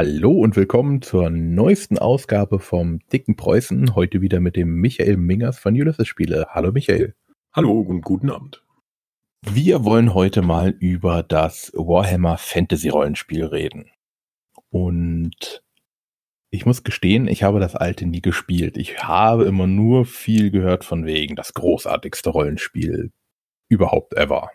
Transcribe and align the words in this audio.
Hallo 0.00 0.30
und 0.30 0.54
willkommen 0.54 1.02
zur 1.02 1.28
neuesten 1.28 1.98
Ausgabe 1.98 2.60
vom 2.60 3.00
Dicken 3.12 3.34
Preußen. 3.34 3.96
Heute 3.96 4.20
wieder 4.20 4.38
mit 4.38 4.54
dem 4.54 4.76
Michael 4.76 5.16
Mingers 5.16 5.58
von 5.58 5.74
Ulysses 5.74 6.06
Spiele. 6.06 6.46
Hallo 6.50 6.70
Michael. 6.70 7.16
Hallo 7.52 7.80
und 7.80 8.02
guten 8.02 8.30
Abend. 8.30 8.64
Wir 9.42 9.84
wollen 9.84 10.14
heute 10.14 10.40
mal 10.40 10.68
über 10.68 11.24
das 11.24 11.72
Warhammer 11.74 12.38
Fantasy 12.38 12.90
Rollenspiel 12.90 13.44
reden. 13.44 13.90
Und 14.70 15.64
ich 16.50 16.64
muss 16.64 16.84
gestehen, 16.84 17.26
ich 17.26 17.42
habe 17.42 17.58
das 17.58 17.74
alte 17.74 18.06
nie 18.06 18.22
gespielt. 18.22 18.76
Ich 18.76 19.02
habe 19.02 19.46
immer 19.46 19.66
nur 19.66 20.06
viel 20.06 20.52
gehört 20.52 20.84
von 20.84 21.06
wegen 21.06 21.34
das 21.34 21.54
großartigste 21.54 22.30
Rollenspiel 22.30 23.10
überhaupt 23.68 24.14
ever. 24.14 24.48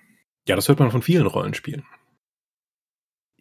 Ja, 0.47 0.55
das 0.55 0.69
hört 0.69 0.79
man 0.79 0.89
von 0.89 1.01
vielen 1.01 1.27
Rollenspielen. 1.27 1.83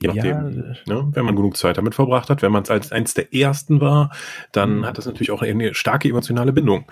Je 0.02 0.08
nachdem, 0.08 0.76
ja. 0.86 0.94
ne, 0.94 1.08
wenn 1.12 1.24
man 1.24 1.36
genug 1.36 1.56
Zeit 1.56 1.76
damit 1.76 1.94
verbracht 1.94 2.28
hat, 2.28 2.42
wenn 2.42 2.52
man 2.52 2.64
es 2.64 2.70
als 2.70 2.92
eins 2.92 3.14
der 3.14 3.32
ersten 3.34 3.80
war, 3.80 4.10
dann 4.52 4.78
mhm. 4.78 4.86
hat 4.86 4.98
das 4.98 5.06
natürlich 5.06 5.30
auch 5.30 5.42
eine 5.42 5.74
starke 5.74 6.08
emotionale 6.08 6.52
Bindung. 6.52 6.90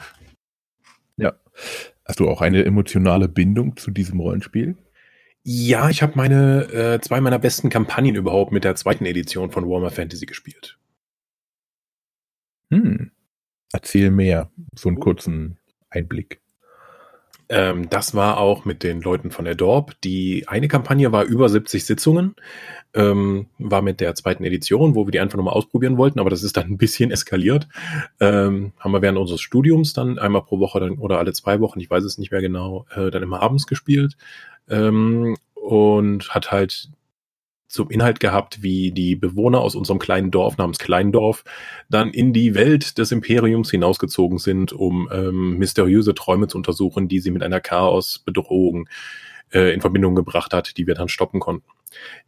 Ja. 1.17 1.35
Hast 2.05 2.21
du 2.21 2.29
auch 2.29 2.41
eine 2.41 2.65
emotionale 2.65 3.29
Bindung 3.29 3.77
zu 3.77 3.91
diesem 3.91 4.21
Rollenspiel? 4.21 4.77
Ja, 5.43 5.89
ich 5.89 6.03
habe 6.03 6.13
meine 6.17 6.65
äh, 6.73 7.01
zwei 7.01 7.21
meiner 7.21 7.39
besten 7.39 7.71
Kampagnen 7.71 8.15
überhaupt 8.15 8.53
mit 8.53 8.65
der 8.65 8.75
zweiten 8.75 9.07
Edition 9.07 9.51
von 9.51 9.69
Warhammer 9.69 9.91
Fantasy 9.91 10.27
gespielt. 10.27 10.79
Hm. 12.71 13.11
Erzähl 13.73 14.11
mehr, 14.11 14.51
so 14.75 14.89
einen 14.89 15.01
kurzen 15.01 15.59
Einblick. 15.89 16.41
Ähm, 17.51 17.91
das 17.91 18.15
war 18.15 18.39
auch 18.39 18.65
mit 18.65 18.85
den 18.85 19.03
Leuten 19.03 19.33
von 19.33 19.45
der 19.45 19.57
Dorp. 19.57 20.01
Die 20.03 20.47
eine 20.47 20.69
Kampagne 20.69 21.11
war 21.11 21.25
über 21.25 21.49
70 21.49 21.85
Sitzungen, 21.85 22.37
ähm, 22.95 23.47
war 23.59 23.83
mit 23.83 24.01
der 24.01 24.15
zweiten 24.15 24.45
Edition, 24.45 24.95
wo 24.95 25.07
wir 25.07 25.11
die 25.11 25.19
einfach 25.19 25.37
nochmal 25.37 25.55
ausprobieren 25.55 25.99
wollten, 25.99 26.21
aber 26.21 26.31
das 26.31 26.45
ist 26.45 26.57
dann 26.57 26.69
ein 26.69 26.79
bisschen 26.79 27.11
eskaliert. 27.11 27.69
Ähm, 28.21 28.73
haben 28.79 28.93
wir 28.93 29.03
während 29.03 29.19
unseres 29.19 29.41
Studiums 29.41 29.93
dann 29.93 30.21
einmal 30.21 30.43
pro 30.43 30.61
Woche 30.61 30.79
dann, 30.79 30.93
oder 30.99 31.19
alle 31.19 31.33
zwei 31.33 31.59
Wochen, 31.61 31.81
ich 31.81 31.91
weiß 31.91 32.05
es 32.05 32.19
nicht 32.19 32.31
mehr 32.31 32.41
genau, 32.41 32.87
äh, 32.95 33.11
dann 33.11 33.25
immer 33.25 33.43
abends 33.43 33.67
gespielt. 33.67 34.17
Ähm, 34.69 35.37
und 35.55 36.31
hat 36.31 36.53
halt 36.53 36.89
zum 37.71 37.89
Inhalt 37.89 38.21
gehabt, 38.21 38.63
wie 38.63 38.91
die 38.91 39.15
Bewohner 39.15 39.61
aus 39.61 39.75
unserem 39.75 40.01
kleinen 40.01 40.31
Dorf 40.31 40.59
namens 40.59 40.79
Kleindorf 40.79 41.45
dann 41.89 42.11
in 42.11 42.33
die 42.33 42.55
Welt 42.55 42.99
des 42.99 43.13
Imperiums 43.13 43.71
hinausgezogen 43.71 44.39
sind, 44.39 44.73
um 44.73 45.09
ähm, 45.13 45.57
mysteriöse 45.57 46.15
Träume 46.15 46.49
zu 46.49 46.59
untersuchen, 46.59 47.07
die 47.07 47.21
sie 47.21 47.31
mit 47.31 47.43
einer 47.43 47.61
Chaosbedrohung 47.61 48.89
äh, 49.53 49.73
in 49.73 49.81
Verbindung 49.81 50.17
gebracht 50.17 50.53
hat, 50.53 50.77
die 50.77 50.87
wir 50.87 50.95
dann 50.95 51.09
stoppen 51.09 51.39
konnten. 51.39 51.69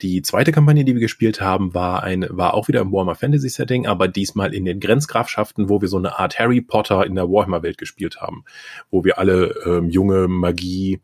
Die 0.00 0.22
zweite 0.22 0.52
Kampagne, 0.52 0.84
die 0.84 0.94
wir 0.94 1.00
gespielt 1.00 1.40
haben, 1.40 1.74
war 1.74 2.02
ein, 2.02 2.26
war 2.30 2.54
auch 2.54 2.68
wieder 2.68 2.80
im 2.80 2.92
Warhammer 2.92 3.14
Fantasy 3.14 3.48
Setting, 3.48 3.86
aber 3.86 4.08
diesmal 4.08 4.54
in 4.54 4.64
den 4.64 4.80
Grenzgrafschaften, 4.80 5.68
wo 5.68 5.80
wir 5.80 5.88
so 5.88 5.98
eine 5.98 6.18
Art 6.18 6.38
Harry 6.38 6.60
Potter 6.60 7.04
in 7.06 7.14
der 7.14 7.28
Warhammer 7.28 7.62
Welt 7.62 7.78
gespielt 7.78 8.20
haben, 8.20 8.44
wo 8.90 9.04
wir 9.04 9.18
alle 9.18 9.54
ähm, 9.66 9.88
junge 9.88 10.28
Magie 10.28 11.00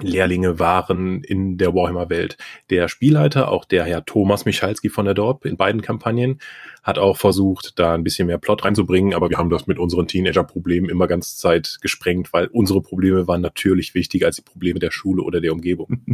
Lehrlinge 0.00 0.58
waren 0.58 1.22
in 1.22 1.58
der 1.58 1.74
Warhammer-Welt. 1.74 2.36
Der 2.70 2.88
Spielleiter, 2.88 3.50
auch 3.50 3.64
der 3.64 3.84
Herr 3.84 4.04
Thomas 4.04 4.44
Michalski 4.44 4.88
von 4.88 5.04
der 5.04 5.14
Dorp 5.14 5.44
in 5.44 5.56
beiden 5.56 5.82
Kampagnen, 5.82 6.40
hat 6.82 6.98
auch 6.98 7.16
versucht, 7.16 7.78
da 7.78 7.94
ein 7.94 8.04
bisschen 8.04 8.26
mehr 8.26 8.38
Plot 8.38 8.64
reinzubringen, 8.64 9.14
aber 9.14 9.30
wir 9.30 9.38
haben 9.38 9.50
das 9.50 9.66
mit 9.66 9.78
unseren 9.78 10.06
Teenager-Problemen 10.06 10.88
immer 10.88 11.06
ganz 11.06 11.36
Zeit 11.36 11.78
gesprengt, 11.80 12.32
weil 12.32 12.46
unsere 12.46 12.82
Probleme 12.82 13.26
waren 13.26 13.40
natürlich 13.40 13.94
wichtiger 13.94 14.26
als 14.26 14.36
die 14.36 14.42
Probleme 14.42 14.78
der 14.78 14.90
Schule 14.90 15.22
oder 15.22 15.40
der 15.40 15.52
Umgebung. 15.52 16.04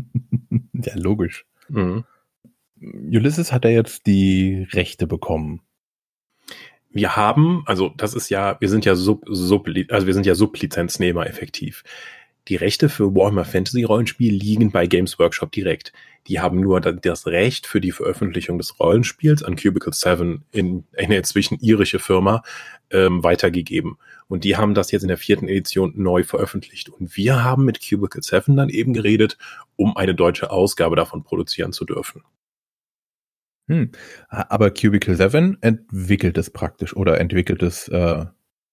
ja, 0.73 0.95
logisch. 0.97 1.45
Mhm. 1.69 2.05
Ulysses 2.81 3.53
hat 3.53 3.65
er 3.65 3.73
jetzt 3.73 4.07
die 4.07 4.67
Rechte 4.73 5.07
bekommen. 5.07 5.61
Wir 6.91 7.17
haben, 7.17 7.63
also 7.67 7.91
das 7.97 8.15
ist 8.15 8.29
ja, 8.29 8.57
wir 8.61 8.69
sind 8.69 8.85
ja 8.85 8.95
Sub, 8.95 9.25
Sub 9.27 9.69
also 9.89 10.07
wir 10.07 10.15
sind 10.15 10.27
ja 10.27 10.35
Sublizenznehmer 10.35 11.27
effektiv. 11.27 11.85
Die 12.49 12.57
Rechte 12.57 12.89
für 12.89 13.15
Warhammer 13.15 13.45
Fantasy 13.45 13.85
Rollenspiel 13.85 14.35
liegen 14.35 14.73
bei 14.73 14.87
Games 14.87 15.19
Workshop 15.19 15.53
direkt. 15.53 15.93
Die 16.27 16.41
haben 16.41 16.61
nur 16.61 16.81
das 16.81 17.27
Recht 17.27 17.67
für 17.67 17.81
die 17.81 17.93
Veröffentlichung 17.93 18.59
des 18.59 18.81
Rollenspiels 18.81 19.43
an 19.43 19.57
Cubicle 19.57 19.93
7 19.93 20.45
in 20.51 20.85
eine 20.97 21.17
inzwischen 21.17 21.59
irische 21.61 22.01
Firma 22.01 22.43
ähm, 22.91 23.23
weitergegeben. 23.23 23.97
Und 24.29 24.45
die 24.45 24.57
haben 24.57 24.75
das 24.75 24.91
jetzt 24.91 25.03
in 25.03 25.09
der 25.09 25.19
vierten 25.19 25.49
Edition 25.49 25.93
neu 25.97 26.25
veröffentlicht. 26.25 26.89
Und 26.89 27.17
wir 27.17 27.45
haben 27.45 27.65
mit 27.65 27.81
Cubicle 27.81 28.23
7 28.23 28.57
dann 28.57 28.69
eben 28.69 28.93
geredet, 28.93 29.39
um 29.77 29.97
eine 29.97 30.15
deutsche 30.15 30.51
Ausgabe 30.51 30.97
davon 30.97 31.23
produzieren 31.23 31.73
zu 31.73 31.85
dürfen. 31.85 32.23
Hm. 33.69 33.93
Aber 34.29 34.71
Cubicle 34.71 35.17
7 35.17 35.59
entwickelt 35.61 36.37
es 36.39 36.51
praktisch 36.51 36.97
oder 36.97 37.21
entwickelt 37.21 37.63
es. 37.63 37.89
Äh 37.89 38.27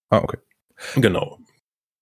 ah, 0.09 0.17
okay. 0.17 0.37
Genau. 0.95 1.39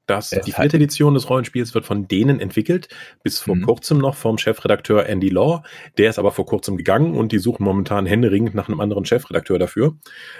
Das, 0.07 0.29
die 0.29 0.53
vierte 0.53 0.77
Edition 0.77 1.13
des 1.13 1.29
Rollenspiels 1.29 1.75
wird 1.75 1.85
von 1.85 2.07
denen 2.07 2.39
entwickelt, 2.39 2.87
bis 3.23 3.39
vor 3.39 3.55
mhm. 3.55 3.63
kurzem 3.63 3.97
noch 3.97 4.15
vom 4.15 4.37
Chefredakteur 4.37 5.05
Andy 5.05 5.27
Law. 5.27 5.63
Der 5.97 6.09
ist 6.09 6.17
aber 6.17 6.31
vor 6.31 6.45
kurzem 6.45 6.77
gegangen 6.77 7.13
und 7.13 7.33
die 7.33 7.39
suchen 7.39 7.65
momentan 7.65 8.05
händeringend 8.05 8.55
nach 8.55 8.69
einem 8.69 8.79
anderen 8.79 9.03
Chefredakteur 9.03 9.59
dafür, 9.59 9.97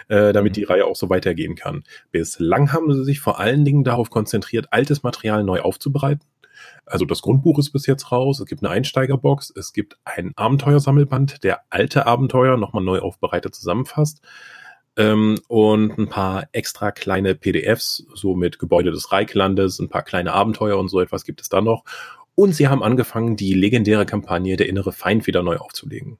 äh, 0.07 0.31
damit 0.31 0.53
mhm. 0.53 0.55
die 0.55 0.63
Reihe 0.63 0.85
auch 0.85 0.95
so 0.95 1.09
weitergehen 1.09 1.55
kann. 1.55 1.83
Bislang 2.11 2.71
haben 2.71 2.93
sie 2.93 3.03
sich 3.03 3.19
vor 3.19 3.39
allen 3.39 3.65
Dingen 3.65 3.83
darauf 3.83 4.09
konzentriert, 4.09 4.67
altes 4.71 5.03
Material 5.03 5.43
neu 5.43 5.59
aufzubereiten. 5.59 6.25
Also 6.85 7.05
das 7.05 7.21
Grundbuch 7.21 7.59
ist 7.59 7.71
bis 7.71 7.85
jetzt 7.85 8.13
raus, 8.13 8.39
es 8.39 8.45
gibt 8.45 8.63
eine 8.63 8.71
Einsteigerbox, 8.71 9.51
es 9.53 9.73
gibt 9.73 9.97
ein 10.05 10.31
Abenteuersammelband, 10.37 11.43
der 11.43 11.61
alte 11.69 12.05
Abenteuer 12.05 12.55
nochmal 12.55 12.83
neu 12.83 12.99
aufbereitet 12.99 13.53
zusammenfasst 13.53 14.21
ähm, 14.97 15.39
und 15.47 15.97
ein 15.97 16.09
paar 16.09 16.49
extra 16.51 16.91
kleine 16.91 17.35
PDFs, 17.35 18.05
so 18.13 18.35
mit 18.35 18.59
Gebäude 18.59 18.91
des 18.91 19.11
Reichlandes, 19.11 19.79
ein 19.79 19.89
paar 19.89 20.03
kleine 20.03 20.33
Abenteuer 20.33 20.77
und 20.77 20.89
so 20.89 20.99
etwas 20.99 21.23
gibt 21.23 21.39
es 21.41 21.49
da 21.49 21.61
noch. 21.61 21.85
Und 22.35 22.53
sie 22.53 22.67
haben 22.67 22.83
angefangen, 22.83 23.35
die 23.35 23.53
legendäre 23.53 24.05
Kampagne 24.05 24.57
Der 24.57 24.67
innere 24.67 24.91
Feind 24.91 25.25
wieder 25.25 25.43
neu 25.43 25.57
aufzulegen. 25.57 26.17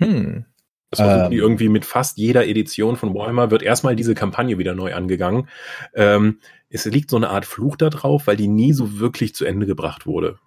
Hm. 0.00 0.44
Das 0.90 1.00
versuchen 1.00 1.32
ähm, 1.32 1.38
irgendwie 1.38 1.68
mit 1.68 1.84
fast 1.84 2.16
jeder 2.16 2.46
Edition 2.46 2.96
von 2.96 3.14
Warhammer, 3.14 3.50
wird 3.50 3.62
erstmal 3.62 3.94
diese 3.94 4.14
Kampagne 4.14 4.58
wieder 4.58 4.74
neu 4.74 4.94
angegangen. 4.94 5.48
Ähm, 5.94 6.38
es 6.70 6.86
liegt 6.86 7.10
so 7.10 7.16
eine 7.16 7.30
Art 7.30 7.44
Fluch 7.44 7.76
da 7.76 7.90
drauf, 7.90 8.26
weil 8.26 8.36
die 8.36 8.48
nie 8.48 8.72
so 8.72 8.98
wirklich 8.98 9.34
zu 9.34 9.44
Ende 9.44 9.66
gebracht 9.66 10.06
wurde. 10.06 10.38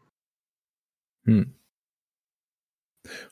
Hm. 1.25 1.53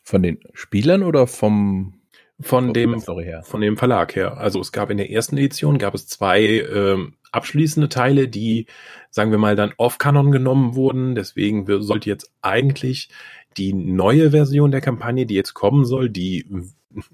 Von 0.03 0.23
den 0.23 0.39
Spielern 0.53 1.03
oder 1.03 1.27
vom 1.27 1.98
von 2.41 2.73
dem, 2.73 3.01
von 3.01 3.61
dem 3.61 3.77
Verlag 3.77 4.15
her. 4.15 4.37
Also 4.37 4.61
es 4.61 4.71
gab 4.71 4.89
in 4.89 4.97
der 4.97 5.11
ersten 5.11 5.37
Edition 5.37 5.77
gab 5.77 5.93
es 5.93 6.07
zwei 6.07 6.41
ähm, 6.41 7.15
abschließende 7.31 7.89
Teile, 7.89 8.27
die, 8.27 8.65
sagen 9.09 9.31
wir 9.31 9.37
mal, 9.37 9.55
dann 9.55 9.73
off-Canon 9.77 10.31
genommen 10.31 10.75
wurden. 10.75 11.15
Deswegen 11.15 11.65
sollte 11.81 12.09
jetzt 12.09 12.31
eigentlich 12.41 13.09
die 13.57 13.73
neue 13.73 14.31
Version 14.31 14.71
der 14.71 14.81
Kampagne, 14.81 15.25
die 15.25 15.35
jetzt 15.35 15.53
kommen 15.53 15.85
soll, 15.85 16.09
die 16.09 16.45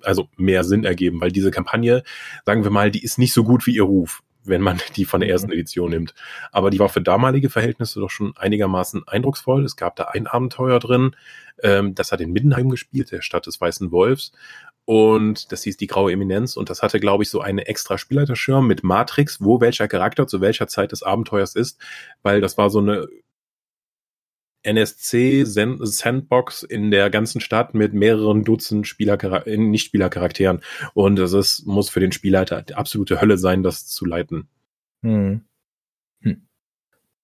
also 0.01 0.29
mehr 0.37 0.63
Sinn 0.63 0.85
ergeben, 0.85 1.19
weil 1.21 1.31
diese 1.31 1.51
Kampagne, 1.51 2.03
sagen 2.45 2.63
wir 2.63 2.71
mal, 2.71 2.91
die 2.91 3.03
ist 3.03 3.17
nicht 3.17 3.33
so 3.33 3.43
gut 3.43 3.65
wie 3.65 3.75
ihr 3.75 3.83
Ruf, 3.83 4.21
wenn 4.43 4.61
man 4.61 4.79
die 4.95 5.05
von 5.05 5.21
der 5.21 5.29
ersten 5.29 5.47
mhm. 5.47 5.53
Edition 5.53 5.89
nimmt. 5.89 6.13
Aber 6.51 6.69
die 6.69 6.79
war 6.79 6.89
für 6.89 7.01
damalige 7.01 7.49
Verhältnisse 7.49 7.99
doch 7.99 8.09
schon 8.09 8.33
einigermaßen 8.37 9.07
eindrucksvoll. 9.07 9.65
Es 9.65 9.75
gab 9.75 9.95
da 9.95 10.05
ein 10.05 10.27
Abenteuer 10.27 10.79
drin, 10.79 11.15
ähm, 11.61 11.95
das 11.95 12.11
hat 12.11 12.21
in 12.21 12.31
Middenheim 12.31 12.69
gespielt, 12.69 13.11
der 13.11 13.21
Stadt 13.21 13.47
des 13.47 13.59
Weißen 13.59 13.91
Wolfs. 13.91 14.31
Und 14.85 15.51
das 15.51 15.63
hieß 15.63 15.77
die 15.77 15.87
graue 15.87 16.11
Eminenz 16.11 16.55
und 16.55 16.69
das 16.69 16.83
hatte, 16.83 16.99
glaube 16.99 17.23
ich, 17.23 17.29
so 17.29 17.41
eine 17.41 17.65
extra 17.67 17.97
Spielleiterschirm 17.97 18.67
mit 18.67 18.83
Matrix, 18.83 19.41
wo 19.41 19.59
welcher 19.59 19.87
Charakter 19.87 20.27
zu 20.27 20.41
welcher 20.41 20.67
Zeit 20.67 20.91
des 20.91 21.01
Abenteuers 21.01 21.55
ist, 21.55 21.79
weil 22.21 22.39
das 22.39 22.57
war 22.59 22.69
so 22.69 22.79
eine 22.79 23.07
NSC-Sandbox 24.65 26.63
in 26.63 26.91
der 26.91 27.09
ganzen 27.09 27.39
Stadt 27.39 27.73
mit 27.73 27.93
mehreren 27.93 28.43
Dutzend 28.43 28.87
Spieler 28.87 29.17
Nicht-Spieler-Charakteren. 29.45 30.61
Und 30.93 31.19
es 31.19 31.33
ist, 31.33 31.65
muss 31.65 31.89
für 31.89 31.99
den 31.99 32.11
Spielleiter 32.11 32.61
die 32.61 32.75
absolute 32.75 33.21
Hölle 33.21 33.37
sein, 33.37 33.63
das 33.63 33.87
zu 33.87 34.05
leiten. 34.05 34.47
Hm. 35.01 35.41
Hm. 36.21 36.47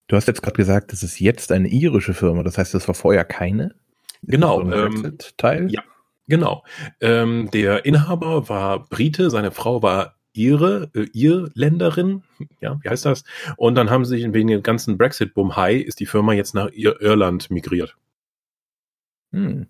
Du 0.07 0.15
hast 0.15 0.27
jetzt 0.27 0.41
gerade 0.41 0.57
gesagt, 0.57 0.91
das 0.93 1.03
ist 1.03 1.19
jetzt 1.19 1.51
eine 1.51 1.67
irische 1.67 2.13
Firma. 2.13 2.43
Das 2.43 2.57
heißt, 2.57 2.73
das 2.73 2.87
war 2.87 2.95
vorher 2.95 3.25
keine? 3.25 3.75
Genau. 4.23 4.63
So 4.63 4.71
ähm, 4.71 5.17
Teil? 5.37 5.71
Ja, 5.71 5.83
Genau. 6.27 6.63
Ähm, 6.99 7.49
der 7.51 7.85
Inhaber 7.85 8.47
war 8.47 8.87
Brite, 8.87 9.29
seine 9.29 9.51
Frau 9.51 9.81
war 9.81 10.15
ihre, 10.33 10.89
äh, 10.93 11.07
Irländerin, 11.13 12.23
ja, 12.61 12.79
wie 12.81 12.89
heißt 12.89 13.05
das? 13.05 13.23
Und 13.57 13.75
dann 13.75 13.89
haben 13.89 14.05
sie 14.05 14.33
wegen 14.33 14.47
dem 14.47 14.63
ganzen 14.63 14.97
Brexit-Bumhai 14.97 15.75
ist 15.75 15.99
die 15.99 16.05
Firma 16.05 16.33
jetzt 16.33 16.53
nach 16.53 16.69
Ir 16.71 17.01
Irland 17.01 17.51
migriert. 17.51 17.97
Hm. 19.31 19.67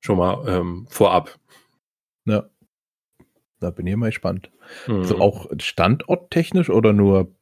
Schon 0.00 0.18
mal 0.18 0.44
ähm, 0.48 0.86
vorab. 0.88 1.38
Ja. 2.24 2.48
Da 3.60 3.70
bin 3.70 3.86
ich 3.86 3.96
mal 3.96 4.06
gespannt. 4.06 4.50
Hm. 4.84 5.00
Also 5.00 5.18
auch 5.18 5.46
standorttechnisch 5.58 6.70
oder 6.70 6.92
nur? 6.92 7.34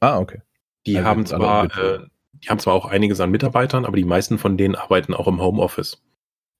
Ah, 0.00 0.18
okay. 0.18 0.40
Die 0.86 0.96
also 0.96 1.08
haben 1.08 1.26
zwar, 1.26 1.64
äh, 1.78 2.06
die 2.32 2.48
haben 2.48 2.58
zwar 2.58 2.74
auch 2.74 2.86
einiges 2.86 3.20
an 3.20 3.30
Mitarbeitern, 3.30 3.84
aber 3.84 3.96
die 3.96 4.04
meisten 4.04 4.38
von 4.38 4.56
denen 4.56 4.74
arbeiten 4.74 5.12
auch 5.12 5.28
im 5.28 5.40
Homeoffice. 5.40 6.02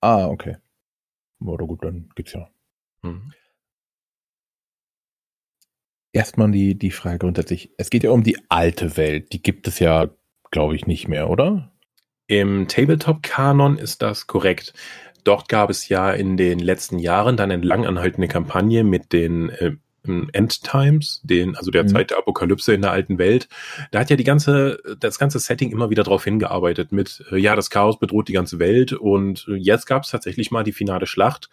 Ah, 0.00 0.26
okay. 0.26 0.58
Oder 1.44 1.66
gut, 1.66 1.84
dann 1.84 2.10
geht's 2.14 2.32
ja. 2.32 2.48
Mhm. 3.02 3.32
Erstmal 6.12 6.50
die, 6.50 6.76
die 6.76 6.90
Frage 6.90 7.18
grundsätzlich. 7.18 7.72
Es 7.78 7.90
geht 7.90 8.02
ja 8.02 8.10
um 8.10 8.22
die 8.22 8.38
alte 8.48 8.96
Welt. 8.96 9.32
Die 9.32 9.42
gibt 9.42 9.68
es 9.68 9.78
ja, 9.78 10.10
glaube 10.50 10.74
ich, 10.74 10.86
nicht 10.86 11.06
mehr, 11.08 11.30
oder? 11.30 11.72
Im 12.26 12.68
Tabletop-Kanon 12.68 13.78
ist 13.78 14.02
das 14.02 14.26
korrekt. 14.26 14.74
Dort 15.24 15.48
gab 15.48 15.70
es 15.70 15.88
ja 15.88 16.12
in 16.12 16.36
den 16.36 16.58
letzten 16.58 16.98
Jahren 16.98 17.36
dann 17.36 17.50
eine 17.50 17.64
langanhaltende 17.64 18.28
Kampagne 18.28 18.84
mit 18.84 19.12
den 19.12 19.50
äh, 19.50 19.76
Endtimes, 20.04 21.20
den, 21.22 21.56
also 21.56 21.70
der 21.70 21.84
mhm. 21.84 21.88
Zeit 21.88 22.10
der 22.10 22.18
Apokalypse 22.18 22.72
in 22.72 22.82
der 22.82 22.92
alten 22.92 23.18
Welt. 23.18 23.48
Da 23.90 24.00
hat 24.00 24.10
ja 24.10 24.16
die 24.16 24.24
ganze, 24.24 24.78
das 24.98 25.18
ganze 25.18 25.38
Setting 25.38 25.70
immer 25.70 25.90
wieder 25.90 26.02
darauf 26.02 26.24
hingearbeitet 26.24 26.92
mit, 26.92 27.24
äh, 27.30 27.36
ja, 27.36 27.56
das 27.56 27.70
Chaos 27.70 27.98
bedroht 27.98 28.28
die 28.28 28.32
ganze 28.32 28.58
Welt 28.58 28.92
und 28.92 29.46
jetzt 29.56 29.86
gab 29.86 30.04
es 30.04 30.10
tatsächlich 30.10 30.50
mal 30.50 30.64
die 30.64 30.72
finale 30.72 31.06
Schlacht 31.06 31.50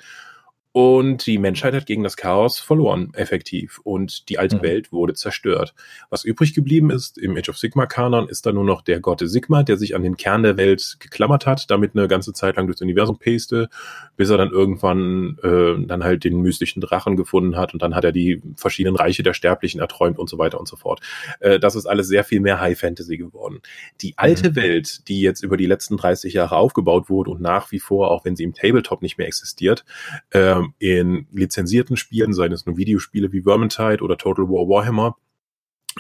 und 0.71 1.25
die 1.25 1.39
Menschheit 1.39 1.73
hat 1.73 1.87
gegen 1.87 2.03
das 2.03 2.17
Chaos 2.17 2.59
verloren, 2.59 3.11
effektiv. 3.13 3.79
Und 3.83 4.29
die 4.29 4.37
alte 4.37 4.57
mhm. 4.57 4.61
Welt 4.61 4.91
wurde 4.91 5.15
zerstört. 5.15 5.73
Was 6.09 6.23
übrig 6.23 6.53
geblieben 6.53 6.91
ist 6.91 7.17
im 7.17 7.35
Age 7.35 7.49
of 7.49 7.57
Sigma-Kanon, 7.57 8.29
ist 8.29 8.45
da 8.45 8.51
nur 8.51 8.63
noch 8.63 8.81
der 8.83 8.99
Gott 8.99 9.21
Sigma, 9.23 9.63
der 9.63 9.77
sich 9.77 9.95
an 9.95 10.03
den 10.03 10.17
Kern 10.17 10.43
der 10.43 10.57
Welt 10.57 10.97
geklammert 10.99 11.47
hat, 11.47 11.71
damit 11.71 11.95
eine 11.95 12.07
ganze 12.07 12.31
Zeit 12.31 12.57
lang 12.57 12.67
durchs 12.67 12.81
Universum 12.81 13.17
peste, 13.17 13.69
bis 14.17 14.29
er 14.29 14.37
dann 14.37 14.51
irgendwann 14.51 15.39
äh, 15.41 15.83
dann 15.87 16.03
halt 16.03 16.23
den 16.23 16.41
mystischen 16.41 16.81
Drachen 16.81 17.17
gefunden 17.17 17.57
hat 17.57 17.73
und 17.73 17.81
dann 17.81 17.95
hat 17.95 18.03
er 18.03 18.11
die 18.11 18.41
verschiedenen 18.55 18.95
Reiche 18.95 19.23
der 19.23 19.33
Sterblichen 19.33 19.81
erträumt 19.81 20.19
und 20.19 20.29
so 20.29 20.37
weiter 20.37 20.59
und 20.59 20.67
so 20.67 20.75
fort. 20.75 21.01
Äh, 21.39 21.59
das 21.59 21.75
ist 21.75 21.87
alles 21.87 22.07
sehr 22.07 22.23
viel 22.23 22.39
mehr 22.39 22.61
High 22.61 22.77
Fantasy 22.77 23.17
geworden. 23.17 23.61
Die 24.01 24.13
alte 24.17 24.51
mhm. 24.51 24.55
Welt, 24.55 25.07
die 25.07 25.21
jetzt 25.21 25.43
über 25.43 25.57
die 25.57 25.65
letzten 25.65 25.97
30 25.97 26.33
Jahre 26.33 26.55
aufgebaut 26.57 27.09
wurde 27.09 27.31
und 27.31 27.41
nach 27.41 27.71
wie 27.71 27.79
vor, 27.79 28.11
auch 28.11 28.25
wenn 28.25 28.35
sie 28.35 28.43
im 28.43 28.53
Tabletop 28.53 29.01
nicht 29.01 29.17
mehr 29.17 29.27
existiert, 29.27 29.83
äh, 30.29 30.61
in 30.79 31.27
lizenzierten 31.31 31.97
Spielen, 31.97 32.33
seien 32.33 32.51
es 32.51 32.65
nur 32.65 32.77
Videospiele 32.77 33.31
wie 33.31 33.43
Vermintide 33.43 34.03
oder 34.03 34.17
Total 34.17 34.45
War 34.45 34.67
Warhammer, 34.67 35.17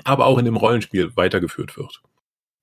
aber 0.03 0.25
auch 0.25 0.37
in 0.37 0.45
dem 0.45 0.57
Rollenspiel 0.57 1.15
weitergeführt 1.15 1.77
wird. 1.77 2.01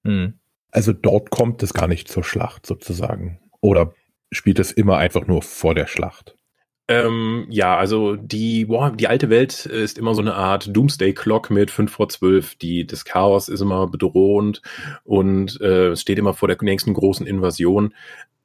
Hm. 0.05 0.35
Also 0.71 0.93
dort 0.93 1.31
kommt 1.31 1.63
es 1.63 1.73
gar 1.73 1.89
nicht 1.89 2.09
zur 2.09 2.25
Schlacht 2.25 2.67
sozusagen. 2.67 3.41
Oder 3.61 3.95
spielt 4.33 4.59
es 4.59 4.73
immer 4.73 4.99
einfach 4.99 5.27
nur 5.27 5.43
vor 5.43 5.75
der 5.75 5.87
Schlacht? 5.87 6.37
Ähm, 6.87 7.47
ja, 7.49 7.79
also 7.79 8.15
die, 8.15 8.67
boah, 8.67 8.91
die 8.91 9.09
alte 9.09 9.31
Welt 9.31 9.65
ist 9.65 9.97
immer 9.97 10.15
so 10.15 10.21
eine 10.21 10.35
Art 10.35 10.69
Doomsday 10.75 11.15
Clock 11.15 11.51
mit 11.51 11.71
5 11.71 11.91
vor 11.91 12.09
12. 12.11 12.57
Die, 12.57 12.87
das 12.87 13.05
Chaos 13.07 13.49
ist 13.49 13.63
immer 13.63 13.87
bedrohend 13.87 14.61
und 15.05 15.61
äh, 15.63 15.93
es 15.93 16.03
steht 16.03 16.19
immer 16.19 16.35
vor 16.35 16.49
der 16.49 16.59
nächsten 16.61 16.93
großen 16.93 17.27
Invasion 17.27 17.95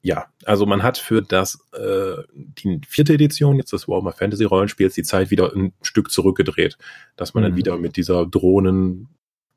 ja, 0.02 0.26
also 0.44 0.64
man 0.66 0.82
hat 0.82 0.98
für 0.98 1.22
das 1.22 1.66
äh, 1.72 2.22
die 2.34 2.80
vierte 2.86 3.14
Edition 3.14 3.56
jetzt 3.56 3.72
des 3.72 3.86
Warhammer 3.86 4.12
Fantasy 4.12 4.44
Rollenspiels 4.44 4.94
die 4.94 5.02
Zeit 5.02 5.30
wieder 5.30 5.54
ein 5.54 5.72
Stück 5.82 6.10
zurückgedreht, 6.10 6.78
dass 7.16 7.34
man 7.34 7.42
mhm. 7.42 7.48
dann 7.48 7.56
wieder 7.56 7.76
mit 7.78 7.96
dieser 7.96 8.26
Drohnen 8.26 9.08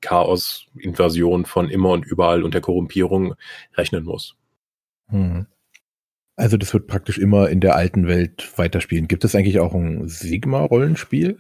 Chaos 0.02 0.66
Invasion 0.78 1.46
von 1.46 1.70
immer 1.70 1.92
und 1.92 2.06
überall 2.06 2.44
und 2.44 2.54
der 2.54 2.62
Korrumpierung 2.62 3.36
rechnen 3.76 4.04
muss. 4.04 4.36
Mhm. 5.10 5.48
Also 6.36 6.58
das 6.58 6.74
wird 6.74 6.88
praktisch 6.88 7.20
immer 7.20 7.50
in 7.50 7.60
der 7.60 7.76
alten 7.76 8.08
Welt 8.08 8.52
weiterspielen. 8.58 9.08
Gibt 9.08 9.24
es 9.24 9.36
eigentlich 9.36 9.60
auch 9.60 9.74
ein 9.74 10.08
Sigma 10.08 10.62
Rollenspiel? 10.62 11.38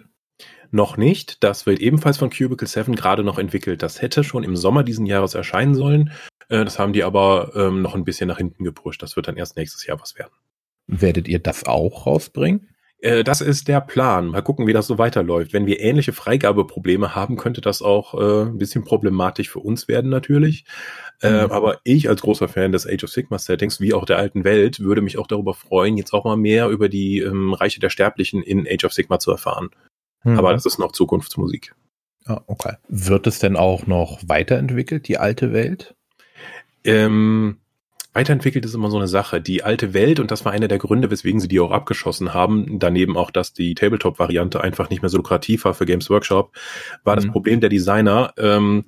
Noch 0.72 0.98
nicht. 0.98 1.44
Das 1.44 1.66
wird 1.66 1.80
ebenfalls 1.80 2.18
von 2.18 2.30
Cubicle 2.30 2.68
7 2.68 2.96
gerade 2.96 3.24
noch 3.24 3.38
entwickelt. 3.38 3.84
Das 3.84 4.02
hätte 4.02 4.24
schon 4.24 4.44
im 4.44 4.56
Sommer 4.56 4.84
diesen 4.84 5.06
Jahres 5.06 5.36
erscheinen 5.36 5.76
sollen. 5.76 6.12
Äh, 6.50 6.66
das 6.66 6.80
haben 6.80 6.94
die 6.94 7.04
aber 7.04 7.52
ähm, 7.56 7.82
noch 7.82 7.96
ein 7.96 8.06
bisschen 8.06 8.28
nach 8.28 8.38
hinten 8.38 8.64
gepusht. 8.64 9.02
Das 9.02 9.16
wird 9.16 9.28
dann 9.28 9.38
erst 9.38 9.56
nächstes 9.56 9.86
Jahr 9.86 10.00
was 10.00 10.18
werden. 10.18 10.34
Werdet 10.88 11.28
ihr 11.28 11.40
das 11.40 11.66
auch 11.66 12.06
rausbringen? 12.06 12.73
Äh, 13.04 13.26
das 13.26 13.42
ist 13.42 13.68
der 13.68 13.82
Plan. 13.82 14.28
Mal 14.28 14.42
gucken, 14.42 14.66
wie 14.66 14.74
das 14.74 14.88
so 14.88 14.98
weiterläuft. 14.98 15.52
Wenn 15.52 15.66
wir 15.66 15.82
ähnliche 15.82 16.14
Freigabeprobleme 16.14 17.14
haben, 17.14 17.36
könnte 17.36 17.60
das 17.60 17.82
auch 17.82 18.14
äh, 18.14 18.50
ein 18.50 18.58
bisschen 18.58 18.86
problematisch 18.86 19.50
für 19.50 19.60
uns 19.60 19.90
werden 19.90 20.10
natürlich. 20.10 20.64
Äh, 21.22 21.46
mhm. 21.46 21.52
aber 21.52 21.80
ich 21.84 22.08
als 22.08 22.22
großer 22.22 22.48
Fan 22.48 22.72
des 22.72 22.88
Age 22.88 23.04
of 23.04 23.10
Sigma 23.10 23.38
Settings, 23.38 23.82
wie 23.82 23.94
auch 23.94 24.06
der 24.06 24.18
alten 24.18 24.46
Welt, 24.46 24.80
würde 24.80 25.02
mich 25.02 25.18
auch 25.18 25.28
darüber 25.28 25.54
freuen, 25.54 25.98
jetzt 25.98 26.14
auch 26.14 26.24
mal 26.24 26.38
mehr 26.38 26.70
über 26.70 26.88
die 26.88 27.20
ähm, 27.20 27.54
Reiche 27.54 27.82
der 27.82 27.90
Sterblichen 27.90 28.42
in 28.42 28.66
Age 28.68 28.86
of 28.86 28.94
Sigma 28.94 29.20
zu 29.20 29.32
erfahren. 29.32 29.70
Mhm. 30.24 30.40
Aber 30.40 30.54
das 30.54 30.66
ist 30.66 30.80
noch 30.80 30.94
Zukunftsmusik. 30.94 31.76
Ah, 32.26 32.42
okay. 32.48 32.76
Wird 32.88 33.28
es 33.28 33.40
denn 33.40 33.58
auch 33.58 33.86
noch 33.86 34.22
weiterentwickelt, 34.26 35.10
die 35.10 35.18
alte 35.18 35.52
Welt? 35.52 35.94
Ähm, 36.86 37.58
weiterentwickelt 38.14 38.64
ist 38.66 38.76
immer 38.76 38.90
so 38.90 38.98
eine 38.98 39.08
Sache. 39.08 39.42
Die 39.42 39.64
alte 39.64 39.94
Welt, 39.94 40.20
und 40.20 40.32
das 40.32 40.46
war 40.46 40.52
einer 40.52 40.68
der 40.68 40.78
Gründe, 40.78 41.12
weswegen 41.12 41.40
sie 41.40 41.48
die 41.48 41.60
auch 41.60 41.72
abgeschossen 41.72 42.34
haben, 42.34 42.80
daneben 42.80 43.18
auch, 43.18 43.32
dass 43.32 43.54
die 43.54 43.76
Tabletop-Variante 43.76 44.62
einfach 44.62 44.90
nicht 44.90 45.02
mehr 45.02 45.10
so 45.10 45.18
lukrativ 45.18 45.66
war 45.66 45.74
für 45.74 45.86
Games 45.86 46.10
Workshop, 46.10 46.56
war 47.04 47.16
mhm. 47.16 47.22
das 47.22 47.28
Problem 47.28 47.60
der 47.60 47.70
Designer, 47.70 48.34
ähm, 48.38 48.86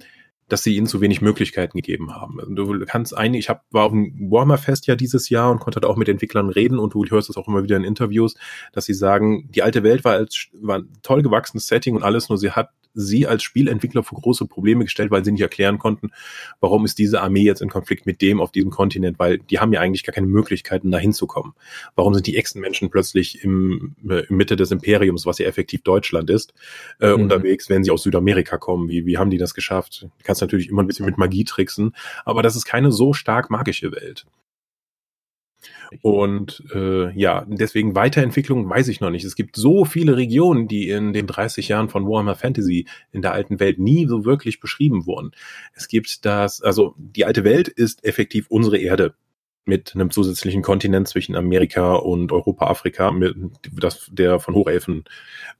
dass 0.48 0.62
sie 0.62 0.75
ihnen 0.75 0.86
zu 0.86 1.01
wenig 1.01 1.22
Möglichkeiten 1.22 1.77
gegeben 1.77 2.13
haben. 2.16 2.39
Du 2.56 2.86
kannst 2.86 3.18
eigentlich, 3.18 3.45
ich 3.45 3.50
hab, 3.50 3.63
war 3.72 3.86
auf 3.86 3.92
dem 3.92 4.30
Warhammer 4.30 4.60
Fest 4.60 4.86
ja 4.86 4.95
dieses 4.95 5.30
Jahr 5.30 5.51
und 5.51 5.60
konnte 5.60 5.80
da 5.80 5.88
auch 5.88 5.95
mit 5.95 6.07
Entwicklern 6.07 6.50
reden 6.50 6.78
und 6.78 6.94
du 6.94 7.04
hörst 7.06 7.31
es 7.31 7.38
auch 7.38 7.48
immer 7.48 7.63
wieder 7.63 7.78
in 7.78 7.83
Interviews, 7.83 8.36
dass 8.71 8.86
sie 8.86 8.94
sagen, 8.94 9.50
die 9.50 9.63
alte 9.63 9.81
Welt 9.81 10.04
war 10.04 10.13
als 10.13 10.48
war 10.54 10.80
ein 10.80 10.89
toll 11.01 11.24
gewachsenes 11.24 11.66
Setting 11.66 11.95
und 11.95 12.04
alles, 12.04 12.30
nur 12.30 12.38
sie 12.38 12.51
hat 12.51 12.69
sie 12.95 13.27
als 13.27 13.44
Spielentwickler 13.44 14.03
vor 14.03 14.19
große 14.19 14.45
Probleme 14.45 14.86
gestellt, 14.86 15.12
weil 15.12 15.24
sie 15.24 15.31
nicht 15.31 15.42
erklären 15.42 15.77
konnten, 15.77 16.12
warum 16.59 16.86
ist 16.86 16.97
diese 16.97 17.21
Armee 17.21 17.44
jetzt 17.44 17.62
in 17.62 17.69
Konflikt 17.69 18.06
mit 18.06 18.21
dem 18.21 18.42
auf 18.42 18.51
diesem 18.51 18.71
Kontinent, 18.71 19.19
weil 19.19 19.38
die 19.38 19.59
haben 19.59 19.74
ja 19.74 19.81
eigentlich 19.81 20.03
gar 20.03 20.13
keine 20.13 20.27
Möglichkeiten, 20.27 20.92
da 20.92 20.97
hinzukommen. 20.97 21.53
Warum 21.95 22.13
sind 22.13 22.27
die 22.27 22.38
Echsenmenschen 22.38 22.89
plötzlich 22.89 23.44
im, 23.44 23.95
äh, 24.09 24.24
Mitte 24.30 24.56
des 24.56 24.71
Imperiums, 24.71 25.25
was 25.25 25.38
ja 25.38 25.45
effektiv 25.45 25.83
Deutschland 25.83 26.30
ist, 26.30 26.53
äh, 27.00 27.09
mhm. 27.09 27.24
unterwegs, 27.24 27.69
wenn 27.69 27.83
sie 27.83 27.92
aus 27.92 28.03
Südamerika 28.03 28.57
kommen? 28.57 28.89
Wie, 28.89 29.06
wie 29.06 29.18
haben 29.18 29.30
die 29.30 29.38
das 29.38 29.53
geschafft? 29.53 30.03
Du 30.03 30.24
kannst 30.24 30.42
natürlich 30.42 30.69
immer 30.69 30.83
ein 30.83 30.88
bisschen 30.88 31.06
mit 31.06 31.18
Magie 31.18 31.44
tricksen, 31.44 31.95
aber 32.24 32.42
das 32.42 32.56
ist 32.56 32.65
keine 32.65 32.92
so 32.92 33.13
stark 33.13 33.50
magische 33.50 33.92
Welt. 33.92 34.25
Und 36.02 36.64
äh, 36.74 37.12
ja, 37.18 37.46
deswegen 37.48 37.96
Weiterentwicklung 37.96 38.70
weiß 38.70 38.88
ich 38.88 39.02
noch 39.02 39.10
nicht. 39.10 39.26
Es 39.26 39.36
gibt 39.36 39.56
so 39.56 39.86
viele 39.86 40.18
Regionen, 40.18 40.68
die 40.68 40.90
in 40.90 41.14
den 41.14 41.28
30 41.28 41.68
Jahren 41.68 41.90
von 41.90 42.06
Warhammer 42.06 42.36
Fantasy 42.36 42.88
in 43.12 43.22
der 43.22 43.34
alten 43.34 43.60
Welt 43.60 43.80
nie 43.80 44.08
so 44.08 44.26
wirklich 44.26 44.60
beschrieben 44.60 45.06
wurden. 45.06 45.32
Es 45.74 45.88
gibt 45.88 46.26
das, 46.26 46.62
also 46.62 46.96
die 46.98 47.26
alte 47.26 47.44
Welt 47.44 47.68
ist 47.68 48.04
effektiv 48.06 48.48
unsere 48.50 48.78
Erde 48.78 49.16
mit 49.66 49.94
einem 49.96 50.12
zusätzlichen 50.12 50.62
Kontinent 50.62 51.08
zwischen 51.08 51.36
Amerika 51.36 51.96
und 51.96 52.32
Europa, 52.32 52.68
Afrika, 52.68 53.12
mit, 53.12 53.36
das, 53.72 54.10
der 54.12 54.40
von 54.40 54.54
Hochelfen 54.54 55.06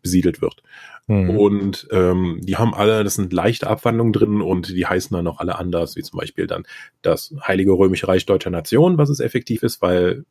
besiedelt 0.02 0.42
wird. 0.42 0.62
Mhm. 1.07 1.30
Und 1.31 1.88
ähm, 1.92 2.40
die 2.42 2.57
haben 2.57 2.74
alle, 2.74 3.04
das 3.04 3.16
sind 3.16 3.33
leichte 3.33 3.68
Abwandlungen 3.68 4.14
drin 4.14 4.42
und 4.42 4.69
die 4.69 4.85
heißen 4.85 5.16
dann 5.16 5.28
auch 5.28 5.40
alle 5.40 5.57
anders, 5.57 5.95
wie 5.95 6.04
zum 6.04 6.19
Beispiel 6.19 6.47
dann 6.47 6.66
das 7.02 7.33
Heilige 7.45 7.71
Römische 7.71 8.07
Reich 8.07 8.26
Deutscher 8.26 8.50
Nation, 8.50 8.97
was 8.97 9.09
es 9.09 9.19
effektiv 9.19 9.64
ist, 9.64 9.81
weil 9.81 10.26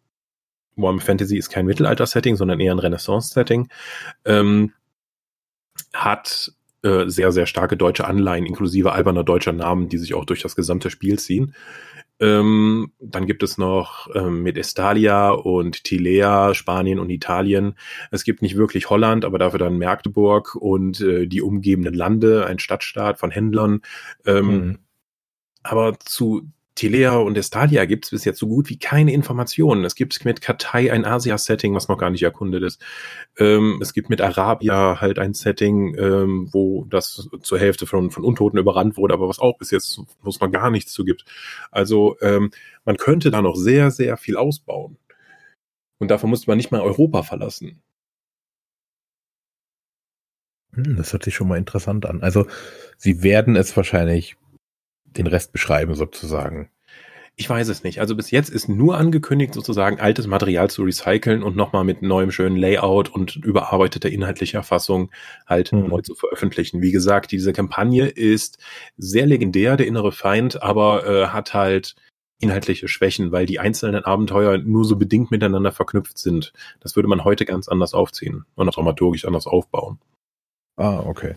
Warhammer 0.76 1.00
Fantasy 1.00 1.36
ist 1.36 1.50
kein 1.50 1.66
Mittelalter-Setting, 1.66 2.36
sondern 2.36 2.58
eher 2.58 2.72
ein 2.72 2.80
Renaissance-Setting, 2.80 3.68
ähm, 4.24 4.72
hat 5.92 6.52
äh, 6.82 7.08
sehr, 7.08 7.32
sehr 7.32 7.46
starke 7.46 7.76
deutsche 7.76 8.06
Anleihen, 8.06 8.46
inklusive 8.46 8.92
alberner 8.92 9.24
deutscher 9.24 9.52
Namen, 9.52 9.88
die 9.88 9.98
sich 9.98 10.14
auch 10.14 10.24
durch 10.24 10.42
das 10.42 10.56
gesamte 10.56 10.90
Spiel 10.90 11.18
ziehen. 11.18 11.54
Ähm, 12.20 12.92
dann 13.00 13.26
gibt 13.26 13.42
es 13.42 13.58
noch 13.58 14.08
ähm, 14.14 14.42
mit 14.42 14.56
Estalia 14.56 15.30
und 15.30 15.84
Tilea, 15.84 16.54
Spanien 16.54 16.98
und 17.00 17.10
Italien. 17.10 17.74
Es 18.10 18.24
gibt 18.24 18.40
nicht 18.40 18.56
wirklich 18.56 18.88
Holland, 18.88 19.24
aber 19.24 19.38
dafür 19.38 19.58
dann 19.58 19.78
Magdeburg 19.78 20.54
und 20.54 21.00
äh, 21.00 21.26
die 21.26 21.42
umgebenden 21.42 21.94
Lande, 21.94 22.46
ein 22.46 22.58
Stadtstaat 22.58 23.18
von 23.18 23.30
Händlern. 23.30 23.82
Ähm, 24.24 24.46
mhm. 24.46 24.78
Aber 25.62 25.98
zu 25.98 26.50
Tilea 26.74 27.16
und 27.16 27.38
Estalia 27.38 27.84
gibt 27.84 28.06
es 28.06 28.10
bis 28.10 28.24
jetzt 28.24 28.40
so 28.40 28.48
gut 28.48 28.68
wie 28.68 28.78
keine 28.78 29.12
Informationen. 29.12 29.84
Es 29.84 29.94
gibt 29.94 30.24
mit 30.24 30.40
Katai 30.40 30.92
ein 30.92 31.04
Asia-Setting, 31.04 31.74
was 31.74 31.88
noch 31.88 31.98
gar 31.98 32.10
nicht 32.10 32.22
erkundet 32.22 32.64
ist. 32.64 32.82
Ähm, 33.38 33.78
es 33.80 33.92
gibt 33.92 34.10
mit 34.10 34.20
Arabia 34.20 35.00
halt 35.00 35.18
ein 35.18 35.34
Setting, 35.34 35.96
ähm, 35.96 36.48
wo 36.52 36.84
das 36.86 37.28
zur 37.42 37.58
Hälfte 37.58 37.86
von, 37.86 38.10
von 38.10 38.24
Untoten 38.24 38.58
überrannt 38.58 38.96
wurde, 38.96 39.14
aber 39.14 39.28
was 39.28 39.38
auch 39.38 39.56
bis 39.56 39.70
jetzt, 39.70 40.00
wo 40.22 40.28
es 40.28 40.40
noch 40.40 40.50
gar 40.50 40.70
nichts 40.70 40.92
zu 40.92 41.04
gibt. 41.04 41.24
Also 41.70 42.16
ähm, 42.20 42.50
man 42.84 42.96
könnte 42.96 43.30
da 43.30 43.40
noch 43.40 43.56
sehr, 43.56 43.90
sehr 43.92 44.16
viel 44.16 44.36
ausbauen. 44.36 44.98
Und 45.98 46.10
dafür 46.10 46.28
musste 46.28 46.50
man 46.50 46.56
nicht 46.56 46.72
mal 46.72 46.80
Europa 46.80 47.22
verlassen. 47.22 47.82
Hm, 50.74 50.96
das 50.96 51.12
hört 51.12 51.22
sich 51.24 51.34
schon 51.34 51.48
mal 51.48 51.58
interessant 51.58 52.06
an. 52.06 52.22
Also, 52.22 52.46
sie 52.96 53.22
werden 53.22 53.56
es 53.56 53.76
wahrscheinlich 53.76 54.36
den 55.16 55.26
Rest 55.26 55.52
beschreiben 55.52 55.94
sozusagen? 55.94 56.70
Ich 57.36 57.50
weiß 57.50 57.68
es 57.68 57.82
nicht. 57.82 58.00
Also 58.00 58.14
bis 58.14 58.30
jetzt 58.30 58.48
ist 58.48 58.68
nur 58.68 58.96
angekündigt, 58.96 59.54
sozusagen 59.54 59.98
altes 59.98 60.28
Material 60.28 60.70
zu 60.70 60.84
recyceln 60.84 61.42
und 61.42 61.56
nochmal 61.56 61.82
mit 61.82 62.00
neuem 62.00 62.30
schönen 62.30 62.56
Layout 62.56 63.08
und 63.08 63.34
überarbeiteter 63.34 64.08
inhaltlicher 64.08 64.62
Fassung 64.62 65.10
halt 65.44 65.72
hm. 65.72 65.88
neu 65.88 66.00
zu 66.00 66.14
veröffentlichen. 66.14 66.80
Wie 66.80 66.92
gesagt, 66.92 67.32
diese 67.32 67.52
Kampagne 67.52 68.06
ist 68.06 68.58
sehr 68.96 69.26
legendär, 69.26 69.76
der 69.76 69.88
innere 69.88 70.12
Feind, 70.12 70.62
aber 70.62 71.06
äh, 71.06 71.26
hat 71.28 71.54
halt 71.54 71.96
inhaltliche 72.40 72.86
Schwächen, 72.86 73.32
weil 73.32 73.46
die 73.46 73.58
einzelnen 73.58 74.04
Abenteuer 74.04 74.58
nur 74.58 74.84
so 74.84 74.96
bedingt 74.96 75.32
miteinander 75.32 75.72
verknüpft 75.72 76.18
sind. 76.18 76.52
Das 76.80 76.94
würde 76.94 77.08
man 77.08 77.24
heute 77.24 77.44
ganz 77.46 77.68
anders 77.68 77.94
aufziehen 77.94 78.44
und 78.54 78.68
auch 78.68 78.74
dramaturgisch 78.74 79.24
anders 79.24 79.48
aufbauen. 79.48 79.98
Ah, 80.76 81.00
okay. 81.00 81.34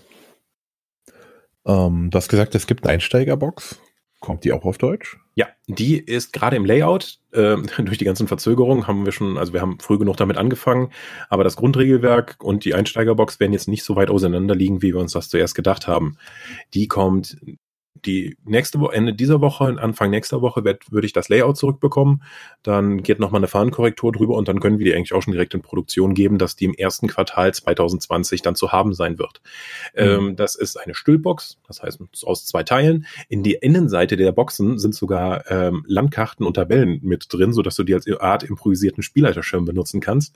Ähm, 1.68 2.10
du 2.10 2.16
hast 2.18 2.30
gesagt, 2.30 2.56
es 2.56 2.66
gibt 2.66 2.86
eine 2.86 2.94
Einsteigerbox. 2.94 3.80
Kommt 4.20 4.46
die 4.46 4.52
auch 4.52 4.66
auf 4.66 4.80
Deutsch? 4.80 5.18
Ja, 5.36 5.48
die 5.68 6.00
ist 6.00 6.34
gerade 6.34 6.56
im 6.56 6.66
Layout. 6.66 7.20
Äh, 7.34 7.58
durch 7.78 8.00
die 8.00 8.06
ganzen 8.06 8.28
Verzögerungen 8.28 8.88
haben 8.88 9.06
wir 9.06 9.12
schon, 9.12 9.38
also 9.38 9.54
wir 9.54 9.62
haben 9.62 9.80
früh 9.80 10.00
genug 10.00 10.18
damit 10.18 10.38
angefangen, 10.38 10.92
aber 11.30 11.44
das 11.44 11.56
Grundregelwerk 11.56 12.38
und 12.42 12.66
die 12.66 12.74
Einsteigerbox 12.74 13.40
werden 13.40 13.54
jetzt 13.54 13.68
nicht 13.68 13.84
so 13.84 13.96
weit 13.96 14.10
auseinander 14.10 14.56
liegen, 14.56 14.82
wie 14.82 14.94
wir 14.94 15.00
uns 15.00 15.12
das 15.12 15.30
zuerst 15.30 15.54
gedacht 15.54 15.88
haben. 15.88 16.18
Die 16.74 16.88
kommt 16.88 17.38
die 18.06 18.38
nächste 18.46 18.80
Woche, 18.80 18.96
Ende 18.96 19.14
dieser 19.14 19.42
Woche, 19.42 19.76
Anfang 19.80 20.10
nächster 20.10 20.42
Woche 20.42 20.64
werd, 20.64 20.92
würde 20.92 21.06
ich 21.06 21.14
das 21.14 21.30
Layout 21.30 21.58
zurückbekommen. 21.58 22.24
Dann 22.64 23.04
geht 23.04 23.20
nochmal 23.20 23.40
eine 23.40 23.48
Fahrenkorrektur 23.48 24.12
drüber 24.12 24.36
und 24.36 24.48
dann 24.48 24.60
können 24.60 24.80
wir 24.80 24.86
die 24.86 24.94
eigentlich 24.94 25.14
auch 25.14 25.22
schon 25.22 25.34
direkt 25.34 25.54
in 25.54 25.62
Produktion 25.62 26.14
geben, 26.14 26.38
dass 26.38 26.56
die 26.56 26.66
im 26.66 26.74
ersten 26.74 27.08
Quartal 27.08 27.54
2020 27.54 28.42
dann 28.42 28.56
zu 28.56 28.72
haben 28.72 28.94
sein 28.94 29.20
wird. 29.20 29.42
Mhm. 29.96 30.02
Ähm, 30.02 30.36
das 30.36 30.56
ist 30.56 30.78
eine 30.78 30.96
Stüllbox, 30.96 31.58
das 31.68 31.82
heißt 31.82 32.02
aus 32.24 32.46
zwei 32.46 32.64
Teilen. 32.64 33.06
In 33.30 33.44
die 33.44 33.54
Innenseite 33.54 34.18
der 34.18 34.32
Boxen 34.32 34.78
sind 34.80 34.96
sogar 34.96 35.50
ähm, 35.50 35.84
Landkarten 35.88 36.46
und 36.46 36.56
Tabellen 36.56 37.00
mit 37.04 37.28
drin, 37.30 37.54
sodass 37.54 37.76
du 37.76 37.84
die 37.84 37.94
als 37.94 38.08
Art 38.20 38.44
improvisierten 38.44 39.04
Spielleiterschirm 39.04 39.66
benutzen 39.66 40.00
kannst. 40.00 40.36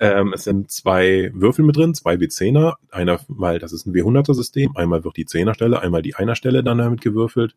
Ähm, 0.00 0.32
es 0.32 0.44
sind 0.44 0.70
zwei 0.70 1.30
Würfel 1.34 1.64
mit 1.64 1.76
drin, 1.76 1.94
zwei 1.94 2.14
W10er. 2.14 2.74
Einer, 2.90 3.20
weil 3.28 3.58
das 3.58 3.72
ist 3.72 3.86
ein 3.86 3.94
W100er-System. 3.94 4.76
Einmal 4.76 5.04
wird 5.04 5.16
die 5.16 5.26
10er-Stelle, 5.26 5.80
einmal 5.80 6.02
die 6.02 6.14
Einer-Stelle 6.14 6.62
dann 6.62 6.80
damit 6.88 7.00
gewürfelt. 7.00 7.54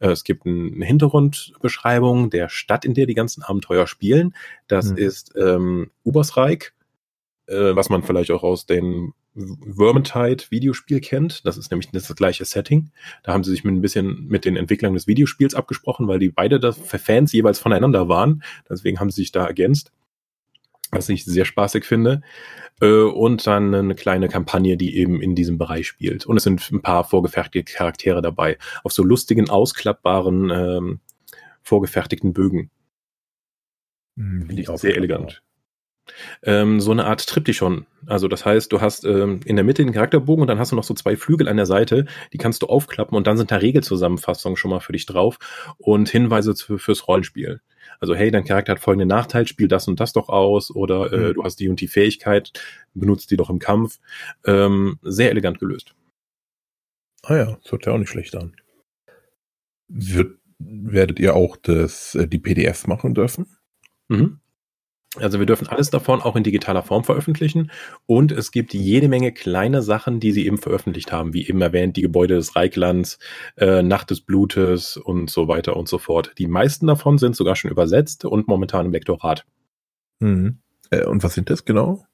Äh, 0.00 0.10
es 0.10 0.24
gibt 0.24 0.46
eine 0.46 0.84
Hintergrundbeschreibung 0.84 2.30
der 2.30 2.48
Stadt, 2.48 2.84
in 2.84 2.94
der 2.94 3.06
die 3.06 3.14
ganzen 3.14 3.42
Abenteuer 3.42 3.86
spielen. 3.86 4.34
Das 4.66 4.90
mhm. 4.90 4.96
ist 4.96 5.34
ähm, 5.36 5.90
Ubersreich, 6.04 6.72
äh, 7.46 7.74
was 7.74 7.88
man 7.88 8.02
vielleicht 8.02 8.30
auch 8.30 8.42
aus 8.42 8.66
dem 8.66 9.14
Vermintide-Videospiel 9.36 11.00
kennt. 11.00 11.46
Das 11.46 11.56
ist 11.56 11.70
nämlich 11.70 11.90
das 11.90 12.14
gleiche 12.16 12.44
Setting. 12.44 12.90
Da 13.22 13.32
haben 13.32 13.44
sie 13.44 13.52
sich 13.52 13.62
mit 13.62 13.74
ein 13.74 13.80
bisschen 13.80 14.26
mit 14.26 14.44
den 14.44 14.56
Entwicklern 14.56 14.94
des 14.94 15.06
Videospiels 15.06 15.54
abgesprochen, 15.54 16.08
weil 16.08 16.18
die 16.18 16.30
beide 16.30 16.58
das 16.58 16.78
für 16.78 16.98
Fans 16.98 17.32
jeweils 17.32 17.60
voneinander 17.60 18.08
waren. 18.08 18.42
Deswegen 18.68 18.98
haben 18.98 19.10
sie 19.10 19.22
sich 19.22 19.32
da 19.32 19.46
ergänzt 19.46 19.92
was 20.90 21.08
ich 21.08 21.24
sehr 21.24 21.44
spaßig 21.44 21.84
finde. 21.84 22.22
Äh, 22.80 23.02
und 23.02 23.46
dann 23.46 23.74
eine 23.74 23.94
kleine 23.94 24.28
Kampagne, 24.28 24.76
die 24.76 24.96
eben 24.96 25.20
in 25.20 25.34
diesem 25.34 25.58
Bereich 25.58 25.86
spielt. 25.86 26.26
Und 26.26 26.36
es 26.36 26.44
sind 26.44 26.70
ein 26.70 26.82
paar 26.82 27.04
vorgefertigte 27.04 27.62
Charaktere 27.72 28.22
dabei, 28.22 28.58
auf 28.84 28.92
so 28.92 29.02
lustigen, 29.02 29.50
ausklappbaren, 29.50 30.50
ähm, 30.50 31.00
vorgefertigten 31.62 32.32
Bögen. 32.32 32.70
Hm, 34.16 34.46
Finde 34.46 34.62
ich 34.62 34.68
auch 34.68 34.78
sehr 34.78 34.96
elegant. 34.96 35.42
Ähm, 36.42 36.80
so 36.80 36.90
eine 36.90 37.04
Art 37.04 37.24
Triptychon. 37.26 37.86
Also 38.06 38.26
das 38.26 38.44
heißt, 38.44 38.72
du 38.72 38.80
hast 38.80 39.04
ähm, 39.04 39.40
in 39.44 39.56
der 39.56 39.64
Mitte 39.64 39.84
den 39.84 39.92
Charakterbogen 39.92 40.42
und 40.42 40.48
dann 40.48 40.58
hast 40.58 40.72
du 40.72 40.76
noch 40.76 40.84
so 40.84 40.94
zwei 40.94 41.16
Flügel 41.16 41.48
an 41.48 41.56
der 41.56 41.66
Seite, 41.66 42.06
die 42.32 42.38
kannst 42.38 42.62
du 42.62 42.66
aufklappen 42.66 43.16
und 43.16 43.26
dann 43.26 43.36
sind 43.36 43.52
da 43.52 43.56
Regelzusammenfassungen 43.56 44.56
schon 44.56 44.70
mal 44.70 44.80
für 44.80 44.92
dich 44.92 45.06
drauf 45.06 45.38
und 45.78 46.08
Hinweise 46.08 46.56
für, 46.56 46.78
fürs 46.78 47.06
Rollenspiel. 47.06 47.60
Also 48.00 48.14
hey, 48.14 48.30
dein 48.30 48.44
Charakter 48.44 48.72
hat 48.72 48.80
folgenden 48.80 49.08
Nachteil, 49.08 49.46
spiel 49.46 49.68
das 49.68 49.86
und 49.86 50.00
das 50.00 50.14
doch 50.14 50.30
aus 50.30 50.74
oder 50.74 51.12
äh, 51.12 51.28
mhm. 51.28 51.34
du 51.34 51.44
hast 51.44 51.56
die 51.56 51.68
und 51.68 51.80
die 51.80 51.88
Fähigkeit, 51.88 52.52
benutzt 52.94 53.30
die 53.30 53.36
doch 53.36 53.50
im 53.50 53.58
Kampf. 53.58 54.00
Ähm, 54.46 54.98
sehr 55.02 55.30
elegant 55.30 55.58
gelöst. 55.60 55.94
Ah 57.22 57.36
ja, 57.36 57.58
das 57.62 57.70
hört 57.70 57.86
ja 57.86 57.92
auch 57.92 57.98
nicht 57.98 58.08
schlecht 58.08 58.34
an. 58.34 58.56
Wird, 59.88 60.38
werdet 60.58 61.20
ihr 61.20 61.36
auch 61.36 61.56
das, 61.56 62.14
äh, 62.14 62.26
die 62.26 62.38
PDF 62.38 62.86
machen 62.86 63.14
dürfen? 63.14 63.46
Mhm. 64.08 64.40
Also 65.16 65.40
wir 65.40 65.46
dürfen 65.46 65.66
alles 65.66 65.90
davon 65.90 66.22
auch 66.22 66.36
in 66.36 66.44
digitaler 66.44 66.82
Form 66.82 67.02
veröffentlichen 67.02 67.72
und 68.06 68.30
es 68.30 68.52
gibt 68.52 68.74
jede 68.74 69.08
Menge 69.08 69.32
kleine 69.32 69.82
Sachen, 69.82 70.20
die 70.20 70.30
sie 70.30 70.46
eben 70.46 70.58
veröffentlicht 70.58 71.10
haben, 71.10 71.32
wie 71.32 71.48
eben 71.48 71.60
erwähnt, 71.60 71.96
die 71.96 72.02
Gebäude 72.02 72.36
des 72.36 72.54
Reichlands, 72.54 73.18
äh, 73.56 73.82
Nacht 73.82 74.10
des 74.10 74.20
Blutes 74.20 74.96
und 74.96 75.28
so 75.28 75.48
weiter 75.48 75.76
und 75.76 75.88
so 75.88 75.98
fort. 75.98 76.32
Die 76.38 76.46
meisten 76.46 76.86
davon 76.86 77.18
sind 77.18 77.34
sogar 77.34 77.56
schon 77.56 77.72
übersetzt 77.72 78.24
und 78.24 78.46
momentan 78.46 78.86
im 78.86 78.92
Lektorat. 78.92 79.44
Mhm. 80.20 80.58
Äh, 80.90 81.04
und 81.06 81.24
was 81.24 81.34
sind 81.34 81.50
das 81.50 81.64
genau? 81.64 82.04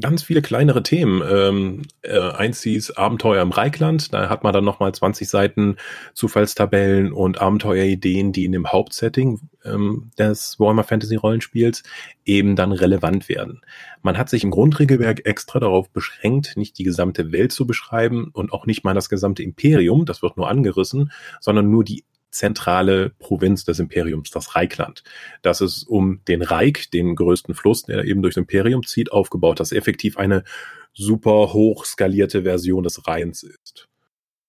Ganz 0.00 0.22
viele 0.22 0.40
kleinere 0.40 0.82
Themen. 0.82 1.22
Ähm, 1.30 1.82
äh, 2.02 2.18
eins 2.18 2.62
hieß 2.62 2.92
Abenteuer 2.92 3.42
im 3.42 3.50
Reichland. 3.50 4.12
Da 4.14 4.28
hat 4.28 4.42
man 4.42 4.52
dann 4.52 4.64
nochmal 4.64 4.94
20 4.94 5.28
Seiten 5.28 5.76
Zufallstabellen 6.14 7.12
und 7.12 7.40
Abenteuerideen, 7.40 8.32
die 8.32 8.44
in 8.44 8.52
dem 8.52 8.72
Hauptsetting 8.72 9.40
ähm, 9.64 10.10
des 10.18 10.58
Warhammer 10.58 10.84
Fantasy 10.84 11.16
Rollenspiels 11.16 11.82
eben 12.24 12.56
dann 12.56 12.72
relevant 12.72 13.28
werden. 13.28 13.60
Man 14.02 14.16
hat 14.16 14.30
sich 14.30 14.44
im 14.44 14.50
Grundregelwerk 14.50 15.26
extra 15.26 15.60
darauf 15.60 15.90
beschränkt, 15.90 16.56
nicht 16.56 16.78
die 16.78 16.84
gesamte 16.84 17.32
Welt 17.32 17.52
zu 17.52 17.66
beschreiben 17.66 18.30
und 18.32 18.52
auch 18.52 18.66
nicht 18.66 18.84
mal 18.84 18.94
das 18.94 19.10
gesamte 19.10 19.42
Imperium, 19.42 20.06
das 20.06 20.22
wird 20.22 20.36
nur 20.36 20.48
angerissen, 20.48 21.12
sondern 21.40 21.70
nur 21.70 21.84
die 21.84 22.04
zentrale 22.34 23.10
Provinz 23.18 23.64
des 23.64 23.78
Imperiums, 23.78 24.30
das 24.30 24.54
Reichland. 24.54 25.02
Das 25.42 25.60
ist 25.60 25.84
um 25.84 26.20
den 26.26 26.42
Reich, 26.42 26.90
den 26.90 27.14
größten 27.14 27.54
Fluss, 27.54 27.84
der 27.84 28.04
eben 28.04 28.22
durchs 28.22 28.36
Imperium 28.36 28.84
zieht, 28.84 29.12
aufgebaut, 29.12 29.60
das 29.60 29.72
effektiv 29.72 30.18
eine 30.18 30.44
super 30.92 31.52
hoch 31.52 31.84
skalierte 31.84 32.42
Version 32.42 32.84
des 32.84 33.06
Rheins 33.06 33.42
ist. 33.42 33.88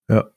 Ja. 0.09 0.29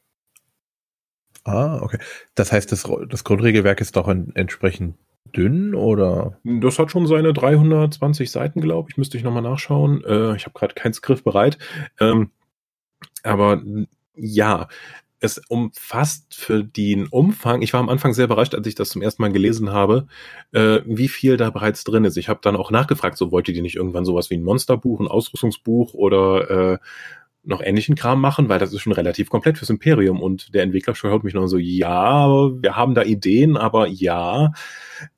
Ah, 1.44 1.80
okay. 1.82 1.98
Das 2.34 2.52
heißt, 2.52 2.70
das, 2.70 2.88
das 3.08 3.24
Grundregelwerk 3.24 3.80
ist 3.80 3.96
doch 3.96 4.08
entsprechend 4.08 4.96
dünn 5.34 5.74
oder? 5.74 6.38
Das 6.44 6.78
hat 6.78 6.90
schon 6.90 7.06
seine 7.06 7.32
320 7.32 8.30
Seiten, 8.30 8.60
glaube 8.60 8.90
ich. 8.90 8.96
Müsste 8.96 9.16
ich 9.16 9.24
nochmal 9.24 9.42
nachschauen. 9.42 10.04
Äh, 10.04 10.36
ich 10.36 10.46
habe 10.46 10.58
gerade 10.58 10.74
keinen 10.74 10.94
Skript 10.94 11.24
bereit. 11.24 11.58
Ähm, 12.00 12.30
aber 13.22 13.62
ja, 14.14 14.68
es 15.20 15.40
umfasst 15.48 16.34
für 16.34 16.62
den 16.62 17.06
Umfang, 17.06 17.62
ich 17.62 17.72
war 17.72 17.80
am 17.80 17.88
Anfang 17.88 18.12
sehr 18.12 18.26
überrascht, 18.26 18.54
als 18.54 18.66
ich 18.66 18.74
das 18.74 18.90
zum 18.90 19.02
ersten 19.02 19.22
Mal 19.22 19.32
gelesen 19.32 19.70
habe, 19.70 20.06
äh, 20.52 20.80
wie 20.86 21.08
viel 21.08 21.36
da 21.36 21.50
bereits 21.50 21.84
drin 21.84 22.04
ist. 22.04 22.16
Ich 22.16 22.28
habe 22.28 22.40
dann 22.42 22.56
auch 22.56 22.70
nachgefragt, 22.70 23.18
so 23.18 23.32
wollte 23.32 23.52
die 23.52 23.62
nicht 23.62 23.76
irgendwann 23.76 24.04
sowas 24.04 24.30
wie 24.30 24.36
ein 24.36 24.44
Monsterbuch, 24.44 25.00
ein 25.00 25.08
Ausrüstungsbuch 25.08 25.94
oder 25.94 26.74
äh, 26.74 26.78
noch 27.42 27.62
ähnlichen 27.62 27.94
Kram 27.94 28.20
machen, 28.20 28.48
weil 28.48 28.58
das 28.58 28.72
ist 28.72 28.82
schon 28.82 28.92
relativ 28.92 29.30
komplett 29.30 29.58
fürs 29.58 29.70
Imperium 29.70 30.20
und 30.20 30.54
der 30.54 30.62
Entwickler 30.62 30.94
schaut 30.94 31.24
mich 31.24 31.34
noch 31.34 31.46
so, 31.46 31.56
ja, 31.56 32.28
wir 32.28 32.76
haben 32.76 32.94
da 32.94 33.02
Ideen, 33.02 33.56
aber 33.56 33.86
ja, 33.86 34.52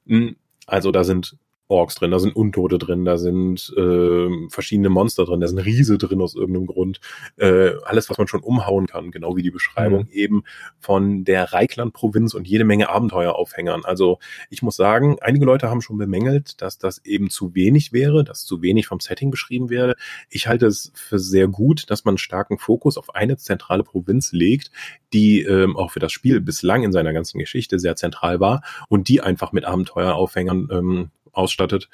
hm, 0.06 0.36
also 0.66 0.92
da 0.92 1.04
sind 1.04 1.36
Orks 1.70 1.94
drin, 1.94 2.10
da 2.10 2.18
sind 2.18 2.34
Untote 2.34 2.78
drin, 2.78 3.04
da 3.04 3.16
sind 3.16 3.72
äh, 3.76 4.48
verschiedene 4.48 4.88
Monster 4.88 5.24
drin, 5.24 5.40
da 5.40 5.46
sind 5.46 5.58
Riese 5.58 5.98
drin 5.98 6.20
aus 6.20 6.34
irgendeinem 6.34 6.66
Grund. 6.66 7.00
Äh, 7.36 7.72
alles, 7.84 8.10
was 8.10 8.18
man 8.18 8.26
schon 8.26 8.40
umhauen 8.40 8.86
kann, 8.86 9.10
genau 9.10 9.36
wie 9.36 9.42
die 9.42 9.50
Beschreibung 9.50 10.02
mhm. 10.02 10.10
eben 10.10 10.42
von 10.78 11.24
der 11.24 11.52
Reichland-Provinz 11.52 12.34
und 12.34 12.48
jede 12.48 12.64
Menge 12.64 12.88
Abenteueraufhängern. 12.88 13.84
Also 13.84 14.18
ich 14.50 14.62
muss 14.62 14.76
sagen, 14.76 15.16
einige 15.20 15.44
Leute 15.44 15.70
haben 15.70 15.80
schon 15.80 15.98
bemängelt, 15.98 16.60
dass 16.60 16.78
das 16.78 16.98
eben 17.04 17.30
zu 17.30 17.54
wenig 17.54 17.92
wäre, 17.92 18.24
dass 18.24 18.44
zu 18.44 18.62
wenig 18.62 18.86
vom 18.86 19.00
Setting 19.00 19.30
beschrieben 19.30 19.70
wäre. 19.70 19.94
Ich 20.28 20.48
halte 20.48 20.66
es 20.66 20.92
für 20.94 21.18
sehr 21.18 21.48
gut, 21.48 21.90
dass 21.90 22.04
man 22.04 22.18
starken 22.18 22.58
Fokus 22.58 22.98
auf 22.98 23.14
eine 23.14 23.36
zentrale 23.36 23.84
Provinz 23.84 24.32
legt, 24.32 24.70
die 25.12 25.42
ähm, 25.42 25.76
auch 25.76 25.92
für 25.92 26.00
das 26.00 26.12
Spiel 26.12 26.40
bislang 26.40 26.82
in 26.82 26.92
seiner 26.92 27.12
ganzen 27.12 27.38
Geschichte 27.38 27.78
sehr 27.78 27.96
zentral 27.96 28.40
war 28.40 28.62
und 28.88 29.08
die 29.08 29.20
einfach 29.20 29.52
mit 29.52 29.64
Abenteueraufhängern 29.64 30.68
ähm, 30.70 31.10
ausstattet, 31.32 31.88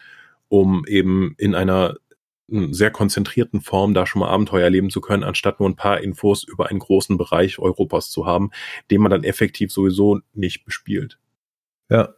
um 0.48 0.84
eben 0.86 1.34
in 1.38 1.54
einer 1.54 1.96
hm, 2.48 2.72
sehr 2.72 2.90
konzentrierten 2.90 3.60
Form 3.60 3.94
da 3.94 4.06
schon 4.06 4.20
mal 4.20 4.28
Abenteuer 4.28 4.64
erleben 4.64 4.90
zu 4.90 5.00
können, 5.00 5.24
anstatt 5.24 5.60
nur 5.60 5.68
ein 5.68 5.76
paar 5.76 6.00
Infos 6.00 6.44
über 6.44 6.68
einen 6.68 6.78
großen 6.78 7.16
Bereich 7.16 7.58
Europas 7.58 8.10
zu 8.10 8.26
haben, 8.26 8.50
den 8.90 9.00
man 9.00 9.10
dann 9.10 9.24
effektiv 9.24 9.72
sowieso 9.72 10.20
nicht 10.32 10.64
bespielt. 10.64 11.18
Ja. 11.88 12.14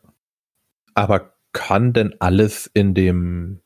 Aber 0.95 1.35
kann 1.53 1.93
denn 1.93 2.15
alles 2.19 2.71
in 2.73 2.95
dem 2.95 3.61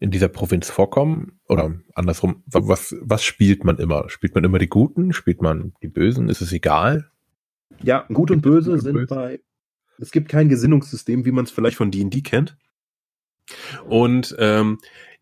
in 0.00 0.10
dieser 0.10 0.28
Provinz 0.28 0.70
vorkommen? 0.70 1.38
Oder 1.48 1.74
andersrum, 1.94 2.42
was, 2.46 2.96
was 3.00 3.24
spielt 3.24 3.64
man 3.64 3.78
immer? 3.78 4.08
Spielt 4.08 4.34
man 4.34 4.44
immer 4.44 4.58
die 4.58 4.68
Guten? 4.68 5.12
Spielt 5.12 5.42
man 5.42 5.74
die 5.82 5.88
Bösen? 5.88 6.28
Ist 6.28 6.40
es 6.40 6.52
egal? 6.52 7.10
Ja, 7.82 8.06
Gut 8.12 8.30
und 8.30 8.40
Böse 8.40 8.78
sind 8.78 9.06
bei 9.08 9.40
es 9.98 10.10
gibt 10.10 10.28
kein 10.28 10.48
Gesinnungssystem, 10.48 11.24
wie 11.24 11.32
man 11.32 11.44
es 11.44 11.50
vielleicht 11.50 11.76
von 11.76 11.90
D&D 11.90 12.20
kennt. 12.22 12.56
Und 13.88 14.34
ähm, 14.38 14.78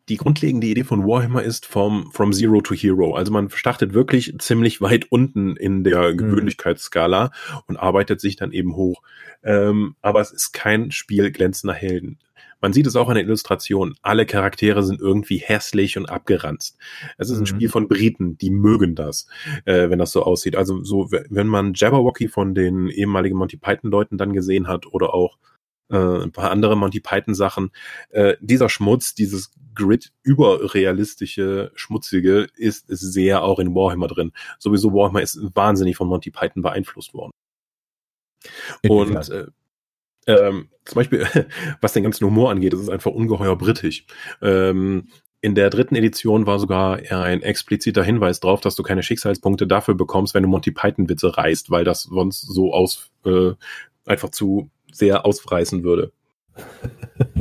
die 0.08 0.16
grundlegende 0.16 0.66
Idee 0.66 0.84
von 0.84 1.06
Warhammer 1.06 1.42
ist 1.42 1.64
vom 1.64 2.10
from 2.12 2.32
Zero 2.32 2.60
to 2.60 2.74
Hero. 2.74 3.14
Also 3.14 3.32
man 3.32 3.48
startet 3.50 3.94
wirklich 3.94 4.34
ziemlich 4.38 4.80
weit 4.80 5.10
unten 5.10 5.56
in 5.56 5.82
der 5.82 6.12
mhm. 6.12 6.18
Gewöhnlichkeitsskala 6.18 7.30
und 7.66 7.76
arbeitet 7.76 8.20
sich 8.20 8.36
dann 8.36 8.52
eben 8.52 8.76
hoch. 8.76 9.02
Ähm, 9.42 9.96
aber 10.02 10.20
es 10.20 10.30
ist 10.30 10.52
kein 10.52 10.90
Spiel 10.90 11.30
glänzender 11.30 11.74
Helden. 11.74 12.18
Man 12.64 12.72
sieht 12.72 12.86
es 12.86 12.96
auch 12.96 13.10
an 13.10 13.16
der 13.16 13.24
Illustration. 13.24 13.94
Alle 14.00 14.24
Charaktere 14.24 14.82
sind 14.82 14.98
irgendwie 14.98 15.36
hässlich 15.36 15.98
und 15.98 16.06
abgeranzt. 16.06 16.78
Es 17.18 17.28
ist 17.28 17.36
ein 17.36 17.40
mhm. 17.40 17.46
Spiel 17.46 17.68
von 17.68 17.88
Briten, 17.88 18.38
die 18.38 18.48
mögen 18.48 18.94
das, 18.94 19.26
äh, 19.66 19.90
wenn 19.90 19.98
das 19.98 20.12
so 20.12 20.22
aussieht. 20.22 20.56
Also 20.56 20.82
so, 20.82 21.10
wenn 21.10 21.46
man 21.46 21.74
Jabberwocky 21.74 22.26
von 22.28 22.54
den 22.54 22.88
ehemaligen 22.88 23.36
Monty 23.36 23.58
Python 23.58 23.90
Leuten 23.90 24.16
dann 24.16 24.32
gesehen 24.32 24.66
hat 24.66 24.86
oder 24.86 25.12
auch 25.12 25.36
äh, 25.90 25.98
ein 25.98 26.32
paar 26.32 26.50
andere 26.50 26.74
Monty 26.74 27.00
Python 27.00 27.34
Sachen, 27.34 27.70
äh, 28.08 28.36
dieser 28.40 28.70
Schmutz, 28.70 29.14
dieses 29.14 29.50
Grid 29.74 30.14
überrealistische, 30.22 31.70
schmutzige 31.74 32.46
ist, 32.56 32.88
ist 32.88 33.00
sehr 33.00 33.42
auch 33.42 33.58
in 33.58 33.74
Warhammer 33.74 34.08
drin. 34.08 34.32
Sowieso 34.58 34.94
Warhammer 34.94 35.20
ist 35.20 35.38
wahnsinnig 35.54 35.96
von 35.96 36.08
Monty 36.08 36.30
Python 36.30 36.62
beeinflusst 36.62 37.12
worden. 37.12 37.32
Und 38.88 39.28
äh, 39.28 39.48
ähm, 40.26 40.68
zum 40.84 40.96
Beispiel, 40.96 41.26
was 41.80 41.92
den 41.92 42.02
ganzen 42.02 42.26
Humor 42.26 42.50
angeht, 42.50 42.72
das 42.72 42.80
ist 42.80 42.90
einfach 42.90 43.10
ungeheuer 43.10 43.56
britisch. 43.56 44.06
Ähm, 44.42 45.08
in 45.40 45.54
der 45.54 45.68
dritten 45.68 45.94
Edition 45.94 46.46
war 46.46 46.58
sogar 46.58 47.00
ein 47.10 47.42
expliziter 47.42 48.02
Hinweis 48.02 48.40
drauf, 48.40 48.62
dass 48.62 48.76
du 48.76 48.82
keine 48.82 49.02
Schicksalspunkte 49.02 49.66
dafür 49.66 49.94
bekommst, 49.94 50.32
wenn 50.32 50.42
du 50.42 50.48
Monty 50.48 50.70
Python 50.70 51.06
Witze 51.08 51.36
reißt, 51.36 51.70
weil 51.70 51.84
das 51.84 52.04
sonst 52.04 52.40
so 52.40 52.72
aus 52.72 53.10
äh, 53.26 53.52
einfach 54.06 54.30
zu 54.30 54.70
sehr 54.90 55.26
ausreißen 55.26 55.84
würde. 55.84 56.12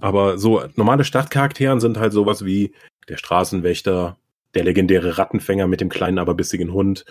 Aber 0.00 0.38
so 0.38 0.62
normale 0.76 1.04
Startcharakteren 1.04 1.80
sind 1.80 1.98
halt 1.98 2.12
sowas 2.12 2.44
wie 2.44 2.72
der 3.08 3.16
Straßenwächter, 3.16 4.16
der 4.54 4.64
legendäre 4.64 5.18
Rattenfänger 5.18 5.66
mit 5.66 5.80
dem 5.80 5.88
kleinen, 5.88 6.18
aber 6.18 6.34
bissigen 6.34 6.72
Hund, 6.72 7.04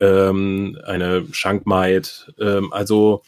ähm, 0.00 0.76
eine 0.84 1.26
Schankmaid, 1.30 2.32
ähm, 2.40 2.72
also 2.72 3.22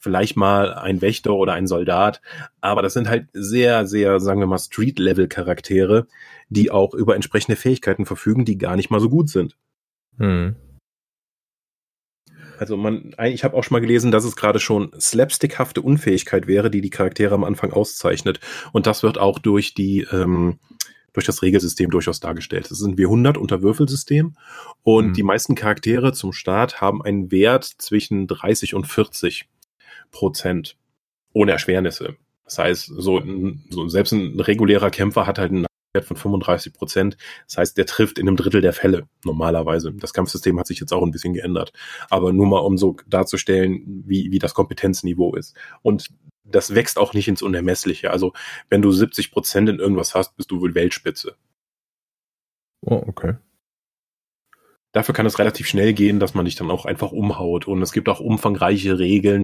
vielleicht 0.00 0.36
mal 0.36 0.74
ein 0.74 1.02
Wächter 1.02 1.34
oder 1.34 1.52
ein 1.52 1.66
Soldat, 1.66 2.20
aber 2.60 2.82
das 2.82 2.94
sind 2.94 3.08
halt 3.08 3.28
sehr, 3.32 3.86
sehr, 3.86 4.18
sagen 4.18 4.40
wir 4.40 4.46
mal, 4.46 4.58
Street-Level-Charaktere, 4.58 6.06
die 6.48 6.70
auch 6.70 6.94
über 6.94 7.14
entsprechende 7.14 7.56
Fähigkeiten 7.56 8.06
verfügen, 8.06 8.44
die 8.44 8.58
gar 8.58 8.76
nicht 8.76 8.90
mal 8.90 9.00
so 9.00 9.10
gut 9.10 9.28
sind. 9.28 9.56
Hm. 10.18 10.56
Also 12.58 12.76
man, 12.76 13.14
ich 13.24 13.44
habe 13.44 13.56
auch 13.56 13.64
schon 13.64 13.76
mal 13.76 13.80
gelesen, 13.80 14.10
dass 14.10 14.24
es 14.24 14.36
gerade 14.36 14.58
schon 14.58 14.92
slapstickhafte 14.98 15.80
Unfähigkeit 15.80 16.46
wäre, 16.46 16.70
die 16.70 16.82
die 16.82 16.90
Charaktere 16.90 17.34
am 17.34 17.44
Anfang 17.44 17.72
auszeichnet. 17.72 18.38
Und 18.72 18.86
das 18.86 19.02
wird 19.02 19.16
auch 19.16 19.38
durch 19.38 19.72
die 19.72 20.06
ähm, 20.12 20.58
durch 21.12 21.26
das 21.26 21.42
Regelsystem 21.42 21.90
durchaus 21.90 22.20
dargestellt. 22.20 22.70
Das 22.70 22.78
sind 22.78 22.98
wir 22.98 23.06
100 23.06 23.36
unter 23.36 23.62
Würfelsystem 23.62 24.34
und 24.82 25.08
mhm. 25.08 25.12
die 25.14 25.22
meisten 25.22 25.54
Charaktere 25.54 26.12
zum 26.12 26.32
Start 26.32 26.80
haben 26.80 27.02
einen 27.02 27.30
Wert 27.32 27.64
zwischen 27.64 28.26
30 28.26 28.74
und 28.74 28.86
40 28.86 29.48
Prozent 30.10 30.76
ohne 31.32 31.52
Erschwernisse. 31.52 32.16
Das 32.44 32.58
heißt, 32.58 32.86
so, 32.86 33.22
so 33.68 33.88
selbst 33.88 34.12
ein 34.12 34.40
regulärer 34.40 34.90
Kämpfer 34.90 35.26
hat 35.26 35.38
halt 35.38 35.52
einen 35.52 35.66
Wert 35.92 36.04
von 36.04 36.16
35 36.16 36.72
Prozent. 36.72 37.16
Das 37.46 37.58
heißt, 37.58 37.76
der 37.76 37.86
trifft 37.86 38.18
in 38.18 38.28
einem 38.28 38.36
Drittel 38.36 38.60
der 38.60 38.72
Fälle 38.72 39.08
normalerweise. 39.24 39.92
Das 39.92 40.12
Kampfsystem 40.12 40.58
hat 40.58 40.66
sich 40.66 40.80
jetzt 40.80 40.92
auch 40.92 41.02
ein 41.02 41.10
bisschen 41.10 41.34
geändert. 41.34 41.72
Aber 42.08 42.32
nur 42.32 42.46
mal, 42.46 42.58
um 42.58 42.76
so 42.76 42.96
darzustellen, 43.06 44.04
wie, 44.06 44.30
wie 44.30 44.38
das 44.38 44.54
Kompetenzniveau 44.54 45.34
ist. 45.34 45.56
Und 45.82 46.08
das 46.44 46.74
wächst 46.74 46.98
auch 46.98 47.14
nicht 47.14 47.28
ins 47.28 47.42
Unermessliche. 47.42 48.10
Also, 48.10 48.32
wenn 48.68 48.82
du 48.82 48.90
70 48.90 49.30
Prozent 49.30 49.68
in 49.68 49.78
irgendwas 49.78 50.14
hast, 50.14 50.36
bist 50.36 50.50
du 50.50 50.60
wohl 50.60 50.74
Weltspitze. 50.74 51.36
Oh, 52.82 53.02
okay. 53.06 53.34
Dafür 54.92 55.14
kann 55.14 55.26
es 55.26 55.38
relativ 55.38 55.68
schnell 55.68 55.92
gehen, 55.92 56.18
dass 56.18 56.34
man 56.34 56.46
dich 56.46 56.56
dann 56.56 56.70
auch 56.70 56.84
einfach 56.84 57.12
umhaut. 57.12 57.68
Und 57.68 57.80
es 57.82 57.92
gibt 57.92 58.08
auch 58.08 58.20
umfangreiche 58.20 58.98
Regeln, 58.98 59.42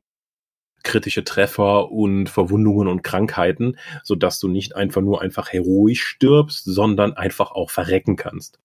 kritische 0.86 1.24
Treffer 1.24 1.90
und 1.90 2.28
Verwundungen 2.28 2.88
und 2.88 3.02
Krankheiten, 3.02 3.76
sodass 4.02 4.40
du 4.40 4.48
nicht 4.48 4.74
einfach 4.76 5.02
nur 5.02 5.20
einfach 5.20 5.52
heroisch 5.52 6.04
stirbst, 6.04 6.64
sondern 6.64 7.12
einfach 7.12 7.50
auch 7.50 7.70
verrecken 7.70 8.16
kannst. 8.16 8.58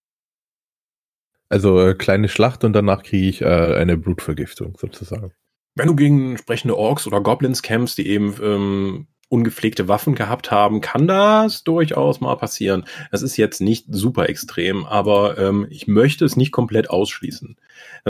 Also 1.50 1.82
äh, 1.82 1.96
kleine 1.96 2.30
Schlacht 2.30 2.64
und 2.64 2.72
danach 2.72 3.04
kriege 3.04 3.28
ich 3.28 3.42
äh, 3.42 3.46
eine 3.46 3.98
Blutvergiftung 3.98 4.78
sozusagen. 4.80 5.34
Wenn 5.76 5.88
du 5.88 5.96
gegen 5.96 6.32
entsprechende 6.32 6.78
Orks 6.78 7.08
oder 7.08 7.22
Goblins 7.22 7.62
kämpfst, 7.62 7.98
die 7.98 8.08
eben 8.08 8.36
ähm, 8.42 9.08
ungepflegte 9.32 9.88
Waffen 9.88 10.14
gehabt 10.14 10.52
haben, 10.52 10.82
kann 10.82 11.08
das 11.08 11.64
durchaus 11.64 12.20
mal 12.20 12.36
passieren. 12.36 12.84
Es 13.12 13.22
ist 13.22 13.38
jetzt 13.38 13.62
nicht 13.62 13.86
super 13.90 14.28
extrem, 14.28 14.86
aber 14.86 15.38
ähm, 15.38 15.66
ich 15.70 15.88
möchte 15.88 16.26
es 16.26 16.36
nicht 16.36 16.52
komplett 16.52 16.90
ausschließen. 16.90 17.56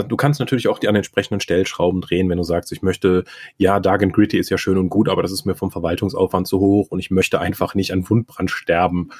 Du 0.08 0.16
kannst 0.16 0.40
natürlich 0.40 0.66
auch 0.66 0.80
die 0.80 0.88
an 0.88 0.96
entsprechenden 0.96 1.40
Stellschrauben 1.40 2.00
drehen, 2.00 2.28
wenn 2.28 2.38
du 2.38 2.42
sagst, 2.42 2.72
ich 2.72 2.82
möchte, 2.82 3.22
ja, 3.56 3.78
Dark 3.78 4.02
and 4.02 4.12
Gritty 4.12 4.36
ist 4.36 4.50
ja 4.50 4.58
schön 4.58 4.78
und 4.78 4.88
gut, 4.88 5.08
aber 5.08 5.22
das 5.22 5.30
ist 5.30 5.44
mir 5.44 5.54
vom 5.54 5.70
Verwaltungsaufwand 5.70 6.48
zu 6.48 6.58
hoch 6.58 6.88
und 6.90 6.98
ich 6.98 7.12
möchte 7.12 7.40
einfach 7.40 7.76
nicht 7.76 7.92
an 7.92 8.08
Wundbrand 8.10 8.50
sterben. 8.50 9.10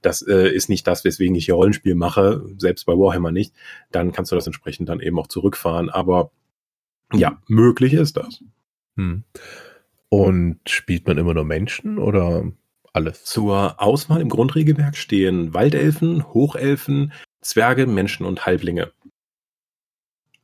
Das 0.00 0.20
äh, 0.22 0.48
ist 0.48 0.68
nicht 0.68 0.86
das, 0.88 1.04
weswegen 1.04 1.36
ich 1.36 1.44
hier 1.44 1.54
Rollenspiel 1.54 1.94
mache, 1.94 2.44
selbst 2.56 2.86
bei 2.86 2.94
Warhammer 2.94 3.30
nicht. 3.30 3.54
Dann 3.92 4.10
kannst 4.10 4.32
du 4.32 4.36
das 4.36 4.46
entsprechend 4.46 4.88
dann 4.88 5.00
eben 5.00 5.18
auch 5.18 5.28
zurückfahren. 5.28 5.90
Aber 5.90 6.32
ja, 7.12 7.40
möglich 7.46 7.92
ist 7.92 8.16
das. 8.16 8.42
Hm. 8.96 9.22
Und 10.12 10.60
spielt 10.68 11.06
man 11.06 11.16
immer 11.16 11.32
nur 11.32 11.44
Menschen 11.44 11.96
oder 11.96 12.44
alles? 12.92 13.24
Zur 13.24 13.80
Auswahl 13.80 14.20
im 14.20 14.28
Grundregelwerk 14.28 14.94
stehen 14.94 15.54
Waldelfen, 15.54 16.34
Hochelfen, 16.34 17.14
Zwerge, 17.40 17.86
Menschen 17.86 18.26
und 18.26 18.44
Halblinge. 18.44 18.92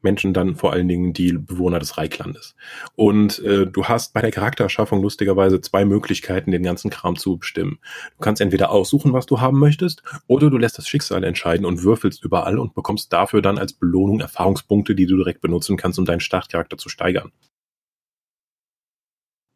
Menschen 0.00 0.32
dann 0.32 0.56
vor 0.56 0.72
allen 0.72 0.88
Dingen 0.88 1.12
die 1.12 1.34
Bewohner 1.34 1.80
des 1.80 1.98
Reichlandes. 1.98 2.56
Und 2.96 3.40
äh, 3.40 3.66
du 3.66 3.84
hast 3.84 4.14
bei 4.14 4.22
der 4.22 4.30
Charaktererschaffung 4.30 5.02
lustigerweise 5.02 5.60
zwei 5.60 5.84
Möglichkeiten, 5.84 6.50
den 6.50 6.62
ganzen 6.62 6.90
Kram 6.90 7.16
zu 7.16 7.36
bestimmen. 7.36 7.78
Du 8.16 8.22
kannst 8.22 8.40
entweder 8.40 8.70
aussuchen, 8.70 9.12
was 9.12 9.26
du 9.26 9.42
haben 9.42 9.58
möchtest, 9.58 10.02
oder 10.28 10.48
du 10.48 10.56
lässt 10.56 10.78
das 10.78 10.88
Schicksal 10.88 11.24
entscheiden 11.24 11.66
und 11.66 11.82
würfelst 11.82 12.24
überall 12.24 12.58
und 12.58 12.74
bekommst 12.74 13.12
dafür 13.12 13.42
dann 13.42 13.58
als 13.58 13.74
Belohnung 13.74 14.20
Erfahrungspunkte, 14.20 14.94
die 14.94 15.04
du 15.04 15.18
direkt 15.18 15.42
benutzen 15.42 15.76
kannst, 15.76 15.98
um 15.98 16.06
deinen 16.06 16.20
Startcharakter 16.20 16.78
zu 16.78 16.88
steigern. 16.88 17.32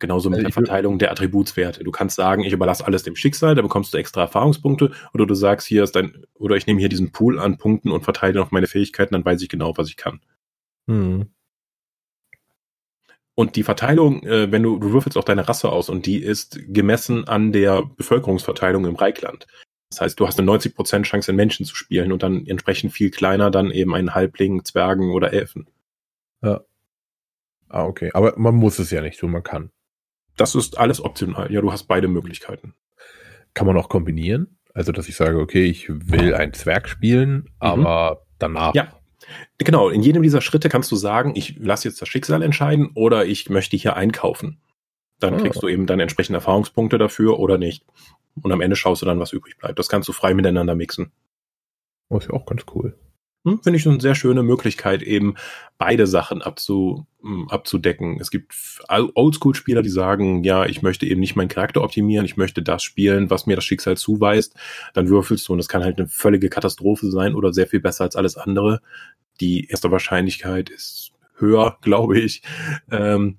Genauso 0.03 0.31
mit 0.31 0.39
also 0.39 0.49
der 0.49 0.53
Verteilung 0.53 0.99
der 0.99 1.13
Attributswerte. 1.13 1.85
Du 1.85 1.93
kannst 1.93 2.17
sagen, 2.17 2.43
ich 2.43 2.53
überlasse 2.53 2.85
alles 2.85 3.05
dem 3.05 3.15
Schicksal, 3.15 3.55
da 3.55 3.63
bekommst 3.63 3.95
du 3.95 3.99
extra 3.99 4.23
Erfahrungspunkte, 4.23 4.91
oder 5.15 5.27
du 5.27 5.35
sagst, 5.35 5.69
hier 5.69 5.85
ist 5.85 5.95
dein, 5.95 6.27
oder 6.35 6.57
ich 6.57 6.67
nehme 6.67 6.81
hier 6.81 6.89
diesen 6.89 7.13
Pool 7.13 7.39
an 7.39 7.57
Punkten 7.57 7.93
und 7.93 8.03
verteile 8.03 8.41
noch 8.41 8.51
meine 8.51 8.67
Fähigkeiten, 8.67 9.15
dann 9.15 9.25
weiß 9.25 9.41
ich 9.43 9.49
genau, 9.49 9.77
was 9.77 9.89
ich 9.89 9.97
kann. 9.97 10.21
Hm. 10.89 11.31
Und 13.37 13.55
die 13.55 13.63
Verteilung, 13.63 14.25
äh, 14.25 14.51
wenn 14.51 14.65
du, 14.65 14.81
du 14.81 14.93
würfelst 14.93 15.17
auch 15.17 15.23
deine 15.23 15.49
Rasse 15.49 15.71
aus 15.71 15.89
und 15.89 16.05
die 16.05 16.21
ist 16.21 16.59
gemessen 16.67 17.29
an 17.29 17.53
der 17.53 17.85
Bevölkerungsverteilung 17.85 18.85
im 18.87 18.97
Reichland. 18.97 19.47
Das 19.91 20.01
heißt, 20.01 20.19
du 20.19 20.27
hast 20.27 20.41
eine 20.41 20.51
90% 20.51 21.05
Chance, 21.05 21.31
in 21.31 21.37
Menschen 21.37 21.65
zu 21.65 21.77
spielen 21.77 22.11
und 22.11 22.25
dann 22.25 22.45
entsprechend 22.49 22.93
viel 22.93 23.13
kleiner 23.13 23.53
dann 23.53 23.71
eben 23.71 23.95
einen 23.95 24.17
Halbling, 24.17 24.65
Zwergen 24.65 25.13
oder 25.13 25.33
Elfen. 25.33 25.69
Ja. 26.43 26.63
Ah, 27.69 27.85
okay. 27.85 28.11
Aber 28.15 28.37
man 28.37 28.57
muss 28.57 28.81
es 28.81 28.91
ja 28.91 29.01
nicht 29.01 29.21
tun, 29.21 29.31
man 29.31 29.45
kann. 29.45 29.71
Das 30.37 30.55
ist 30.55 30.79
alles 30.79 31.03
optional. 31.03 31.53
Ja, 31.53 31.61
du 31.61 31.73
hast 31.73 31.85
beide 31.85 32.09
Möglichkeiten. 32.09 32.75
Kann 33.55 33.67
man 33.67 33.77
auch 33.77 33.89
kombinieren? 33.89 34.59
Also, 34.75 34.93
dass 34.93 35.09
ich 35.09 35.17
sage, 35.17 35.39
okay, 35.39 35.65
ich 35.65 35.89
will 35.89 36.35
einen 36.35 36.55
Zwerg 36.55 36.89
spielen, 36.89 37.35
mhm. 37.35 37.49
aber 37.59 38.23
danach. 38.39 38.75
Ja. 38.75 38.95
Genau, 39.59 39.89
in 39.89 40.03
jedem 40.03 40.23
dieser 40.23 40.41
Schritte 40.41 40.69
kannst 40.69 40.91
du 40.91 40.97
sagen, 40.97 41.35
ich 41.37 41.57
lasse 41.59 41.89
jetzt 41.89 42.03
das 42.03 42.09
Schicksal 42.09 42.43
entscheiden 42.43 42.91
oder 42.95 43.25
ich 43.25 43.49
möchte 43.51 43.77
hier 43.77 43.95
einkaufen. 43.95 44.61
Dann 45.21 45.35
ah. 45.35 45.37
kriegst 45.37 45.63
du 45.63 45.69
eben 45.69 45.87
dann 45.87 46.01
entsprechende 46.01 46.39
Erfahrungspunkte 46.39 46.99
dafür 46.99 47.39
oder 47.39 47.59
nicht. 47.59 47.85
Und 48.43 48.51
am 48.51 48.61
Ende 48.61 48.77
schaust 48.77 49.03
du 49.03 49.07
dann, 49.07 49.21
was 49.21 49.33
übrig 49.33 49.59
bleibt. 49.59 49.79
Das 49.79 49.89
kannst 49.89 50.09
du 50.09 50.13
frei 50.13 50.35
miteinander 50.35 50.75
mixen. 50.75 51.13
Oh, 52.09 52.19
ist 52.19 52.29
ja 52.29 52.35
auch 52.35 52.47
ganz 52.47 52.65
cool. 52.75 52.99
Hm, 53.45 53.61
Finde 53.63 53.77
ich 53.77 53.89
eine 53.89 54.01
sehr 54.01 54.15
schöne 54.15 54.45
Möglichkeit, 54.45 55.03
eben 55.03 55.35
beide 55.77 56.07
Sachen 56.07 56.43
abzu, 56.43 57.07
hm, 57.23 57.49
abzudecken. 57.49 58.21
Es 58.21 58.31
gibt 58.31 58.55
Oldschool-Spieler, 58.89 59.83
die 59.83 59.89
sagen, 59.89 60.45
ja, 60.45 60.65
ich 60.65 60.83
möchte 60.83 61.07
eben 61.07 61.21
nicht 61.21 61.35
meinen 61.35 61.49
Charakter 61.49 61.83
optimieren, 61.83 62.25
ich 62.25 62.37
möchte 62.37 62.63
das 62.63 62.85
spielen, 62.85 63.31
was 63.31 63.47
mir 63.47 63.57
das 63.57 63.65
Schicksal 63.65 63.97
zuweist. 63.97 64.55
Dann 64.95 65.09
würfelst 65.09 65.49
du 65.49 65.55
und 65.55 65.59
es 65.59 65.69
kann 65.69 65.83
halt 65.83 65.99
eine 65.99 66.09
völlige 66.09 66.51
Katastrophe 66.51 67.11
sein 67.11 67.35
oder 67.35 67.53
sehr 67.53 67.67
viel 67.67 67.81
besser 67.81 68.05
als 68.05 68.15
alles 68.15 68.37
andere. 68.37 68.81
Die 69.41 69.67
erste 69.69 69.91
Wahrscheinlichkeit 69.91 70.71
ist 70.71 71.11
höher, 71.37 71.79
glaube 71.83 72.21
ich. 72.21 72.43
Ähm, 72.93 73.37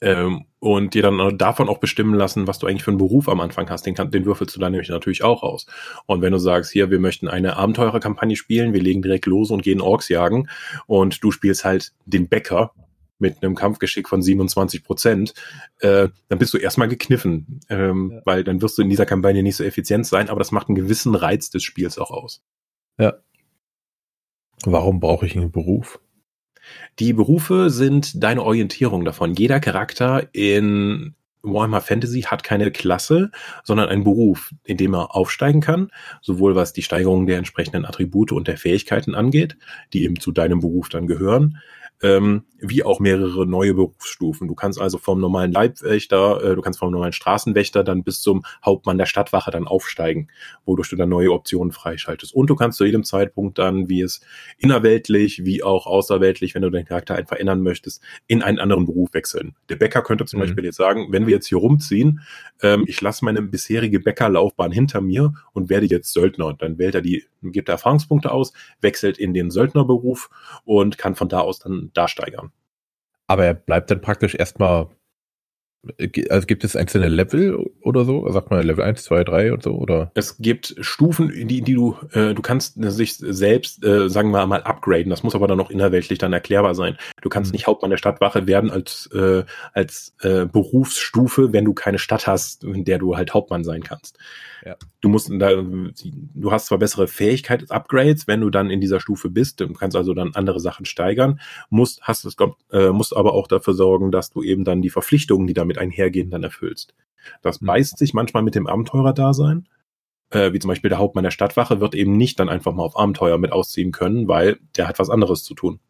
ähm, 0.00 0.44
und 0.60 0.94
dir 0.94 1.02
dann 1.02 1.38
davon 1.38 1.68
auch 1.68 1.78
bestimmen 1.78 2.14
lassen, 2.14 2.46
was 2.46 2.58
du 2.58 2.66
eigentlich 2.66 2.82
für 2.82 2.90
einen 2.90 2.98
Beruf 2.98 3.28
am 3.28 3.40
Anfang 3.40 3.68
hast. 3.70 3.86
Den, 3.86 3.94
kann, 3.94 4.10
den 4.10 4.24
würfelst 4.24 4.54
du 4.56 4.60
dann 4.60 4.72
nämlich 4.72 4.88
natürlich 4.88 5.24
auch 5.24 5.42
aus. 5.42 5.66
Und 6.06 6.20
wenn 6.20 6.32
du 6.32 6.38
sagst, 6.38 6.72
hier, 6.72 6.90
wir 6.90 6.98
möchten 6.98 7.28
eine 7.28 7.56
Abenteurerkampagne 7.56 8.36
spielen, 8.36 8.72
wir 8.72 8.80
legen 8.80 9.02
direkt 9.02 9.26
los 9.26 9.50
und 9.50 9.62
gehen 9.62 9.80
Orks 9.80 10.08
jagen 10.08 10.48
und 10.86 11.22
du 11.22 11.30
spielst 11.30 11.64
halt 11.64 11.92
den 12.06 12.28
Bäcker 12.28 12.72
mit 13.18 13.42
einem 13.42 13.54
Kampfgeschick 13.54 14.08
von 14.08 14.22
27 14.22 14.84
Prozent, 14.84 15.34
äh, 15.80 16.08
dann 16.28 16.38
bist 16.38 16.54
du 16.54 16.58
erstmal 16.58 16.88
gekniffen, 16.88 17.60
ähm, 17.68 18.12
ja. 18.12 18.22
weil 18.24 18.44
dann 18.44 18.62
wirst 18.62 18.78
du 18.78 18.82
in 18.82 18.90
dieser 18.90 19.06
Kampagne 19.06 19.42
nicht 19.42 19.56
so 19.56 19.64
effizient 19.64 20.06
sein, 20.06 20.28
aber 20.28 20.38
das 20.38 20.52
macht 20.52 20.68
einen 20.68 20.76
gewissen 20.76 21.14
Reiz 21.14 21.50
des 21.50 21.64
Spiels 21.64 21.98
auch 21.98 22.10
aus. 22.10 22.42
Ja. 22.96 23.14
Warum 24.64 25.00
brauche 25.00 25.26
ich 25.26 25.36
einen 25.36 25.50
Beruf? 25.50 26.00
Die 26.98 27.12
Berufe 27.12 27.70
sind 27.70 28.22
deine 28.22 28.42
Orientierung 28.42 29.04
davon. 29.04 29.34
Jeder 29.34 29.60
Charakter 29.60 30.28
in 30.32 31.14
Warhammer 31.42 31.80
Fantasy 31.80 32.22
hat 32.22 32.42
keine 32.42 32.70
Klasse, 32.70 33.30
sondern 33.64 33.88
einen 33.88 34.04
Beruf, 34.04 34.52
in 34.64 34.76
dem 34.76 34.94
er 34.94 35.14
aufsteigen 35.14 35.60
kann, 35.60 35.90
sowohl 36.20 36.54
was 36.54 36.72
die 36.72 36.82
Steigerung 36.82 37.26
der 37.26 37.38
entsprechenden 37.38 37.84
Attribute 37.84 38.32
und 38.32 38.48
der 38.48 38.58
Fähigkeiten 38.58 39.14
angeht, 39.14 39.56
die 39.92 40.04
eben 40.04 40.18
zu 40.18 40.32
deinem 40.32 40.60
Beruf 40.60 40.88
dann 40.88 41.06
gehören, 41.06 41.58
ähm, 42.02 42.44
wie 42.60 42.82
auch 42.82 43.00
mehrere 43.00 43.46
neue 43.46 43.74
Berufsstufen. 43.74 44.48
Du 44.48 44.54
kannst 44.54 44.80
also 44.80 44.98
vom 44.98 45.20
normalen 45.20 45.52
Leibwächter, 45.52 46.42
äh, 46.42 46.54
du 46.54 46.62
kannst 46.62 46.78
vom 46.78 46.90
normalen 46.90 47.12
Straßenwächter 47.12 47.84
dann 47.84 48.02
bis 48.04 48.20
zum 48.20 48.44
Hauptmann 48.64 48.98
der 48.98 49.06
Stadtwache 49.06 49.50
dann 49.50 49.66
aufsteigen, 49.66 50.28
wodurch 50.64 50.90
du 50.90 50.96
dann 50.96 51.08
neue 51.08 51.32
Optionen 51.32 51.72
freischaltest. 51.72 52.34
Und 52.34 52.50
du 52.50 52.56
kannst 52.56 52.78
zu 52.78 52.84
jedem 52.84 53.04
Zeitpunkt 53.04 53.58
dann, 53.58 53.88
wie 53.88 54.02
es 54.02 54.20
innerweltlich, 54.58 55.44
wie 55.44 55.62
auch 55.62 55.86
außerweltlich, 55.86 56.54
wenn 56.54 56.62
du 56.62 56.70
deinen 56.70 56.86
Charakter 56.86 57.14
einfach 57.14 57.36
ändern 57.36 57.62
möchtest, 57.62 58.02
in 58.26 58.42
einen 58.42 58.58
anderen 58.58 58.86
Beruf 58.86 59.14
wechseln. 59.14 59.54
Der 59.68 59.76
Bäcker 59.76 60.02
könnte 60.02 60.24
zum 60.24 60.38
mhm. 60.38 60.44
Beispiel 60.44 60.64
jetzt 60.64 60.76
sagen, 60.76 61.08
wenn 61.10 61.26
wir 61.26 61.34
jetzt 61.34 61.48
hier 61.48 61.58
rumziehen, 61.58 62.20
ähm, 62.62 62.84
ich 62.86 63.00
lasse 63.00 63.24
meine 63.24 63.42
bisherige 63.42 64.00
Bäckerlaufbahn 64.00 64.72
hinter 64.72 65.00
mir 65.00 65.32
und 65.52 65.68
werde 65.68 65.86
jetzt 65.86 66.12
Söldner. 66.12 66.54
Dann 66.54 66.78
wählt 66.78 66.94
er 66.94 67.02
die, 67.02 67.24
gibt 67.42 67.68
er 67.68 67.74
Erfahrungspunkte 67.74 68.30
aus, 68.30 68.52
wechselt 68.80 69.18
in 69.18 69.34
den 69.34 69.50
Söldnerberuf 69.50 70.30
und 70.64 70.98
kann 70.98 71.14
von 71.14 71.28
da 71.28 71.40
aus 71.40 71.58
dann 71.58 71.90
da 71.94 72.08
steigern. 72.08 72.52
Aber 73.26 73.44
er 73.44 73.54
bleibt 73.54 73.90
dann 73.90 74.00
praktisch 74.00 74.34
erstmal 74.34 74.88
also 76.28 76.46
gibt 76.46 76.64
es 76.64 76.76
einzelne 76.76 77.08
Level 77.08 77.70
oder 77.82 78.04
so? 78.04 78.30
Sagt 78.30 78.50
man 78.50 78.66
Level 78.66 78.84
1, 78.84 79.04
2, 79.04 79.24
3 79.24 79.52
und 79.52 79.62
so? 79.62 79.72
Oder? 79.72 80.10
Es 80.14 80.38
gibt 80.38 80.74
Stufen, 80.80 81.30
in 81.30 81.48
die, 81.48 81.58
in 81.58 81.64
die 81.64 81.74
du, 81.74 81.96
äh, 82.12 82.34
du 82.34 82.42
kannst 82.42 82.74
sich 82.82 83.16
selbst, 83.16 83.84
äh, 83.84 84.10
sagen 84.10 84.30
wir 84.30 84.44
mal, 84.46 84.62
upgraden. 84.62 85.10
Das 85.10 85.22
muss 85.22 85.34
aber 85.34 85.46
dann 85.46 85.58
noch 85.58 85.70
innerweltlich 85.70 86.18
dann 86.18 86.32
erklärbar 86.32 86.74
sein. 86.74 86.98
Du 87.22 87.28
kannst 87.28 87.52
mhm. 87.52 87.56
nicht 87.56 87.66
Hauptmann 87.66 87.90
der 87.90 87.96
Stadtwache 87.96 88.46
werden 88.46 88.70
als, 88.70 89.08
äh, 89.12 89.44
als 89.72 90.14
äh, 90.20 90.46
Berufsstufe, 90.46 91.52
wenn 91.52 91.64
du 91.64 91.74
keine 91.74 91.98
Stadt 91.98 92.26
hast, 92.26 92.64
in 92.64 92.84
der 92.84 92.98
du 92.98 93.16
halt 93.16 93.32
Hauptmann 93.32 93.62
sein 93.62 93.82
kannst. 93.82 94.18
Ja. 94.64 94.76
Du 95.00 95.08
musst 95.08 95.30
da, 95.30 95.50
du 95.54 96.52
hast 96.52 96.66
zwar 96.66 96.78
bessere 96.78 97.06
Fähigkeits-Upgrades, 97.06 98.26
wenn 98.26 98.40
du 98.40 98.50
dann 98.50 98.70
in 98.70 98.80
dieser 98.80 99.00
Stufe 99.00 99.30
bist, 99.30 99.60
du 99.60 99.72
kannst 99.72 99.96
also 99.96 100.14
dann 100.14 100.34
andere 100.34 100.60
Sachen 100.60 100.84
steigern, 100.84 101.40
musst, 101.70 102.02
hast 102.02 102.24
es, 102.24 102.36
äh, 102.72 102.90
musst 102.90 103.16
aber 103.16 103.34
auch 103.34 103.46
dafür 103.46 103.74
sorgen, 103.74 104.10
dass 104.10 104.30
du 104.30 104.42
eben 104.42 104.64
dann 104.64 104.82
die 104.82 104.90
Verpflichtungen, 104.90 105.46
die 105.46 105.54
damit 105.54 105.67
einhergehen, 105.76 106.30
dann 106.30 106.42
erfüllst. 106.42 106.94
Das 107.42 107.60
mhm. 107.60 107.66
beißt 107.66 107.98
sich 107.98 108.14
manchmal 108.14 108.42
mit 108.42 108.54
dem 108.54 108.66
Abenteurer-Dasein. 108.66 109.68
Äh, 110.30 110.52
wie 110.52 110.58
zum 110.58 110.68
Beispiel 110.68 110.88
der 110.88 110.98
Hauptmann 110.98 111.24
der 111.24 111.30
Stadtwache 111.30 111.80
wird 111.80 111.94
eben 111.94 112.16
nicht 112.16 112.40
dann 112.40 112.48
einfach 112.48 112.72
mal 112.72 112.84
auf 112.84 112.98
Abenteuer 112.98 113.38
mit 113.38 113.52
ausziehen 113.52 113.92
können, 113.92 114.28
weil 114.28 114.58
der 114.76 114.88
hat 114.88 114.98
was 114.98 115.10
anderes 115.10 115.42
zu 115.42 115.54
tun. 115.54 115.80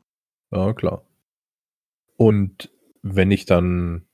Ja, 0.50 0.72
klar. 0.72 1.04
Und 2.16 2.70
wenn 3.02 3.30
ich 3.30 3.46
dann 3.46 4.06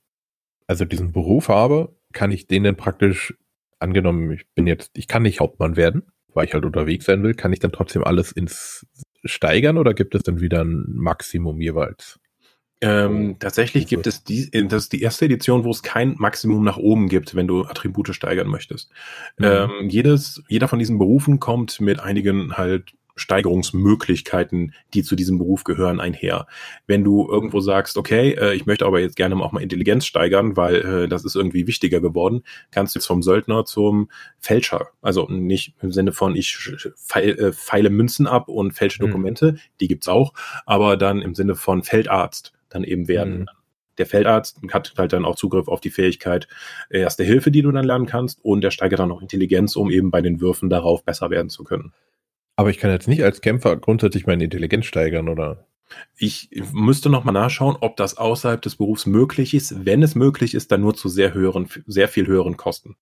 also 0.67 0.85
diesen 0.85 1.13
Beruf 1.13 1.49
habe, 1.49 1.95
kann 2.13 2.31
ich 2.31 2.47
den 2.47 2.65
dann 2.65 2.77
praktisch 2.77 3.35
angenommen, 3.79 4.31
ich 4.33 4.47
bin 4.55 4.67
jetzt, 4.67 4.97
ich 4.97 5.09
kann 5.09 5.23
nicht 5.23 5.41
Hauptmann 5.41 5.77
werden, 5.77 6.03
weil 6.33 6.47
ich 6.47 6.55
halt 6.55 6.65
unterwegs 6.65 7.05
sein 7.05 7.23
will, 7.23 7.35
kann 7.35 7.53
ich 7.53 7.59
dann 7.59 7.73
trotzdem 7.73 8.05
alles 8.05 8.33
ins 8.33 8.87
steigern 9.25 9.79
oder 9.79 9.95
gibt 9.95 10.15
es 10.15 10.23
dann 10.23 10.41
wieder 10.41 10.63
ein 10.63 10.85
Maximum 10.89 11.61
jeweils? 11.61 12.19
Ähm, 12.81 13.37
tatsächlich 13.39 13.87
gibt 13.87 14.07
es 14.07 14.25
die, 14.25 14.51
das 14.51 14.85
ist 14.85 14.93
die 14.93 15.03
erste 15.03 15.25
Edition, 15.25 15.65
wo 15.65 15.71
es 15.71 15.83
kein 15.83 16.17
Maximum 16.19 16.65
nach 16.65 16.77
oben 16.77 17.09
gibt, 17.09 17.35
wenn 17.35 17.47
du 17.47 17.65
Attribute 17.65 18.15
steigern 18.15 18.49
möchtest. 18.49 18.91
Mhm. 19.39 19.45
Ähm, 19.45 19.89
jedes, 19.89 20.43
jeder 20.49 20.69
von 20.69 20.79
diesen 20.79 20.99
Berufen 20.99 21.41
kommt 21.41 21.81
mit 21.81 22.01
einigen 22.01 22.57
halt 22.57 22.93
Steigerungsmöglichkeiten, 23.17 24.75
die 24.93 25.03
zu 25.03 25.15
diesem 25.17 25.39
Beruf 25.39 25.65
gehören, 25.65 26.01
einher. 26.01 26.47
Wenn 26.87 27.05
du 27.05 27.29
irgendwo 27.29 27.61
sagst, 27.61 27.97
okay, 27.97 28.33
äh, 28.33 28.55
ich 28.55 28.67
möchte 28.67 28.87
aber 28.87 29.01
jetzt 29.01 29.17
gerne 29.17 29.37
auch 29.37 29.53
mal 29.53 29.63
Intelligenz 29.63 30.05
steigern, 30.07 30.57
weil 30.57 30.77
äh, 30.77 31.09
das 31.09 31.25
ist 31.25 31.37
irgendwie 31.37 31.67
wichtiger 31.67 32.01
geworden, 32.01 32.43
kannst 32.71 32.95
du 32.95 32.99
jetzt 32.99 33.07
vom 33.07 33.23
Söldner 33.23 33.65
zum 33.65 34.11
Fälscher, 34.41 34.89
also 35.01 35.29
nicht 35.29 35.75
im 35.81 35.93
Sinne 35.93 36.13
von 36.13 36.35
ich 36.35 36.57
feile, 36.97 37.37
äh, 37.39 37.53
feile 37.53 37.91
Münzen 37.91 38.27
ab 38.27 38.49
und 38.49 38.73
fälsche 38.73 39.03
mhm. 39.03 39.09
Dokumente, 39.09 39.57
die 39.81 39.89
gibt's 39.89 40.09
auch, 40.09 40.33
aber 40.67 40.97
dann 40.97 41.23
im 41.23 41.35
Sinne 41.35 41.55
von 41.55 41.83
Feldarzt 41.83 42.54
dann 42.75 42.85
eben 42.85 43.09
werden. 43.09 43.41
Mhm. 43.41 43.47
Der 43.99 44.07
Feldarzt 44.07 44.61
hat 44.73 44.95
halt 44.97 45.13
dann 45.13 45.25
auch 45.25 45.37
Zugriff 45.37 45.69
auf 45.69 45.81
die 45.81 45.91
Fähigkeit 45.91 46.49
Erste 46.91 47.23
Hilfe, 47.23 47.51
die 47.51 47.63
du 47.63 47.71
dann 47.71 47.85
lernen 47.85 48.07
kannst, 48.07 48.45
und 48.45 48.61
der 48.61 48.71
steigert 48.71 48.99
dann 48.99 49.09
noch 49.09 49.23
Intelligenz, 49.23 49.77
um 49.77 49.91
eben 49.91 50.11
bei 50.11 50.21
den 50.21 50.41
Würfen 50.41 50.69
darauf 50.69 51.05
besser 51.05 51.31
werden 51.31 51.49
zu 51.49 51.65
können. 51.65 51.93
Aber 52.57 52.71
ich 52.71 52.79
kann 52.79 52.91
jetzt 52.91 53.09
nicht 53.09 53.23
als 53.23 53.41
Kämpfer 53.41 53.77
grundsätzlich 53.77 54.27
meine 54.27 54.45
Intelligenz 54.45 54.87
steigern, 54.87 55.29
oder? 55.29 55.67
Ich 56.17 56.51
müsste 56.73 57.11
noch 57.11 57.25
mal 57.25 57.33
nachschauen, 57.33 57.77
ob 57.81 57.97
das 57.97 58.17
außerhalb 58.17 58.61
des 58.63 58.77
Berufs 58.77 59.07
möglich 59.07 59.55
ist. 59.55 59.85
Wenn 59.85 60.03
es 60.03 60.15
möglich 60.15 60.55
ist, 60.55 60.73
dann 60.73 60.81
nur 60.81 60.95
zu 60.95 61.09
sehr 61.09 61.35
höheren, 61.35 61.69
sehr 61.87 62.09
viel 62.09 62.27
höheren 62.27 62.57
Kosten. 62.57 62.97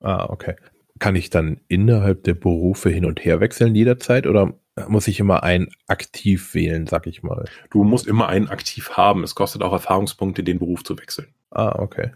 Ah, 0.00 0.26
okay. 0.28 0.54
Kann 0.98 1.16
ich 1.16 1.30
dann 1.30 1.60
innerhalb 1.68 2.24
der 2.24 2.34
Berufe 2.34 2.88
hin 2.88 3.04
und 3.04 3.24
her 3.24 3.40
wechseln 3.40 3.74
jederzeit 3.74 4.26
oder 4.26 4.58
muss 4.88 5.08
ich 5.08 5.20
immer 5.20 5.42
einen 5.42 5.68
aktiv 5.86 6.54
wählen, 6.54 6.86
sag 6.86 7.06
ich 7.06 7.22
mal? 7.22 7.44
Du 7.70 7.84
musst 7.84 8.06
immer 8.06 8.28
einen 8.28 8.48
aktiv 8.48 8.90
haben. 8.90 9.22
Es 9.22 9.34
kostet 9.34 9.62
auch 9.62 9.72
Erfahrungspunkte, 9.72 10.42
den 10.42 10.58
Beruf 10.58 10.82
zu 10.82 10.98
wechseln. 10.98 11.28
Ah, 11.50 11.78
okay. 11.78 12.12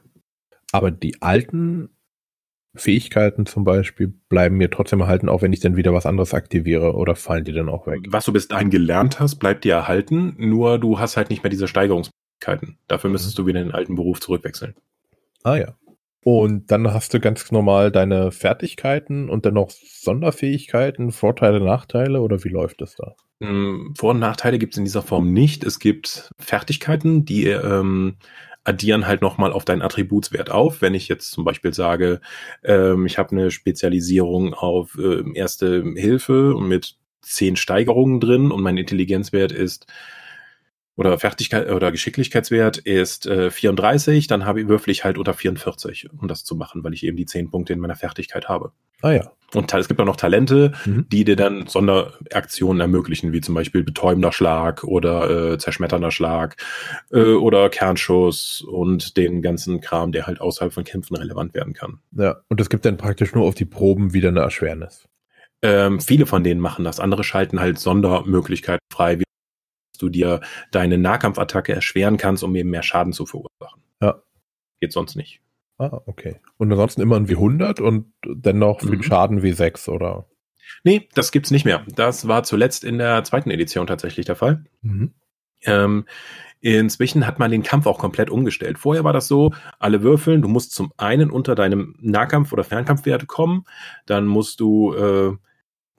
Aber 0.72 0.90
die 0.90 1.22
alten 1.22 1.90
Fähigkeiten 2.74 3.46
zum 3.46 3.64
Beispiel 3.64 4.08
bleiben 4.28 4.56
mir 4.56 4.70
trotzdem 4.70 5.00
erhalten, 5.00 5.28
auch 5.28 5.42
wenn 5.42 5.52
ich 5.52 5.60
dann 5.60 5.76
wieder 5.76 5.92
was 5.94 6.06
anderes 6.06 6.34
aktiviere 6.34 6.94
oder 6.94 7.14
fallen 7.16 7.44
die 7.44 7.52
dann 7.52 7.68
auch 7.68 7.86
weg? 7.86 8.00
Was 8.08 8.24
du 8.24 8.32
bis 8.32 8.48
dahin 8.48 8.70
gelernt 8.70 9.20
hast, 9.20 9.36
bleibt 9.36 9.64
dir 9.64 9.74
erhalten, 9.74 10.34
nur 10.38 10.78
du 10.78 10.98
hast 10.98 11.16
halt 11.16 11.30
nicht 11.30 11.42
mehr 11.42 11.50
diese 11.50 11.68
Steigerungsmöglichkeiten. 11.68 12.78
Dafür 12.86 13.10
müsstest 13.10 13.38
mhm. 13.38 13.42
du 13.42 13.46
wieder 13.46 13.60
in 13.60 13.68
den 13.68 13.74
alten 13.74 13.94
Beruf 13.94 14.20
zurückwechseln. 14.20 14.74
Ah 15.42 15.56
ja. 15.56 15.74
Und 16.24 16.70
dann 16.70 16.92
hast 16.92 17.14
du 17.14 17.20
ganz 17.20 17.50
normal 17.52 17.90
deine 17.92 18.32
Fertigkeiten 18.32 19.30
und 19.30 19.46
dann 19.46 19.54
noch 19.54 19.70
Sonderfähigkeiten, 19.70 21.12
Vorteile, 21.12 21.60
Nachteile 21.60 22.20
oder 22.20 22.42
wie 22.44 22.48
läuft 22.48 22.80
das 22.80 22.96
da? 22.96 23.14
Hm, 23.40 23.94
Vor- 23.96 24.10
und 24.10 24.18
Nachteile 24.18 24.58
gibt 24.58 24.74
es 24.74 24.78
in 24.78 24.84
dieser 24.84 25.02
Form 25.02 25.32
nicht. 25.32 25.64
Es 25.64 25.78
gibt 25.78 26.30
Fertigkeiten, 26.38 27.24
die 27.24 27.46
ähm, 27.46 28.16
addieren 28.64 29.06
halt 29.06 29.22
nochmal 29.22 29.52
auf 29.52 29.64
deinen 29.64 29.82
Attributswert 29.82 30.50
auf. 30.50 30.82
Wenn 30.82 30.94
ich 30.94 31.08
jetzt 31.08 31.30
zum 31.30 31.44
Beispiel 31.44 31.72
sage, 31.72 32.20
ähm, 32.64 33.06
ich 33.06 33.16
habe 33.18 33.30
eine 33.30 33.50
Spezialisierung 33.50 34.54
auf 34.54 34.98
äh, 34.98 35.22
Erste 35.34 35.84
Hilfe 35.96 36.56
mit 36.60 36.96
zehn 37.22 37.56
Steigerungen 37.56 38.20
drin 38.20 38.50
und 38.50 38.62
mein 38.62 38.76
Intelligenzwert 38.76 39.52
ist 39.52 39.86
oder 40.98 41.16
Fertigkeit 41.16 41.70
oder 41.70 41.92
Geschicklichkeitswert 41.92 42.78
ist 42.78 43.24
äh, 43.26 43.50
34, 43.52 44.26
dann 44.26 44.44
habe 44.44 44.60
ich, 44.60 44.68
würfel 44.68 44.90
ich 44.90 45.04
halt 45.04 45.16
unter 45.16 45.32
44, 45.32 46.08
um 46.18 46.26
das 46.26 46.42
zu 46.42 46.56
machen, 46.56 46.82
weil 46.82 46.92
ich 46.92 47.06
eben 47.06 47.16
die 47.16 47.24
10 47.24 47.50
Punkte 47.50 47.72
in 47.72 47.78
meiner 47.78 47.94
Fertigkeit 47.94 48.48
habe. 48.48 48.72
Ah 49.00 49.12
ja. 49.12 49.30
Und 49.54 49.72
es 49.72 49.88
gibt 49.88 50.00
auch 50.00 50.04
noch 50.04 50.16
Talente, 50.16 50.72
mhm. 50.84 51.06
die 51.08 51.24
dir 51.24 51.36
dann 51.36 51.68
Sonderaktionen 51.68 52.80
ermöglichen, 52.80 53.32
wie 53.32 53.40
zum 53.40 53.54
Beispiel 53.54 53.82
betäubender 53.84 54.32
Schlag 54.32 54.82
oder 54.82 55.52
äh, 55.52 55.58
zerschmetternder 55.58 56.10
Schlag 56.10 56.56
äh, 57.12 57.32
oder 57.32 57.70
Kernschuss 57.70 58.60
und 58.60 59.16
den 59.16 59.40
ganzen 59.40 59.80
Kram, 59.80 60.10
der 60.10 60.26
halt 60.26 60.40
außerhalb 60.40 60.72
von 60.72 60.84
Kämpfen 60.84 61.16
relevant 61.16 61.54
werden 61.54 61.74
kann. 61.74 62.00
Ja, 62.10 62.40
und 62.48 62.60
es 62.60 62.68
gibt 62.68 62.84
dann 62.84 62.98
praktisch 62.98 63.34
nur 63.34 63.46
auf 63.46 63.54
die 63.54 63.64
Proben 63.64 64.12
wieder 64.12 64.28
eine 64.28 64.40
Erschwernis. 64.40 65.08
Ähm, 65.62 66.00
viele 66.00 66.26
von 66.26 66.44
denen 66.44 66.60
machen 66.60 66.84
das. 66.84 67.00
Andere 67.00 67.24
schalten 67.24 67.60
halt 67.60 67.78
Sondermöglichkeiten 67.78 68.84
frei, 68.92 69.18
wie 69.18 69.24
du 70.02 70.08
dir 70.08 70.40
deine 70.70 70.98
Nahkampfattacke 70.98 71.72
erschweren 71.72 72.16
kannst, 72.16 72.42
um 72.42 72.54
eben 72.54 72.70
mehr 72.70 72.82
Schaden 72.82 73.12
zu 73.12 73.26
verursachen. 73.26 73.82
Ja. 74.00 74.22
Geht 74.80 74.92
sonst 74.92 75.16
nicht. 75.16 75.40
Ah, 75.78 76.00
okay. 76.06 76.36
Und 76.56 76.72
ansonsten 76.72 77.00
immer 77.02 77.16
ein 77.16 77.28
W100 77.28 77.80
und 77.80 78.12
dennoch 78.26 78.80
für 78.80 78.90
den 78.90 78.98
mhm. 78.98 79.04
Schaden 79.04 79.42
W6, 79.42 79.88
oder? 79.88 80.26
Nee, 80.82 81.08
das 81.14 81.32
gibt's 81.32 81.50
nicht 81.50 81.64
mehr. 81.64 81.84
Das 81.94 82.26
war 82.28 82.42
zuletzt 82.42 82.84
in 82.84 82.98
der 82.98 83.22
zweiten 83.24 83.50
Edition 83.50 83.86
tatsächlich 83.86 84.26
der 84.26 84.36
Fall. 84.36 84.64
Mhm. 84.82 85.14
Ähm, 85.62 86.04
inzwischen 86.60 87.26
hat 87.26 87.38
man 87.38 87.50
den 87.50 87.62
Kampf 87.62 87.86
auch 87.86 87.98
komplett 87.98 88.30
umgestellt. 88.30 88.78
Vorher 88.78 89.04
war 89.04 89.12
das 89.12 89.28
so, 89.28 89.52
alle 89.78 90.02
würfeln, 90.02 90.42
du 90.42 90.48
musst 90.48 90.72
zum 90.72 90.92
einen 90.96 91.30
unter 91.30 91.54
deinem 91.54 91.96
Nahkampf- 92.00 92.52
oder 92.52 92.64
Fernkampfwert 92.64 93.28
kommen, 93.28 93.64
dann 94.06 94.26
musst 94.26 94.60
du 94.60 94.94
äh, 94.94 95.36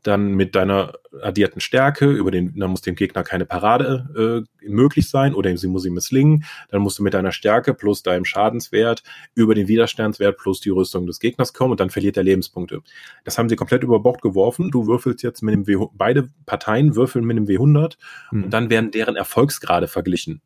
dann 0.04 0.34
mit 0.34 0.56
deiner 0.56 0.94
addierten 1.22 1.62
Stärke, 1.62 2.10
über 2.10 2.32
den, 2.32 2.58
dann 2.58 2.72
muss 2.72 2.82
dem 2.82 2.96
Gegner 2.96 3.24
keine 3.24 3.46
Parade 3.46 4.46
äh, 4.62 4.68
möglich 4.70 5.10
sein 5.10 5.34
oder 5.34 5.56
sie 5.58 5.68
muss 5.68 5.84
sie 5.84 5.90
misslingen. 5.90 6.46
Dann 6.70 6.82
musst 6.82 7.00
du 7.00 7.04
mit 7.04 7.14
deiner 7.14 7.32
Stärke 7.32 7.74
plus 7.74 8.04
deinem 8.04 8.26
Schadenswert 8.26 9.04
über 9.36 9.56
den 9.56 9.68
Widerstandswert 9.68 10.38
plus 10.38 10.60
die 10.62 10.70
Rüstung 10.70 11.06
des 11.08 11.20
Gegners 11.20 11.54
kommen 11.54 11.72
und 11.72 11.80
dann 11.80 11.90
verliert 11.90 12.18
er 12.18 12.24
Lebenspunkte. 12.24 12.82
Das 13.24 13.38
haben 13.38 13.50
sie 13.50 13.56
komplett 13.56 13.84
über 13.84 14.00
Bord 14.00 14.22
geworfen. 14.22 14.72
Du 14.72 14.88
würfelst 14.88 15.24
jetzt 15.24 15.42
mit 15.42 15.54
dem 15.54 15.68
W, 15.68 15.88
beide 15.94 16.30
Parteien 16.46 16.96
würfeln 16.96 17.26
mit 17.26 17.38
dem 17.38 17.46
W100 17.46 17.98
mhm. 18.32 18.44
und 18.46 18.50
dann 18.52 18.70
werden 18.70 18.92
deren 18.92 19.16
Erfolgsgrade 19.16 19.88
verglichen. 19.88 20.42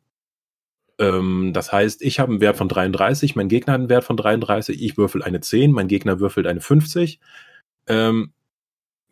Ähm, 0.98 1.52
das 1.52 1.72
heißt, 1.72 2.02
ich 2.02 2.20
habe 2.20 2.32
einen 2.32 2.40
Wert 2.40 2.56
von 2.56 2.68
33, 2.68 3.36
mein 3.36 3.48
Gegner 3.48 3.74
hat 3.74 3.80
einen 3.80 3.88
Wert 3.88 4.04
von 4.04 4.16
33, 4.16 4.80
ich 4.80 4.96
würfel 4.96 5.22
eine 5.22 5.40
10, 5.40 5.72
mein 5.72 5.88
Gegner 5.88 6.20
würfelt 6.20 6.46
eine 6.46 6.60
50. 6.60 7.20
Ähm, 7.86 8.32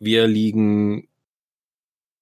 wir 0.03 0.27
liegen 0.27 1.07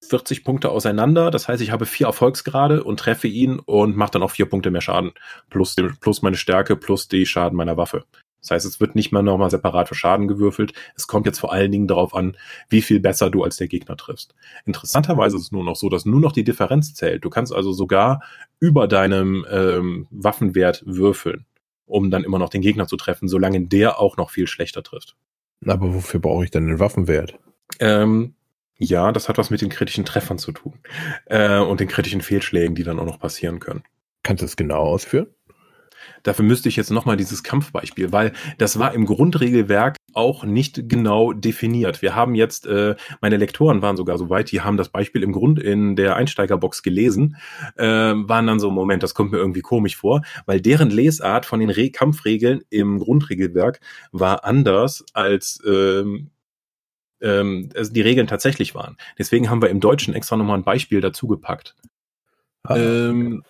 40 0.04 0.44
Punkte 0.44 0.70
auseinander. 0.70 1.32
Das 1.32 1.48
heißt, 1.48 1.62
ich 1.62 1.72
habe 1.72 1.86
vier 1.86 2.08
Erfolgsgrade 2.08 2.84
und 2.84 3.00
treffe 3.00 3.28
ihn 3.28 3.60
und 3.60 3.96
mache 3.96 4.12
dann 4.12 4.24
auch 4.24 4.32
vier 4.32 4.48
Punkte 4.48 4.72
mehr 4.72 4.82
Schaden. 4.82 5.12
Plus, 5.50 5.76
plus 6.00 6.22
meine 6.22 6.38
Stärke, 6.38 6.76
plus 6.76 7.08
die 7.08 7.26
Schaden 7.26 7.56
meiner 7.58 7.78
Waffe. 7.78 8.06
Das 8.42 8.52
heißt, 8.52 8.66
es 8.66 8.80
wird 8.80 8.96
nicht 8.96 9.12
mehr 9.12 9.22
nochmal 9.22 9.52
separat 9.52 9.88
für 9.88 9.96
Schaden 9.96 10.28
gewürfelt. 10.28 10.74
Es 10.96 11.06
kommt 11.06 11.28
jetzt 11.28 11.40
vor 11.40 11.54
allen 11.54 11.72
Dingen 11.72 11.88
darauf 11.88 12.16
an, 12.16 12.36
wie 12.70 12.82
viel 12.82 13.00
besser 13.00 13.30
du 13.30 13.44
als 13.44 13.58
der 13.58 13.68
Gegner 13.68 13.96
triffst. 13.96 14.34
Interessanterweise 14.66 15.38
ist 15.38 15.44
es 15.44 15.52
nur 15.52 15.64
noch 15.64 15.76
so, 15.76 15.90
dass 15.90 16.06
nur 16.06 16.20
noch 16.20 16.32
die 16.32 16.44
Differenz 16.44 16.96
zählt. 16.96 17.24
Du 17.24 17.30
kannst 17.30 17.54
also 17.54 17.72
sogar 17.72 18.24
über 18.60 18.88
deinem 18.88 19.46
ähm, 19.50 20.08
Waffenwert 20.10 20.84
würfeln, 20.88 21.46
um 21.86 22.10
dann 22.10 22.24
immer 22.24 22.40
noch 22.40 22.50
den 22.50 22.62
Gegner 22.62 22.88
zu 22.88 22.98
treffen, 22.98 23.28
solange 23.28 23.62
der 23.62 24.00
auch 24.00 24.18
noch 24.18 24.32
viel 24.32 24.48
schlechter 24.48 24.82
trifft. 24.82 25.16
Aber 25.64 25.94
wofür 25.94 26.20
brauche 26.20 26.44
ich 26.44 26.50
denn 26.50 26.66
den 26.66 26.80
Waffenwert? 26.80 27.38
Ähm, 27.80 28.36
ja, 28.78 29.12
das 29.12 29.30
hat 29.30 29.38
was 29.38 29.52
mit 29.52 29.62
den 29.62 29.70
kritischen 29.70 30.06
Treffern 30.06 30.38
zu 30.38 30.52
tun. 30.52 30.80
Äh, 31.26 31.60
und 31.60 31.80
den 31.80 31.88
kritischen 31.88 32.22
Fehlschlägen, 32.22 32.76
die 32.76 32.84
dann 32.84 33.00
auch 33.00 33.06
noch 33.06 33.20
passieren 33.20 33.60
können. 33.60 33.84
Kannst 34.24 34.42
du 34.42 34.46
es 34.46 34.56
genau 34.56 34.82
ausführen? 34.82 35.28
Dafür 36.24 36.46
müsste 36.46 36.70
ich 36.70 36.76
jetzt 36.76 36.92
nochmal 36.92 37.18
dieses 37.18 37.44
Kampfbeispiel, 37.44 38.12
weil 38.12 38.34
das 38.58 38.80
war 38.80 38.94
im 38.94 39.06
Grundregelwerk 39.06 39.98
auch 40.14 40.44
nicht 40.44 40.90
genau 40.90 41.34
definiert. 41.34 42.02
Wir 42.02 42.16
haben 42.16 42.36
jetzt, 42.36 42.66
äh, 42.68 42.96
meine 43.22 43.38
Lektoren 43.38 43.82
waren 43.82 43.98
sogar 43.98 44.18
so 44.18 44.30
weit, 44.30 44.52
die 44.52 44.62
haben 44.62 44.78
das 44.78 44.90
Beispiel 44.90 45.24
im 45.24 45.32
Grund 45.32 45.60
in 45.60 45.96
der 45.96 46.16
Einsteigerbox 46.16 46.84
gelesen, 46.84 47.38
äh, 47.76 47.86
waren 47.86 48.48
dann 48.48 48.60
so, 48.60 48.72
Moment, 48.72 49.04
das 49.04 49.14
kommt 49.14 49.32
mir 49.32 49.38
irgendwie 49.38 49.62
komisch 49.62 49.96
vor, 49.96 50.22
weil 50.46 50.62
deren 50.62 50.90
Lesart 50.90 51.46
von 51.46 51.60
den 51.60 51.70
Re 51.70 51.92
Kampfregeln 51.92 52.62
im 52.70 53.00
Grundregelwerk 53.00 53.80
war 54.12 54.44
anders 54.44 55.06
als 55.14 55.62
ähm, 55.66 56.32
ähm, 57.22 57.70
also 57.76 57.92
die 57.94 58.02
Regeln 58.02 58.28
tatsächlich 58.28 58.76
waren. 58.76 58.98
Deswegen 59.18 59.50
haben 59.50 59.62
wir 59.62 59.70
im 59.70 59.80
Deutschen 59.80 60.14
extra 60.14 60.38
nochmal 60.38 60.58
ein 60.58 60.64
Beispiel 60.64 61.02
dazu 61.02 61.28
gepackt. 61.28 61.76
Ah, 62.64 62.78
ähm, 62.78 63.44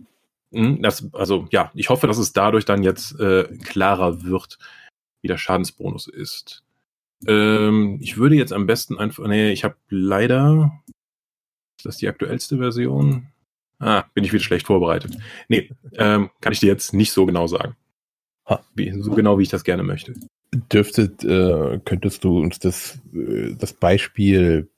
hm, 0.51 0.81
das, 0.81 1.13
also 1.13 1.47
ja, 1.51 1.71
ich 1.75 1.89
hoffe, 1.89 2.07
dass 2.07 2.17
es 2.17 2.33
dadurch 2.33 2.65
dann 2.65 2.83
jetzt 2.83 3.19
äh, 3.19 3.43
klarer 3.63 4.23
wird, 4.23 4.57
wie 5.21 5.27
der 5.27 5.37
Schadensbonus 5.37 6.07
ist. 6.07 6.63
Ähm, 7.27 7.99
ich 8.01 8.17
würde 8.17 8.35
jetzt 8.35 8.53
am 8.53 8.65
besten 8.65 8.97
einfach, 8.97 9.27
nee, 9.27 9.51
ich 9.51 9.63
habe 9.63 9.75
leider, 9.89 10.71
ist 11.77 11.85
das 11.85 11.97
die 11.97 12.07
aktuellste 12.07 12.57
Version? 12.57 13.27
Ah, 13.79 14.03
bin 14.13 14.23
ich 14.23 14.33
wieder 14.33 14.43
schlecht 14.43 14.67
vorbereitet. 14.67 15.17
Nee, 15.47 15.71
ähm, 15.93 16.29
kann 16.39 16.53
ich 16.53 16.59
dir 16.59 16.67
jetzt 16.67 16.93
nicht 16.93 17.11
so 17.11 17.25
genau 17.25 17.47
sagen. 17.47 17.75
Wie, 18.75 18.91
so 19.01 19.11
genau, 19.11 19.37
wie 19.37 19.43
ich 19.43 19.49
das 19.49 19.63
gerne 19.63 19.83
möchte. 19.83 20.13
Dürftet, 20.71 21.23
äh, 21.23 21.79
könntest 21.85 22.23
du 22.23 22.39
uns 22.39 22.59
das, 22.59 22.99
äh, 23.13 23.55
das 23.57 23.73
Beispiel 23.73 24.69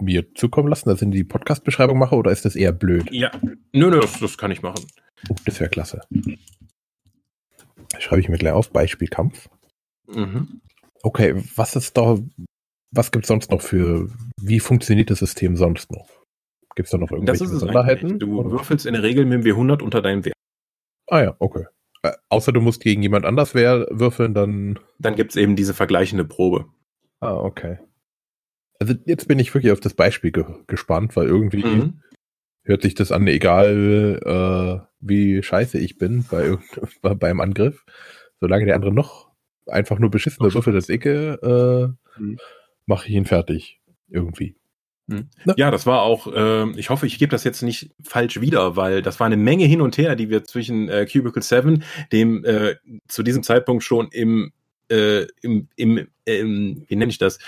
mir 0.00 0.34
zukommen 0.34 0.68
lassen, 0.68 0.88
dass 0.88 1.00
ich 1.00 1.10
die 1.10 1.24
Podcast-Beschreibung 1.24 1.98
mache, 1.98 2.16
oder 2.16 2.30
ist 2.30 2.44
das 2.44 2.56
eher 2.56 2.72
blöd? 2.72 3.10
Ja, 3.10 3.30
nö, 3.42 3.90
nö, 3.90 4.00
das, 4.00 4.18
das 4.20 4.36
kann 4.36 4.50
ich 4.50 4.62
machen. 4.62 4.84
Oh, 5.28 5.36
das 5.44 5.60
wäre 5.60 5.70
klasse. 5.70 6.02
Schreibe 7.98 8.20
ich 8.20 8.28
mir 8.28 8.38
gleich 8.38 8.52
auf, 8.52 8.70
Beispielkampf. 8.70 9.48
Mhm. 10.08 10.60
Okay, 11.02 11.42
was 11.56 11.76
ist 11.76 11.96
da, 11.96 12.18
was 12.90 13.10
gibt 13.12 13.24
es 13.24 13.28
sonst 13.28 13.50
noch 13.50 13.62
für, 13.62 14.10
wie 14.40 14.60
funktioniert 14.60 15.10
das 15.10 15.20
System 15.20 15.56
sonst 15.56 15.90
noch? 15.92 16.08
Gibt 16.74 16.86
es 16.86 16.90
da 16.90 16.98
noch 16.98 17.10
irgendwelche 17.10 17.44
Besonderheiten? 17.44 18.18
Du 18.18 18.50
würfelst 18.50 18.86
in 18.86 18.94
der 18.94 19.02
Regel 19.02 19.24
mit 19.24 19.44
dem 19.44 19.56
W100 19.56 19.82
unter 19.82 20.00
deinem 20.02 20.24
Wert. 20.24 20.34
Ah 21.06 21.22
ja, 21.22 21.36
okay. 21.38 21.66
Äh, 22.02 22.12
außer 22.28 22.52
du 22.52 22.60
musst 22.60 22.82
gegen 22.82 23.02
jemand 23.02 23.24
anders 23.24 23.54
würfeln, 23.54 24.34
dann... 24.34 24.78
Dann 24.98 25.14
gibt 25.14 25.30
es 25.30 25.36
eben 25.36 25.56
diese 25.56 25.74
vergleichende 25.74 26.24
Probe. 26.24 26.66
Ah, 27.20 27.36
okay. 27.36 27.78
Also 28.80 28.94
jetzt 29.06 29.28
bin 29.28 29.38
ich 29.38 29.54
wirklich 29.54 29.72
auf 29.72 29.80
das 29.80 29.94
Beispiel 29.94 30.32
ge 30.32 30.44
gespannt, 30.66 31.14
weil 31.14 31.28
irgendwie 31.28 31.64
mhm. 31.64 32.02
hört 32.64 32.82
sich 32.82 32.94
das 32.94 33.12
an, 33.12 33.28
egal 33.28 34.18
äh, 34.24 34.84
wie 34.98 35.40
scheiße 35.40 35.78
ich 35.78 35.98
bin 35.98 36.24
bei 36.28 36.58
beim 37.14 37.40
Angriff, 37.40 37.84
solange 38.40 38.64
der 38.64 38.74
andere 38.74 38.92
noch 38.92 39.30
einfach 39.66 40.00
nur 40.00 40.10
beschissene 40.10 40.52
Würfel 40.52 40.72
das 40.72 40.88
Ecke, 40.88 41.38
äh, 42.18 42.20
mhm. 42.20 42.38
mache 42.86 43.08
ich 43.08 43.14
ihn 43.14 43.24
fertig. 43.24 43.80
Irgendwie. 44.08 44.56
Mhm. 45.12 45.28
Ja, 45.56 45.70
das 45.70 45.86
war 45.86 46.02
auch, 46.02 46.26
äh, 46.32 46.70
ich 46.78 46.90
hoffe, 46.90 47.06
ich 47.06 47.18
gebe 47.18 47.30
das 47.30 47.44
jetzt 47.44 47.62
nicht 47.62 47.90
falsch 48.02 48.40
wieder, 48.40 48.76
weil 48.76 49.02
das 49.02 49.20
war 49.20 49.26
eine 49.26 49.36
Menge 49.36 49.64
hin 49.66 49.80
und 49.80 49.98
her, 49.98 50.16
die 50.16 50.30
wir 50.30 50.44
zwischen 50.44 50.88
äh, 50.88 51.06
Cubicle 51.06 51.42
7, 51.42 51.84
dem 52.12 52.44
äh, 52.44 52.76
zu 53.08 53.22
diesem 53.22 53.42
Zeitpunkt 53.42 53.84
schon 53.84 54.08
im, 54.10 54.52
äh, 54.90 55.26
im, 55.42 55.68
im, 55.76 56.08
im, 56.24 56.84
wie 56.88 56.96
nenne 56.96 57.10
ich 57.10 57.18
das, 57.18 57.38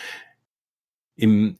im 1.16 1.58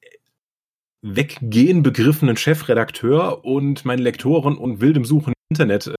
Weggehen 1.00 1.82
begriffenen 1.82 2.36
Chefredakteur 2.36 3.44
und 3.44 3.84
meine 3.84 4.02
Lektoren 4.02 4.56
und 4.56 4.80
wildem 4.80 5.04
Suchen 5.04 5.32
im 5.32 5.54
Internet 5.54 5.86
äh, 5.86 5.94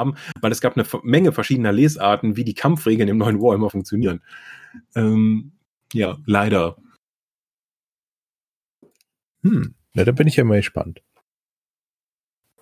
haben, 0.00 0.14
weil 0.40 0.52
es 0.52 0.60
gab 0.60 0.76
eine 0.76 0.86
Menge 1.02 1.32
verschiedener 1.32 1.72
Lesarten, 1.72 2.36
wie 2.36 2.44
die 2.44 2.54
Kampfregeln 2.54 3.08
im 3.08 3.18
neuen 3.18 3.40
Warhammer 3.40 3.70
funktionieren. 3.70 4.20
Ähm, 4.96 5.52
ja, 5.92 6.18
leider. 6.26 6.76
Hm, 9.44 9.74
na, 9.92 10.04
da 10.04 10.12
bin 10.12 10.26
ich 10.26 10.36
ja 10.36 10.44
mal 10.44 10.56
gespannt. 10.56 11.02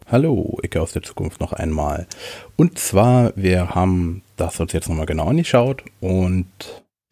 Hallo, 0.06 0.58
Icke 0.64 0.82
aus 0.82 0.92
der 0.92 1.02
Zukunft 1.02 1.40
noch 1.40 1.52
einmal. 1.52 2.08
Und 2.56 2.76
zwar, 2.76 3.32
wir 3.36 3.70
haben 3.76 4.22
das 4.36 4.58
uns 4.58 4.72
jetzt 4.72 4.88
nochmal 4.88 5.06
genau 5.06 5.28
angeschaut 5.28 5.84
und 6.00 6.48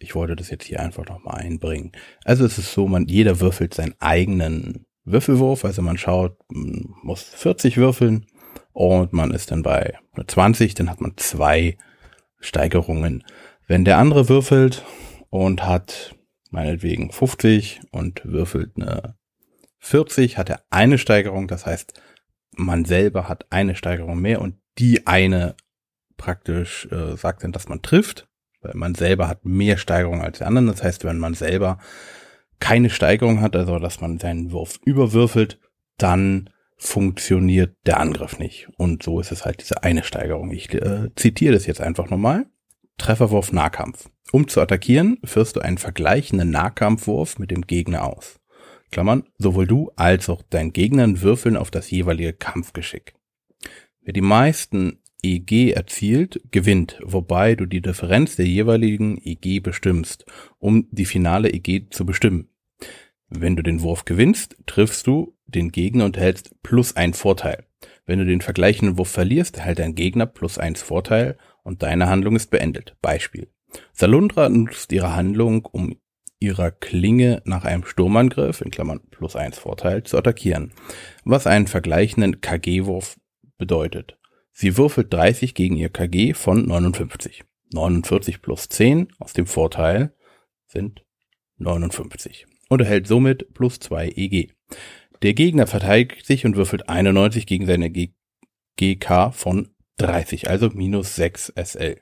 ich 0.00 0.16
wollte 0.16 0.34
das 0.34 0.50
jetzt 0.50 0.64
hier 0.64 0.80
einfach 0.80 1.06
nochmal 1.06 1.36
einbringen. 1.36 1.92
Also 2.24 2.44
es 2.44 2.58
ist 2.58 2.72
so, 2.72 2.88
man, 2.88 3.06
jeder 3.06 3.38
würfelt 3.38 3.72
seinen 3.72 3.94
eigenen 4.00 4.86
Würfelwurf. 5.04 5.64
Also 5.64 5.82
man 5.82 5.98
schaut, 5.98 6.36
man 6.48 6.92
muss 7.04 7.22
40 7.22 7.76
würfeln 7.76 8.26
und 8.72 9.12
man 9.12 9.30
ist 9.30 9.52
dann 9.52 9.62
bei 9.62 9.96
20, 10.26 10.74
dann 10.74 10.90
hat 10.90 11.00
man 11.00 11.12
zwei 11.16 11.78
Steigerungen. 12.40 13.22
Wenn 13.68 13.84
der 13.84 13.98
andere 13.98 14.28
würfelt 14.28 14.84
und 15.28 15.64
hat 15.64 16.16
meinetwegen 16.50 17.12
50 17.12 17.82
und 17.92 18.24
würfelt 18.24 18.72
eine 18.74 19.19
40, 19.80 20.38
hat 20.38 20.48
er 20.48 20.62
eine 20.70 20.98
Steigerung. 20.98 21.48
Das 21.48 21.66
heißt, 21.66 22.00
man 22.56 22.84
selber 22.84 23.28
hat 23.28 23.46
eine 23.50 23.74
Steigerung 23.74 24.20
mehr 24.20 24.40
und 24.40 24.56
die 24.78 25.06
eine 25.06 25.56
praktisch 26.16 26.86
äh, 26.90 27.16
sagt 27.16 27.44
dann, 27.44 27.52
dass 27.52 27.68
man 27.68 27.82
trifft 27.82 28.28
weil 28.60 28.74
man 28.74 28.94
selber 28.94 29.28
hat 29.28 29.44
mehr 29.44 29.76
Steigerung 29.76 30.22
als 30.22 30.38
die 30.38 30.44
anderen. 30.44 30.66
Das 30.66 30.82
heißt, 30.82 31.04
wenn 31.04 31.18
man 31.18 31.34
selber 31.34 31.78
keine 32.58 32.90
Steigerung 32.90 33.40
hat, 33.40 33.56
also 33.56 33.78
dass 33.78 34.00
man 34.00 34.18
seinen 34.18 34.52
Wurf 34.52 34.78
überwürfelt, 34.84 35.58
dann 35.96 36.50
funktioniert 36.76 37.76
der 37.86 38.00
Angriff 38.00 38.38
nicht. 38.38 38.68
Und 38.76 39.02
so 39.02 39.20
ist 39.20 39.32
es 39.32 39.44
halt 39.44 39.60
diese 39.60 39.82
eine 39.82 40.02
Steigerung. 40.02 40.50
Ich 40.50 40.72
äh, 40.74 41.10
zitiere 41.16 41.54
das 41.54 41.66
jetzt 41.66 41.80
einfach 41.80 42.10
nochmal. 42.10 42.46
Trefferwurf 42.98 43.52
Nahkampf. 43.52 44.10
Um 44.32 44.46
zu 44.46 44.60
attackieren, 44.60 45.18
führst 45.24 45.56
du 45.56 45.60
einen 45.60 45.78
vergleichenden 45.78 46.50
Nahkampfwurf 46.50 47.38
mit 47.38 47.50
dem 47.50 47.62
Gegner 47.62 48.04
aus. 48.04 48.39
Klammern, 48.90 49.24
sowohl 49.38 49.66
du 49.66 49.90
als 49.96 50.28
auch 50.28 50.42
dein 50.48 50.72
Gegner 50.72 51.20
würfeln 51.22 51.56
auf 51.56 51.70
das 51.70 51.90
jeweilige 51.90 52.32
Kampfgeschick. 52.32 53.14
Wer 54.02 54.12
die 54.12 54.20
meisten 54.20 54.98
EG 55.22 55.72
erzielt, 55.72 56.40
gewinnt, 56.50 56.98
wobei 57.02 57.54
du 57.54 57.66
die 57.66 57.82
Differenz 57.82 58.36
der 58.36 58.46
jeweiligen 58.46 59.20
EG 59.22 59.60
bestimmst, 59.60 60.24
um 60.58 60.88
die 60.90 61.04
finale 61.04 61.50
EG 61.50 61.88
zu 61.90 62.06
bestimmen. 62.06 62.48
Wenn 63.28 63.54
du 63.54 63.62
den 63.62 63.82
Wurf 63.82 64.04
gewinnst, 64.04 64.56
triffst 64.66 65.06
du 65.06 65.36
den 65.46 65.70
Gegner 65.70 66.04
und 66.04 66.16
hältst 66.16 66.62
plus 66.62 66.96
ein 66.96 67.14
Vorteil. 67.14 67.64
Wenn 68.06 68.18
du 68.18 68.24
den 68.24 68.40
vergleichenden 68.40 68.98
Wurf 68.98 69.10
verlierst, 69.10 69.58
erhält 69.58 69.78
dein 69.78 69.94
Gegner 69.94 70.26
plus 70.26 70.58
eins 70.58 70.82
Vorteil 70.82 71.38
und 71.62 71.82
deine 71.82 72.08
Handlung 72.08 72.34
ist 72.34 72.50
beendet. 72.50 72.96
Beispiel. 73.02 73.48
Salundra 73.92 74.48
nutzt 74.48 74.92
ihre 74.92 75.14
Handlung, 75.14 75.64
um 75.66 75.96
ihrer 76.40 76.70
Klinge 76.70 77.42
nach 77.44 77.64
einem 77.64 77.84
Sturmangriff, 77.84 78.62
in 78.62 78.70
Klammern 78.70 79.00
plus 79.10 79.36
eins 79.36 79.58
Vorteil, 79.58 80.02
zu 80.02 80.16
attackieren, 80.16 80.72
was 81.24 81.46
einen 81.46 81.66
vergleichenden 81.66 82.40
KG-Wurf 82.40 83.18
bedeutet. 83.58 84.18
Sie 84.52 84.76
würfelt 84.76 85.12
30 85.12 85.54
gegen 85.54 85.76
ihr 85.76 85.90
KG 85.90 86.34
von 86.34 86.66
59. 86.66 87.44
49 87.72 88.42
plus 88.42 88.68
10 88.68 89.12
aus 89.18 89.32
dem 89.32 89.46
Vorteil 89.46 90.12
sind 90.66 91.04
59 91.58 92.46
und 92.68 92.80
erhält 92.80 93.06
somit 93.06 93.54
plus 93.54 93.78
2 93.78 94.12
EG. 94.16 94.48
Der 95.22 95.34
Gegner 95.34 95.66
verteidigt 95.66 96.26
sich 96.26 96.46
und 96.46 96.56
würfelt 96.56 96.88
91 96.88 97.46
gegen 97.46 97.66
seine 97.66 97.90
G 97.90 98.14
GK 98.76 99.30
von 99.32 99.68
30, 99.98 100.48
also 100.48 100.70
minus 100.70 101.14
6 101.16 101.52
SL. 101.62 102.00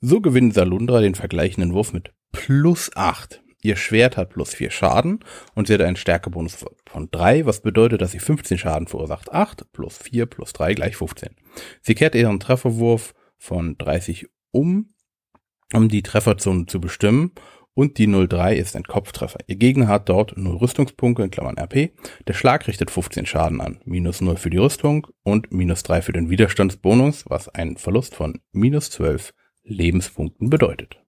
So 0.00 0.20
gewinnt 0.20 0.54
Salundra 0.54 1.00
den 1.00 1.14
vergleichenden 1.14 1.72
Wurf 1.72 1.92
mit 1.92 2.12
plus 2.32 2.90
8. 2.96 3.42
Ihr 3.62 3.76
Schwert 3.76 4.16
hat 4.16 4.30
plus 4.30 4.54
4 4.54 4.70
Schaden 4.70 5.20
und 5.54 5.66
sie 5.66 5.74
hat 5.74 5.82
einen 5.82 5.96
Stärkebonus 5.96 6.64
von 6.86 7.10
3, 7.10 7.46
was 7.46 7.60
bedeutet, 7.60 8.00
dass 8.00 8.12
sie 8.12 8.18
15 8.18 8.58
Schaden 8.58 8.88
verursacht. 8.88 9.32
8 9.32 9.72
plus 9.72 9.98
4 9.98 10.26
plus 10.26 10.52
3 10.52 10.74
gleich 10.74 10.96
15. 10.96 11.36
Sie 11.82 11.94
kehrt 11.94 12.14
ihren 12.14 12.40
Trefferwurf 12.40 13.14
von 13.36 13.76
30 13.76 14.28
um, 14.52 14.88
um 15.72 15.88
die 15.88 16.02
Trefferzone 16.02 16.66
zu 16.66 16.80
bestimmen 16.80 17.32
Und 17.74 17.98
die 17.98 18.06
03 18.06 18.56
ist 18.56 18.76
ein 18.76 18.82
Kopftreffer. 18.82 19.38
Ihr 19.46 19.56
Gegner 19.56 19.86
hat 19.86 20.08
dort 20.08 20.36
0 20.36 20.56
Rüstungspunkte, 20.56 21.22
in 21.22 21.30
Klammern 21.30 21.56
RP. 21.56 21.92
Der 22.26 22.34
Schlag 22.34 22.66
richtet 22.66 22.90
15 22.90 23.26
Schaden 23.26 23.60
an. 23.60 23.80
Minus 23.84 24.20
0 24.20 24.36
für 24.36 24.50
die 24.50 24.58
Rüstung 24.58 25.06
und 25.22 25.52
minus 25.52 25.82
3 25.84 26.02
für 26.02 26.12
den 26.12 26.30
Widerstandsbonus, 26.30 27.24
was 27.28 27.48
einen 27.48 27.76
Verlust 27.76 28.14
von 28.14 28.40
minus 28.52 28.90
12 28.90 29.32
Lebenspunkten 29.62 30.50
bedeutet. 30.50 30.99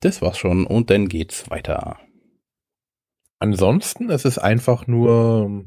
Das 0.00 0.22
war's 0.22 0.38
schon 0.38 0.66
und 0.66 0.90
dann 0.90 1.08
geht's 1.08 1.50
weiter. 1.50 1.98
Ansonsten 3.38 4.10
ist 4.10 4.24
es 4.24 4.38
einfach 4.38 4.86
nur 4.86 5.66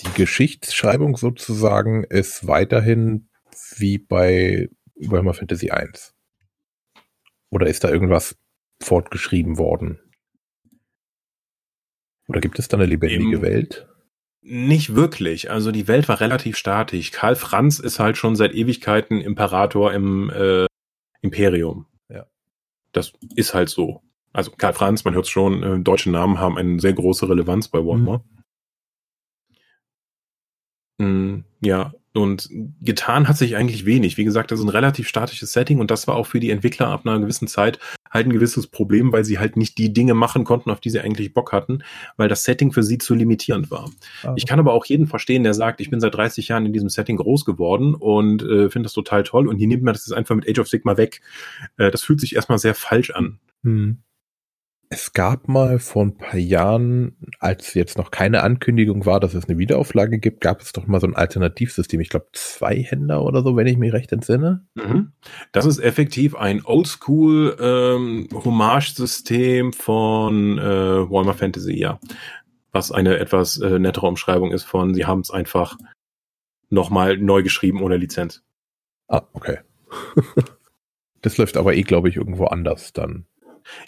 die 0.00 0.12
Geschichtsschreibung 0.14 1.16
sozusagen 1.16 2.04
ist 2.04 2.46
weiterhin 2.46 3.28
wie 3.76 3.98
bei 3.98 4.68
Warhammer 4.94 5.34
Fantasy 5.34 5.70
1. 5.70 6.14
Oder 7.50 7.66
ist 7.66 7.84
da 7.84 7.88
irgendwas 7.88 8.36
fortgeschrieben 8.82 9.58
worden? 9.58 9.98
Oder 12.28 12.40
gibt 12.40 12.58
es 12.58 12.68
da 12.68 12.76
eine 12.76 12.86
lebendige 12.86 13.36
Im, 13.36 13.42
Welt? 13.42 13.88
Nicht 14.42 14.94
wirklich. 14.94 15.50
Also 15.50 15.72
die 15.72 15.88
Welt 15.88 16.08
war 16.08 16.20
relativ 16.20 16.56
statisch. 16.56 17.10
Karl 17.10 17.36
Franz 17.36 17.78
ist 17.78 17.98
halt 17.98 18.16
schon 18.16 18.36
seit 18.36 18.54
Ewigkeiten 18.54 19.20
Imperator 19.20 19.92
im 19.92 20.30
äh, 20.30 20.66
Imperium. 21.22 21.86
Das 22.92 23.12
ist 23.34 23.54
halt 23.54 23.68
so. 23.68 24.02
Also 24.32 24.50
Karl 24.52 24.74
Franz, 24.74 25.04
man 25.04 25.14
hört 25.14 25.24
es 25.24 25.30
schon, 25.30 25.62
äh, 25.62 25.80
deutsche 25.80 26.10
Namen 26.10 26.38
haben 26.38 26.58
eine 26.58 26.80
sehr 26.80 26.92
große 26.92 27.28
Relevanz 27.28 27.68
bei 27.68 27.78
Warhammer. 27.78 28.22
Mhm. 30.98 31.06
Mm, 31.06 31.44
ja, 31.60 31.92
und 32.12 32.48
getan 32.80 33.28
hat 33.28 33.36
sich 33.36 33.56
eigentlich 33.56 33.86
wenig. 33.86 34.16
Wie 34.16 34.24
gesagt, 34.24 34.50
das 34.50 34.58
ist 34.58 34.64
ein 34.64 34.70
relativ 34.70 35.08
statisches 35.08 35.52
Setting 35.52 35.78
und 35.78 35.90
das 35.90 36.08
war 36.08 36.16
auch 36.16 36.26
für 36.26 36.40
die 36.40 36.50
Entwickler 36.50 36.88
ab 36.88 37.06
einer 37.06 37.20
gewissen 37.20 37.46
Zeit 37.46 37.78
halt 38.10 38.26
ein 38.26 38.32
gewisses 38.32 38.66
Problem, 38.66 39.12
weil 39.12 39.24
sie 39.24 39.38
halt 39.38 39.56
nicht 39.56 39.78
die 39.78 39.92
Dinge 39.92 40.14
machen 40.14 40.44
konnten, 40.44 40.70
auf 40.70 40.80
die 40.80 40.90
sie 40.90 41.00
eigentlich 41.00 41.34
Bock 41.34 41.52
hatten, 41.52 41.80
weil 42.16 42.28
das 42.28 42.42
Setting 42.42 42.72
für 42.72 42.82
sie 42.82 42.98
zu 42.98 43.14
limitierend 43.14 43.70
war. 43.70 43.90
Ah. 44.22 44.34
Ich 44.36 44.46
kann 44.46 44.58
aber 44.58 44.72
auch 44.72 44.84
jeden 44.86 45.06
verstehen, 45.06 45.42
der 45.42 45.54
sagt, 45.54 45.80
ich 45.80 45.90
bin 45.90 46.00
seit 46.00 46.14
30 46.14 46.48
Jahren 46.48 46.66
in 46.66 46.72
diesem 46.72 46.88
Setting 46.88 47.16
groß 47.16 47.44
geworden 47.44 47.94
und 47.94 48.42
äh, 48.42 48.70
finde 48.70 48.86
das 48.86 48.92
total 48.92 49.22
toll 49.22 49.48
und 49.48 49.56
hier 49.56 49.68
nimmt 49.68 49.82
man 49.82 49.94
das 49.94 50.06
jetzt 50.06 50.16
einfach 50.16 50.34
mit 50.34 50.48
Age 50.48 50.60
of 50.60 50.68
Sigma 50.68 50.96
weg. 50.96 51.20
Äh, 51.76 51.90
das 51.90 52.02
fühlt 52.02 52.20
sich 52.20 52.34
erstmal 52.34 52.58
sehr 52.58 52.74
falsch 52.74 53.10
an. 53.10 53.38
Hm. 53.62 53.98
Es 54.90 55.12
gab 55.12 55.48
mal 55.48 55.78
vor 55.78 56.02
ein 56.02 56.16
paar 56.16 56.38
Jahren, 56.38 57.16
als 57.40 57.74
jetzt 57.74 57.98
noch 57.98 58.10
keine 58.10 58.42
Ankündigung 58.42 59.04
war, 59.04 59.20
dass 59.20 59.34
es 59.34 59.46
eine 59.46 59.58
Wiederauflage 59.58 60.18
gibt, 60.18 60.40
gab 60.40 60.62
es 60.62 60.72
doch 60.72 60.86
mal 60.86 60.98
so 60.98 61.06
ein 61.06 61.14
Alternativsystem. 61.14 62.00
Ich 62.00 62.08
glaube, 62.08 62.28
zwei 62.32 62.82
Händer 62.82 63.22
oder 63.22 63.42
so, 63.42 63.54
wenn 63.54 63.66
ich 63.66 63.76
mich 63.76 63.92
recht 63.92 64.12
entsinne. 64.12 64.66
Mhm. 64.74 65.12
Das 65.52 65.66
ist 65.66 65.78
effektiv 65.78 66.34
ein 66.36 66.64
Oldschool 66.64 67.56
ähm, 67.60 68.28
Hommage-System 68.32 69.74
von 69.74 70.58
äh, 70.58 71.10
Warhammer 71.10 71.34
Fantasy, 71.34 71.76
ja. 71.76 72.00
Was 72.72 72.90
eine 72.90 73.18
etwas 73.18 73.58
äh, 73.58 73.78
nettere 73.78 74.06
Umschreibung 74.06 74.52
ist 74.52 74.64
von, 74.64 74.94
sie 74.94 75.04
haben 75.04 75.20
es 75.20 75.30
einfach 75.30 75.76
nochmal 76.70 77.18
neu 77.18 77.42
geschrieben 77.42 77.82
ohne 77.82 77.98
Lizenz. 77.98 78.42
Ah, 79.06 79.22
okay. 79.34 79.58
das 81.20 81.36
läuft 81.36 81.58
aber 81.58 81.74
eh, 81.74 81.82
glaube 81.82 82.08
ich, 82.08 82.16
irgendwo 82.16 82.46
anders 82.46 82.94
dann. 82.94 83.26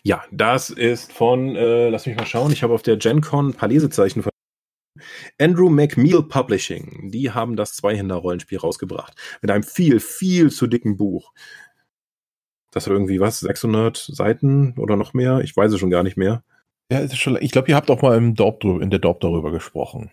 Ja, 0.03 0.25
das 0.31 0.71
ist 0.71 1.13
von, 1.13 1.57
äh, 1.57 1.89
lass 1.89 2.07
mich 2.07 2.17
mal 2.17 2.27
schauen, 2.27 2.53
ich 2.53 2.63
habe 2.63 2.75
auf 2.75 2.83
der 2.83 2.97
GenCon 2.97 3.49
ein 3.49 3.55
paar 3.55 3.69
Lesezeichen 3.69 4.23
von 4.23 4.31
Andrew 5.39 5.71
McMeal 5.71 6.23
Publishing. 6.23 7.11
Die 7.11 7.31
haben 7.31 7.57
das 7.57 7.75
Zweihänder-Rollenspiel 7.75 8.59
rausgebracht. 8.59 9.15
Mit 9.41 9.51
einem 9.51 9.63
viel, 9.63 10.01
viel 10.01 10.51
zu 10.51 10.67
dicken 10.67 10.97
Buch. 10.97 11.33
Das 12.71 12.87
hat 12.87 12.93
irgendwie 12.93 13.21
was, 13.21 13.41
600 13.41 13.97
Seiten 13.97 14.79
oder 14.79 14.97
noch 14.97 15.15
mehr? 15.15 15.41
Ich 15.41 15.57
weiß 15.57 15.73
es 15.73 15.81
schon 15.81 15.91
gar 15.91 16.03
nicht 16.03 16.17
mehr. 16.17 16.45
Ja, 16.91 16.99
ist 16.99 17.17
schon, 17.17 17.39
ich 17.41 17.53
glaube, 17.53 17.69
ihr 17.69 17.77
habt 17.77 17.91
auch 17.91 18.03
mal 18.03 18.17
im 18.17 18.35
Dorp, 18.35 18.65
in 18.65 18.91
der 18.91 18.99
Dorp 18.99 19.21
darüber 19.21 19.51
gesprochen. 19.51 20.11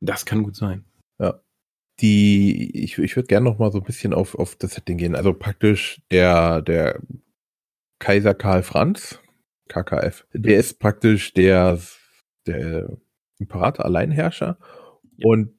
Das 0.00 0.26
kann 0.26 0.42
gut 0.42 0.56
sein. 0.56 0.84
Ja. 1.18 1.40
Die, 2.00 2.84
ich, 2.84 2.98
ich 2.98 3.16
würde 3.16 3.26
gerne 3.26 3.50
noch 3.50 3.58
mal 3.58 3.72
so 3.72 3.78
ein 3.78 3.84
bisschen 3.84 4.14
auf, 4.14 4.34
auf 4.36 4.54
das 4.56 4.74
Setting 4.74 4.98
gehen. 4.98 5.16
Also 5.16 5.32
praktisch 5.32 6.00
der, 6.10 6.62
der 6.62 7.00
Kaiser 7.98 8.34
Karl 8.34 8.62
Franz, 8.62 9.20
KKF, 9.68 10.26
der 10.32 10.58
ist 10.58 10.78
praktisch 10.78 11.34
der, 11.34 11.78
der 12.46 12.96
Imperator, 13.38 13.84
Alleinherrscher. 13.84 14.58
Ja. 15.16 15.28
Und 15.28 15.58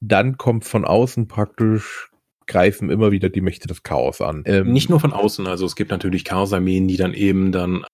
dann 0.00 0.36
kommt 0.38 0.64
von 0.64 0.84
außen 0.84 1.28
praktisch 1.28 2.10
greifen 2.46 2.90
immer 2.90 3.12
wieder 3.12 3.28
die 3.28 3.42
Mächte 3.42 3.68
des 3.68 3.84
Chaos 3.84 4.20
an. 4.20 4.42
Ähm, 4.44 4.72
Nicht 4.72 4.90
nur 4.90 4.98
von 4.98 5.12
außen, 5.12 5.46
also 5.46 5.64
es 5.64 5.76
gibt 5.76 5.92
natürlich 5.92 6.24
Chaosarmeen, 6.24 6.88
die 6.88 6.96
dann 6.96 7.14
eben 7.14 7.52
dann, 7.52 7.84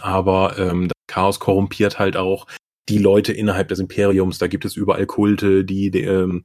aber 0.00 0.58
ähm, 0.58 0.88
das 0.88 0.94
Chaos 1.06 1.38
korrumpiert 1.38 1.98
halt 1.98 2.16
auch 2.16 2.46
die 2.88 2.98
Leute 2.98 3.32
innerhalb 3.32 3.68
des 3.68 3.78
Imperiums. 3.78 4.38
Da 4.38 4.48
gibt 4.48 4.64
es 4.64 4.76
überall 4.76 5.06
Kulte, 5.06 5.64
die, 5.64 5.90
die 5.92 6.02
ähm, 6.02 6.44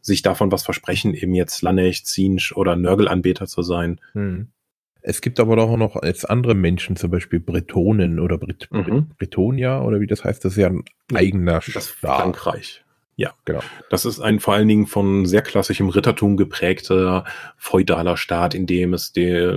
sich 0.00 0.22
davon 0.22 0.50
was 0.50 0.64
versprechen, 0.64 1.14
eben 1.14 1.34
jetzt 1.34 1.58
Slanecht, 1.58 2.06
Zinsch 2.06 2.52
oder 2.52 2.74
Nörgel-Anbeter 2.76 3.46
zu 3.46 3.62
sein. 3.62 4.00
Hm. 4.12 4.48
Es 5.02 5.20
gibt 5.20 5.40
aber 5.40 5.56
doch 5.56 5.68
auch 5.68 5.76
noch 5.76 6.00
jetzt 6.02 6.30
andere 6.30 6.54
Menschen, 6.54 6.96
zum 6.96 7.10
Beispiel 7.10 7.40
Bretonen 7.40 8.20
oder 8.20 8.38
Bret 8.38 8.68
mhm. 8.70 9.08
Bretonia 9.18 9.82
oder 9.82 10.00
wie 10.00 10.06
das 10.06 10.24
heißt, 10.24 10.44
das 10.44 10.52
ist 10.52 10.58
ja 10.58 10.68
ein 10.68 10.84
eigener 11.12 11.60
das 11.74 11.88
Staat. 11.88 12.20
Frankreich. 12.20 12.84
Ja, 13.16 13.34
genau. 13.44 13.60
Das 13.90 14.04
ist 14.04 14.20
ein 14.20 14.40
vor 14.40 14.54
allen 14.54 14.68
Dingen 14.68 14.86
von 14.86 15.26
sehr 15.26 15.42
klassischem 15.42 15.88
Rittertum 15.88 16.36
geprägter 16.36 17.24
feudaler 17.56 18.16
Staat, 18.16 18.54
in 18.54 18.66
dem 18.66 18.94
es 18.94 19.12
die, 19.12 19.56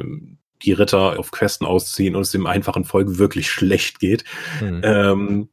die 0.63 0.73
Ritter 0.73 1.17
auf 1.19 1.31
Questen 1.31 1.65
ausziehen 1.65 2.15
und 2.15 2.23
es 2.23 2.31
dem 2.31 2.47
einfachen 2.47 2.83
Volk 2.83 3.17
wirklich 3.17 3.49
schlecht 3.49 3.99
geht. 3.99 4.25
Mhm. 4.61 4.81
Ähm, 4.83 5.49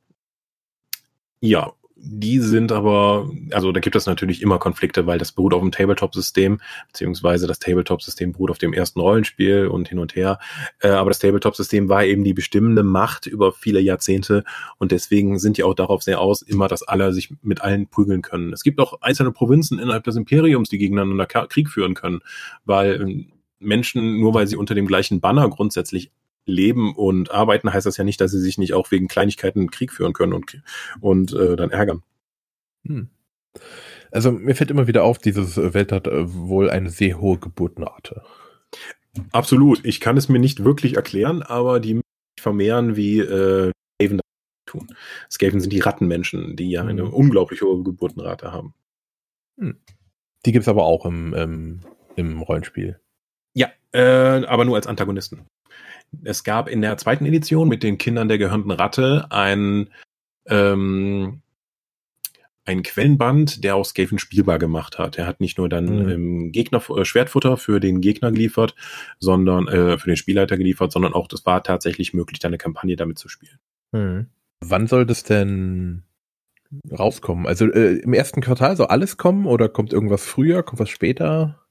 ja, 1.41 1.73
die 2.05 2.41
sind 2.41 2.73
aber, 2.73 3.31
also 3.53 3.71
da 3.71 3.79
gibt 3.79 3.95
es 3.95 4.07
natürlich 4.07 4.43
immer 4.43 4.59
Konflikte, 4.59 5.07
weil 5.07 5.19
das 5.19 5.31
beruht 5.31 5.55
auf 5.55 5.61
dem 5.61 5.71
Tabletop-System, 5.71 6.61
beziehungsweise 6.89 7.47
das 7.47 7.61
Tabletop-System 7.61 8.33
beruht 8.33 8.51
auf 8.51 8.59
dem 8.59 8.73
ersten 8.73 8.99
Rollenspiel 8.99 9.69
und 9.69 9.89
hin 9.89 10.01
und 10.01 10.17
her. 10.17 10.41
Äh, 10.81 10.89
aber 10.89 11.11
das 11.11 11.21
Tabletop-System 11.21 11.89
war 11.89 12.05
eben 12.05 12.25
die 12.25 12.35
bestimmende 12.35 12.83
Macht 12.83 13.27
über 13.27 13.53
viele 13.53 13.79
Jahrzehnte 13.79 14.43
und 14.79 14.91
deswegen 14.91 15.39
sind 15.39 15.59
die 15.59 15.63
auch 15.63 15.75
darauf 15.75 16.03
sehr 16.03 16.21
aus, 16.21 16.43
immer, 16.43 16.67
dass 16.67 16.83
alle 16.83 17.13
sich 17.13 17.33
mit 17.41 17.61
allen 17.63 17.87
prügeln 17.87 18.23
können. 18.23 18.53
Es 18.53 18.65
gibt 18.65 18.81
auch 18.81 19.01
einzelne 19.01 19.31
Provinzen 19.31 19.79
innerhalb 19.79 20.03
des 20.03 20.17
Imperiums, 20.17 20.69
die 20.69 20.79
gegeneinander 20.79 21.27
Krieg 21.27 21.71
führen 21.71 21.95
können, 21.95 22.19
weil 22.65 23.01
ähm, 23.01 23.33
Menschen, 23.61 24.19
nur 24.19 24.35
weil 24.35 24.49
sie 24.49 24.57
unter 24.57 24.75
dem 24.75 24.89
gleichen 24.89 25.21
Banner 25.21 25.49
grundsätzlich 25.49 26.11
leben 26.45 26.95
und 26.95 27.31
arbeiten, 27.31 27.73
heißt 27.73 27.87
das 27.87 27.97
ja 27.97 28.05
nicht, 28.05 28.21
dass 28.21 28.31
sie 28.31 28.41
sich 28.41 28.59
nicht 28.59 28.75
auch 28.75 28.91
wegen 28.91 29.09
Kleinigkeiten 29.09 29.71
Krieg 29.71 29.93
führen 29.93 30.13
können 30.13 30.33
und, 30.33 30.63
und 31.01 31.33
äh, 31.33 31.57
dann 31.57 31.71
ärgern. 31.71 32.03
Hm. 32.87 33.09
Also 34.11 34.33
mir 34.33 34.55
fällt 34.55 34.71
immer 34.71 34.87
wieder 34.87 35.05
auf, 35.05 35.19
dieses 35.19 35.57
Welt 35.57 35.93
hat 35.93 36.07
äh, 36.07 36.33
wohl 36.35 36.71
eine 36.71 36.91
sehr 36.91 37.21
hohe 37.21 37.39
Geburtenrate. 37.39 38.23
Absolut. 39.31 39.85
Ich 39.85 40.01
kann 40.01 40.17
es 40.17 40.29
mir 40.29 40.39
nicht 40.39 40.65
wirklich 40.65 40.97
erklären, 40.97 41.43
aber 41.43 41.81
die 41.81 42.01
vermehren 42.39 42.97
wie 42.97 43.21
äh, 43.21 43.71
Skaven 44.01 44.21
tun. 44.67 44.89
Skaven 45.31 45.61
sind 45.61 45.73
die 45.73 45.81
Rattenmenschen, 45.81 46.57
die 46.57 46.71
ja 46.71 46.83
eine 46.83 47.03
hm. 47.03 47.13
unglaublich 47.13 47.63
hohe 47.63 47.83
Geburtenrate 47.83 48.53
haben. 48.53 48.75
Hm. 49.59 49.77
Die 50.45 50.53
gibt 50.53 50.63
es 50.63 50.69
aber 50.69 50.85
auch 50.85 51.07
im, 51.07 51.35
im, 51.35 51.81
im 52.17 52.41
Rollenspiel. 52.43 53.01
Ja, 53.55 53.71
äh, 53.93 54.45
aber 54.47 54.65
nur 54.65 54.77
als 54.77 54.87
Antagonisten. 54.87 55.47
Es 56.25 56.45
gab 56.45 56.69
in 56.69 56.83
der 56.83 56.97
zweiten 56.99 57.27
Edition 57.27 57.69
mit 57.69 57.83
den 57.83 57.99
Kindern 57.99 58.29
der 58.29 58.39
gehörnten 58.39 58.71
Ratte 58.71 59.27
ein, 59.31 59.89
ähm, 60.47 61.43
ein 62.65 62.83
Quellenband, 62.83 63.65
der 63.65 63.77
auch 63.77 63.85
Skaven 63.85 64.19
spielbar 64.19 64.59
gemacht 64.59 64.99
hat. 64.99 65.19
Er 65.19 65.27
hat 65.27 65.41
nicht 65.41 65.59
nur 65.59 65.69
dann 65.69 66.05
mhm. 66.05 66.09
ähm, 66.09 66.53
Gegner 66.53 66.83
äh, 66.91 67.05
Schwertfutter 67.05 67.57
für 67.57 67.81
den 67.81 68.01
Gegner 68.01 68.31
geliefert, 68.31 68.75
sondern 69.19 69.69
äh, 69.69 69.99
für 69.99 70.09
den 70.09 70.17
Spielleiter 70.17 70.57
geliefert, 70.57 70.93
sondern 70.93 71.15
auch 71.15 71.29
das 71.29 71.45
war 71.45 71.63
tatsächlich 71.63 72.15
möglich, 72.15 72.39
da 72.39 72.49
eine 72.49 72.59
Kampagne 72.59 72.97
damit 72.97 73.19
zu 73.19 73.29
spielen. 73.29 73.59
Mhm. 73.93 74.27
Wann 74.61 74.87
soll 74.87 75.07
das 75.07 75.25
denn 75.25 76.05
rauskommen? 76.91 77.47
Also 77.47 77.67
äh, 77.67 77.97
im 77.97 78.13
ersten 78.13 78.41
Quartal 78.41 78.77
soll 78.77 78.87
alles 78.87 79.17
kommen 79.17 79.47
oder 79.47 79.69
kommt 79.69 79.93
irgendwas 79.93 80.25
früher, 80.25 80.63
kommt 80.63 80.81
was 80.81 80.91
später? 80.91 81.62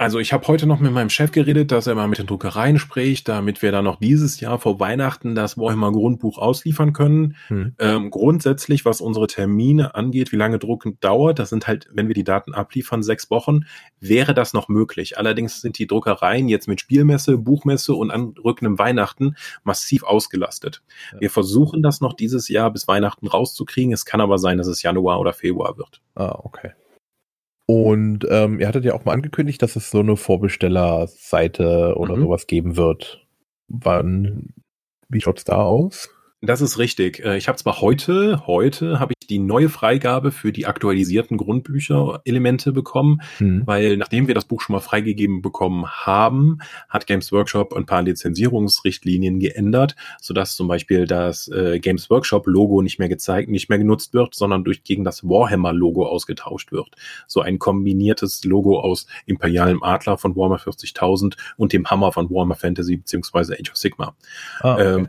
Also 0.00 0.20
ich 0.20 0.32
habe 0.32 0.46
heute 0.46 0.68
noch 0.68 0.78
mit 0.78 0.92
meinem 0.92 1.10
Chef 1.10 1.32
geredet, 1.32 1.72
dass 1.72 1.88
er 1.88 1.96
mal 1.96 2.06
mit 2.06 2.18
den 2.18 2.28
Druckereien 2.28 2.78
spricht, 2.78 3.26
damit 3.26 3.62
wir 3.62 3.72
dann 3.72 3.84
noch 3.84 3.96
dieses 3.96 4.38
Jahr 4.38 4.60
vor 4.60 4.78
Weihnachten 4.78 5.34
das 5.34 5.58
Warhammer 5.58 5.90
Grundbuch 5.90 6.38
ausliefern 6.38 6.92
können. 6.92 7.34
Hm. 7.48 7.74
Ähm, 7.80 8.10
grundsätzlich, 8.12 8.84
was 8.84 9.00
unsere 9.00 9.26
Termine 9.26 9.96
angeht, 9.96 10.30
wie 10.30 10.36
lange 10.36 10.60
Drucken 10.60 11.00
dauert, 11.00 11.40
das 11.40 11.50
sind 11.50 11.66
halt, 11.66 11.88
wenn 11.92 12.06
wir 12.06 12.14
die 12.14 12.22
Daten 12.22 12.54
abliefern, 12.54 13.02
sechs 13.02 13.28
Wochen, 13.28 13.62
wäre 13.98 14.34
das 14.34 14.52
noch 14.52 14.68
möglich. 14.68 15.18
Allerdings 15.18 15.60
sind 15.60 15.78
die 15.80 15.88
Druckereien 15.88 16.48
jetzt 16.48 16.68
mit 16.68 16.80
Spielmesse, 16.80 17.36
Buchmesse 17.36 17.92
und 17.92 18.12
anrückendem 18.12 18.78
Weihnachten 18.78 19.34
massiv 19.64 20.04
ausgelastet. 20.04 20.80
Ja. 21.12 21.22
Wir 21.22 21.30
versuchen 21.30 21.82
das 21.82 22.00
noch 22.00 22.12
dieses 22.12 22.48
Jahr 22.48 22.70
bis 22.70 22.86
Weihnachten 22.86 23.26
rauszukriegen. 23.26 23.92
Es 23.92 24.04
kann 24.04 24.20
aber 24.20 24.38
sein, 24.38 24.58
dass 24.58 24.68
es 24.68 24.80
Januar 24.80 25.18
oder 25.18 25.32
Februar 25.32 25.76
wird. 25.76 26.00
Ah, 26.14 26.38
okay. 26.44 26.70
Und 27.70 28.26
ähm, 28.30 28.60
ihr 28.60 28.66
hattet 28.66 28.86
ja 28.86 28.94
auch 28.94 29.04
mal 29.04 29.12
angekündigt, 29.12 29.60
dass 29.60 29.76
es 29.76 29.90
so 29.90 30.00
eine 30.00 30.16
Vorbestellerseite 30.16 31.96
oder 31.96 32.16
mhm. 32.16 32.22
sowas 32.22 32.46
geben 32.46 32.76
wird. 32.76 33.26
Wann 33.68 34.54
Wie 35.10 35.20
schaut's 35.20 35.44
da 35.44 35.56
aus? 35.56 36.08
Das 36.40 36.62
ist 36.62 36.78
richtig. 36.78 37.22
Äh, 37.22 37.36
ich 37.36 37.46
habe 37.46 37.58
zwar 37.58 37.82
heute, 37.82 38.46
heute 38.46 39.00
habe 39.00 39.12
ich 39.12 39.17
die 39.28 39.38
neue 39.38 39.68
Freigabe 39.68 40.30
für 40.30 40.52
die 40.52 40.66
aktualisierten 40.66 41.36
Grundbücher-Elemente 41.36 42.72
bekommen, 42.72 43.20
mhm. 43.38 43.62
weil 43.66 43.96
nachdem 43.96 44.26
wir 44.26 44.34
das 44.34 44.44
Buch 44.44 44.60
schon 44.60 44.74
mal 44.74 44.80
freigegeben 44.80 45.42
bekommen 45.42 45.86
haben, 45.86 46.58
hat 46.88 47.06
Games 47.06 47.32
Workshop 47.32 47.74
ein 47.74 47.86
paar 47.86 48.02
Lizenzierungsrichtlinien 48.02 49.38
geändert, 49.38 49.96
sodass 50.20 50.56
zum 50.56 50.68
Beispiel 50.68 51.06
das 51.06 51.48
äh, 51.48 51.78
Games 51.78 52.10
Workshop-Logo 52.10 52.82
nicht 52.82 52.98
mehr 52.98 53.08
gezeigt, 53.08 53.50
nicht 53.50 53.68
mehr 53.68 53.78
genutzt 53.78 54.14
wird, 54.14 54.34
sondern 54.34 54.64
durch 54.64 54.84
gegen 54.84 55.04
das 55.04 55.24
Warhammer-Logo 55.24 56.06
ausgetauscht 56.06 56.72
wird. 56.72 56.88
So 57.26 57.40
ein 57.40 57.58
kombiniertes 57.58 58.44
Logo 58.44 58.80
aus 58.80 59.06
imperialem 59.26 59.82
Adler 59.82 60.18
von 60.18 60.36
Warhammer 60.36 60.58
40.000 60.58 61.36
und 61.56 61.72
dem 61.72 61.86
Hammer 61.86 62.12
von 62.12 62.30
Warhammer 62.30 62.54
Fantasy 62.54 62.96
beziehungsweise 62.96 63.54
Age 63.54 63.70
of 63.70 63.76
Sigma. 63.76 64.14
Ah, 64.60 64.74
okay. 64.74 64.94
ähm, 64.94 65.08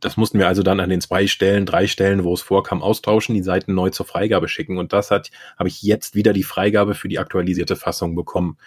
das 0.00 0.16
mussten 0.16 0.38
wir 0.38 0.48
also 0.48 0.62
dann 0.62 0.80
an 0.80 0.90
den 0.90 1.00
zwei 1.00 1.26
Stellen, 1.26 1.66
drei 1.66 1.86
Stellen, 1.86 2.24
wo 2.24 2.34
es 2.34 2.42
vorkam, 2.42 2.82
austauschen, 2.82 3.34
die 3.34 3.42
Seiten 3.42 3.74
neu 3.74 3.90
zur 3.90 4.06
Freigabe 4.06 4.48
schicken. 4.48 4.78
Und 4.78 4.92
das 4.92 5.10
hat, 5.10 5.30
habe 5.58 5.68
ich 5.68 5.82
jetzt 5.82 6.14
wieder 6.14 6.32
die 6.32 6.42
Freigabe 6.42 6.94
für 6.94 7.08
die 7.08 7.18
aktualisierte 7.18 7.76
Fassung 7.76 8.14
bekommen. 8.14 8.58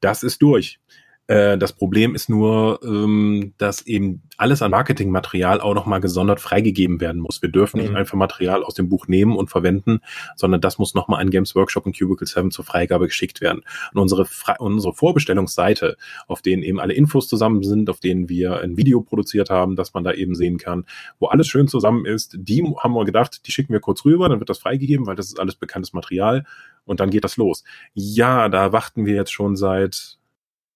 Das 0.00 0.22
ist 0.22 0.42
durch. 0.42 0.78
Äh, 1.26 1.56
das 1.56 1.72
Problem 1.72 2.14
ist 2.14 2.28
nur, 2.28 2.80
ähm, 2.84 3.54
dass 3.56 3.86
eben 3.86 4.22
alles 4.36 4.60
an 4.60 4.70
Marketingmaterial 4.70 5.60
auch 5.60 5.74
nochmal 5.74 6.00
gesondert 6.00 6.40
freigegeben 6.40 7.00
werden 7.00 7.20
muss. 7.20 7.40
Wir 7.40 7.48
dürfen 7.48 7.78
mhm. 7.78 7.86
nicht 7.86 7.96
einfach 7.96 8.16
Material 8.16 8.62
aus 8.62 8.74
dem 8.74 8.88
Buch 8.88 9.08
nehmen 9.08 9.36
und 9.36 9.48
verwenden, 9.50 10.00
sondern 10.36 10.60
das 10.60 10.78
muss 10.78 10.94
nochmal 10.94 11.20
an 11.20 11.30
Games 11.30 11.54
Workshop 11.54 11.86
und 11.86 11.98
Cubicle 11.98 12.26
7 12.26 12.50
zur 12.50 12.64
Freigabe 12.64 13.06
geschickt 13.06 13.40
werden. 13.40 13.62
Und 13.92 14.00
unsere, 14.00 14.26
Fre 14.26 14.56
unsere 14.58 14.92
Vorbestellungsseite, 14.92 15.96
auf 16.26 16.42
denen 16.42 16.62
eben 16.62 16.78
alle 16.78 16.92
Infos 16.92 17.28
zusammen 17.28 17.62
sind, 17.62 17.88
auf 17.88 18.00
denen 18.00 18.28
wir 18.28 18.60
ein 18.60 18.76
Video 18.76 19.00
produziert 19.00 19.48
haben, 19.48 19.76
dass 19.76 19.94
man 19.94 20.04
da 20.04 20.12
eben 20.12 20.34
sehen 20.34 20.58
kann, 20.58 20.84
wo 21.18 21.26
alles 21.26 21.46
schön 21.46 21.68
zusammen 21.68 22.04
ist, 22.04 22.36
die 22.38 22.62
haben 22.78 22.92
wir 22.92 23.04
gedacht, 23.04 23.46
die 23.46 23.52
schicken 23.52 23.72
wir 23.72 23.80
kurz 23.80 24.04
rüber, 24.04 24.28
dann 24.28 24.40
wird 24.40 24.50
das 24.50 24.58
freigegeben, 24.58 25.06
weil 25.06 25.16
das 25.16 25.26
ist 25.26 25.40
alles 25.40 25.56
bekanntes 25.56 25.92
Material 25.92 26.44
und 26.84 27.00
dann 27.00 27.10
geht 27.10 27.24
das 27.24 27.36
los. 27.36 27.64
Ja, 27.94 28.48
da 28.48 28.72
warten 28.72 29.06
wir 29.06 29.14
jetzt 29.14 29.32
schon 29.32 29.56
seit 29.56 30.18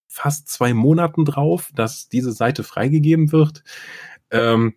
fast 0.08 0.48
zwei 0.48 0.74
Monaten 0.74 1.24
drauf, 1.24 1.70
dass 1.74 2.08
diese 2.08 2.32
Seite 2.32 2.64
freigegeben 2.64 3.30
wird. 3.30 3.62
Ähm, 4.30 4.74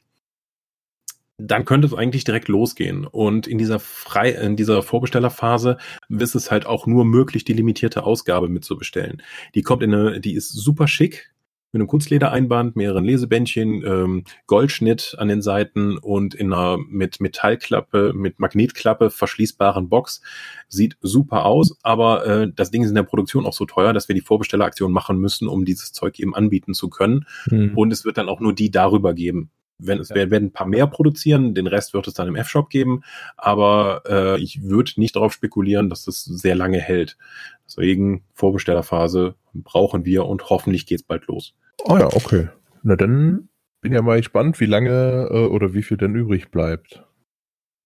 dann 1.48 1.66
könnte 1.66 1.88
es 1.88 1.94
eigentlich 1.94 2.24
direkt 2.24 2.48
losgehen. 2.50 3.08
Und 3.08 3.48
in 3.48 3.58
dieser 3.58 3.80
frei, 3.80 4.32
in 4.32 4.56
dieser 4.56 4.84
Vorbestellerphase 4.84 5.78
ist 6.10 6.36
es 6.36 6.52
halt 6.52 6.66
auch 6.66 6.86
nur 6.86 7.06
möglich, 7.06 7.44
die 7.44 7.54
limitierte 7.54 8.04
Ausgabe 8.04 8.48
mitzubestellen. 8.48 9.24
Die 9.56 9.64
kommt 9.64 9.82
in 9.82 9.94
eine, 9.94 10.20
die 10.22 10.36
ist 10.36 10.50
super 10.50 10.88
schick, 10.88 11.31
mit 11.72 11.80
einem 11.80 11.88
Kunstledereinband, 11.88 12.76
mehreren 12.76 13.05
Lesebändchen, 13.05 13.84
ähm, 13.86 14.24
Goldschnitt 14.45 15.15
an 15.17 15.30
den 15.30 15.41
Seiten 15.41 15.97
und 15.97 16.36
in 16.36 16.51
einer 16.51 16.78
mit 16.78 17.22
Metallklappe, 17.22 18.11
mit 18.13 18.39
Magnetklappe 18.39 19.09
verschließbaren 19.09 19.88
Box. 19.88 20.22
Sieht 20.67 20.97
super 21.01 21.45
aus, 21.45 21.78
aber 21.82 22.26
äh, 22.26 22.51
das 22.53 22.72
Ding 22.72 22.84
ist 22.84 22.89
in 22.89 22.95
der 22.95 23.03
Produktion 23.03 23.45
auch 23.45 23.53
so 23.53 23.65
teuer, 23.65 23.93
dass 23.93 24.09
wir 24.09 24.15
die 24.15 24.22
Vorbestelleraktion 24.22 24.91
machen 24.91 25.17
müssen, 25.17 25.47
um 25.47 25.63
dieses 25.63 25.93
Zeug 25.93 26.19
eben 26.19 26.36
anbieten 26.36 26.74
zu 26.74 26.89
können. 26.89 27.26
Mhm. 27.49 27.78
Und 27.78 27.91
es 27.93 28.03
wird 28.03 28.17
dann 28.17 28.30
auch 28.30 28.41
nur 28.41 28.53
die 28.53 28.69
darüber 28.69 29.13
geben. 29.13 29.49
Wenn 29.84 29.99
es 29.99 30.09
ja. 30.09 30.15
werden 30.15 30.49
ein 30.49 30.51
paar 30.51 30.67
mehr 30.67 30.86
produzieren, 30.86 31.55
den 31.55 31.65
Rest 31.65 31.93
wird 31.93 32.07
es 32.07 32.13
dann 32.13 32.28
im 32.28 32.36
F-Shop 32.36 32.69
geben, 32.69 33.01
aber 33.36 34.03
äh, 34.07 34.39
ich 34.39 34.61
würde 34.61 34.91
nicht 34.97 35.15
darauf 35.15 35.34
spekulieren, 35.34 35.89
dass 35.89 36.05
das 36.05 36.24
sehr 36.24 36.53
lange 36.53 36.80
hält. 36.80 37.17
Deswegen 37.65 38.24
Vorbestellerphase 38.36 39.36
brauchen 39.54 40.06
wir 40.06 40.26
und 40.26 40.49
hoffentlich 40.49 40.86
geht's 40.86 41.04
bald 41.04 41.28
los. 41.28 41.54
Ah 41.86 41.93
oh 41.93 41.97
ja, 41.97 42.08
okay. 42.08 42.49
Na 42.84 42.95
dann 42.95 43.49
bin 43.82 43.93
ja 43.93 44.02
mal 44.02 44.18
gespannt, 44.18 44.60
wie 44.60 44.66
lange 44.66 45.28
äh, 45.32 45.45
oder 45.47 45.74
wie 45.74 45.84
viel 45.84 45.97
denn 45.97 46.16
übrig 46.16 46.52
bleibt. 46.52 47.04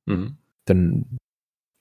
Mhm. 0.06 0.38
Dann 0.66 1.18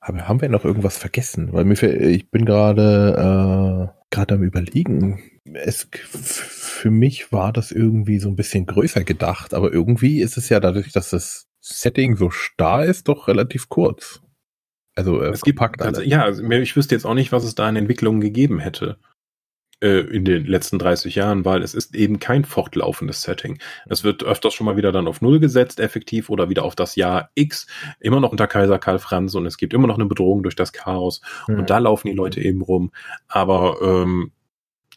haben 0.01 0.41
wir 0.41 0.49
noch 0.49 0.65
irgendwas 0.65 0.99
vergessen, 0.99 1.53
weil 1.53 1.65
mir 1.65 1.83
ich 1.83 2.31
bin 2.31 2.45
gerade 2.45 3.91
äh, 3.91 4.05
gerade 4.11 4.35
am 4.35 4.43
überlegen. 4.43 5.23
Es 5.53 5.89
für 5.91 6.91
mich 6.91 7.33
war 7.33 7.53
das 7.53 7.73
irgendwie 7.73 8.19
so 8.19 8.29
ein 8.29 8.37
bisschen 8.37 8.67
größer 8.67 9.05
gedacht, 9.05 9.55
aber 9.55 9.73
irgendwie 9.73 10.21
ist 10.21 10.37
es 10.37 10.49
ja 10.49 10.61
dadurch, 10.61 10.93
dass 10.93 11.11
das 11.11 11.47
Setting 11.61 12.17
so 12.17 12.31
starr 12.31 12.85
ist, 12.85 13.09
doch 13.09 13.29
relativ 13.29 13.69
kurz. 13.69 14.21
Also 14.95 15.21
äh, 15.23 15.31
es 15.31 15.41
gibt 15.41 15.61
also, 15.81 16.03
ja, 16.03 16.23
also, 16.23 16.43
ich 16.43 16.77
wüsste 16.77 16.95
jetzt 16.95 17.07
auch 17.07 17.15
nicht, 17.15 17.33
was 17.33 17.45
es 17.45 17.55
da 17.55 17.69
in 17.69 17.77
Entwicklungen 17.77 18.21
gegeben 18.21 18.61
hätte 18.61 18.99
äh, 19.81 20.01
in 20.01 20.25
den 20.25 20.47
letzten 20.47 20.79
30 20.79 21.15
Jahren, 21.15 21.45
weil 21.45 21.63
es 21.63 21.75
ist 21.75 21.95
eben 21.95 22.19
kein 22.19 22.45
fortlaufendes 22.45 23.23
Setting. 23.23 23.59
Es 23.87 24.05
wird 24.05 24.23
öfters 24.23 24.55
schon 24.55 24.67
mal 24.67 24.77
wieder 24.77 24.93
dann 24.93 25.09
auf 25.09 25.21
Null 25.21 25.41
gesetzt, 25.41 25.81
effektiv, 25.81 26.31
oder 26.31 26.49
wieder 26.49 26.65
auf 26.65 26.75
das 26.75 26.97
Jahr 26.97 27.31
X, 27.35 27.67
immer 28.01 28.21
noch 28.21 28.33
unter 28.33 28.47
Kaiser 28.47 28.79
Karl 28.79 28.99
Franz 28.99 29.35
und 29.35 29.47
es 29.47 29.57
gibt 29.57 29.75
immer 29.75 29.87
noch 29.87 29.97
eine 29.97 30.07
Bedrohung 30.07 30.43
durch 30.43 30.57
das 30.57 30.73
Chaos. 30.73 31.21
Mhm. 31.49 31.61
Und 31.61 31.71
da 31.71 31.79
laufen 31.79 32.09
die 32.09 32.15
Leute 32.15 32.41
eben 32.41 32.63
rum. 32.63 32.93
Aber 33.29 33.79
ähm, 33.83 34.33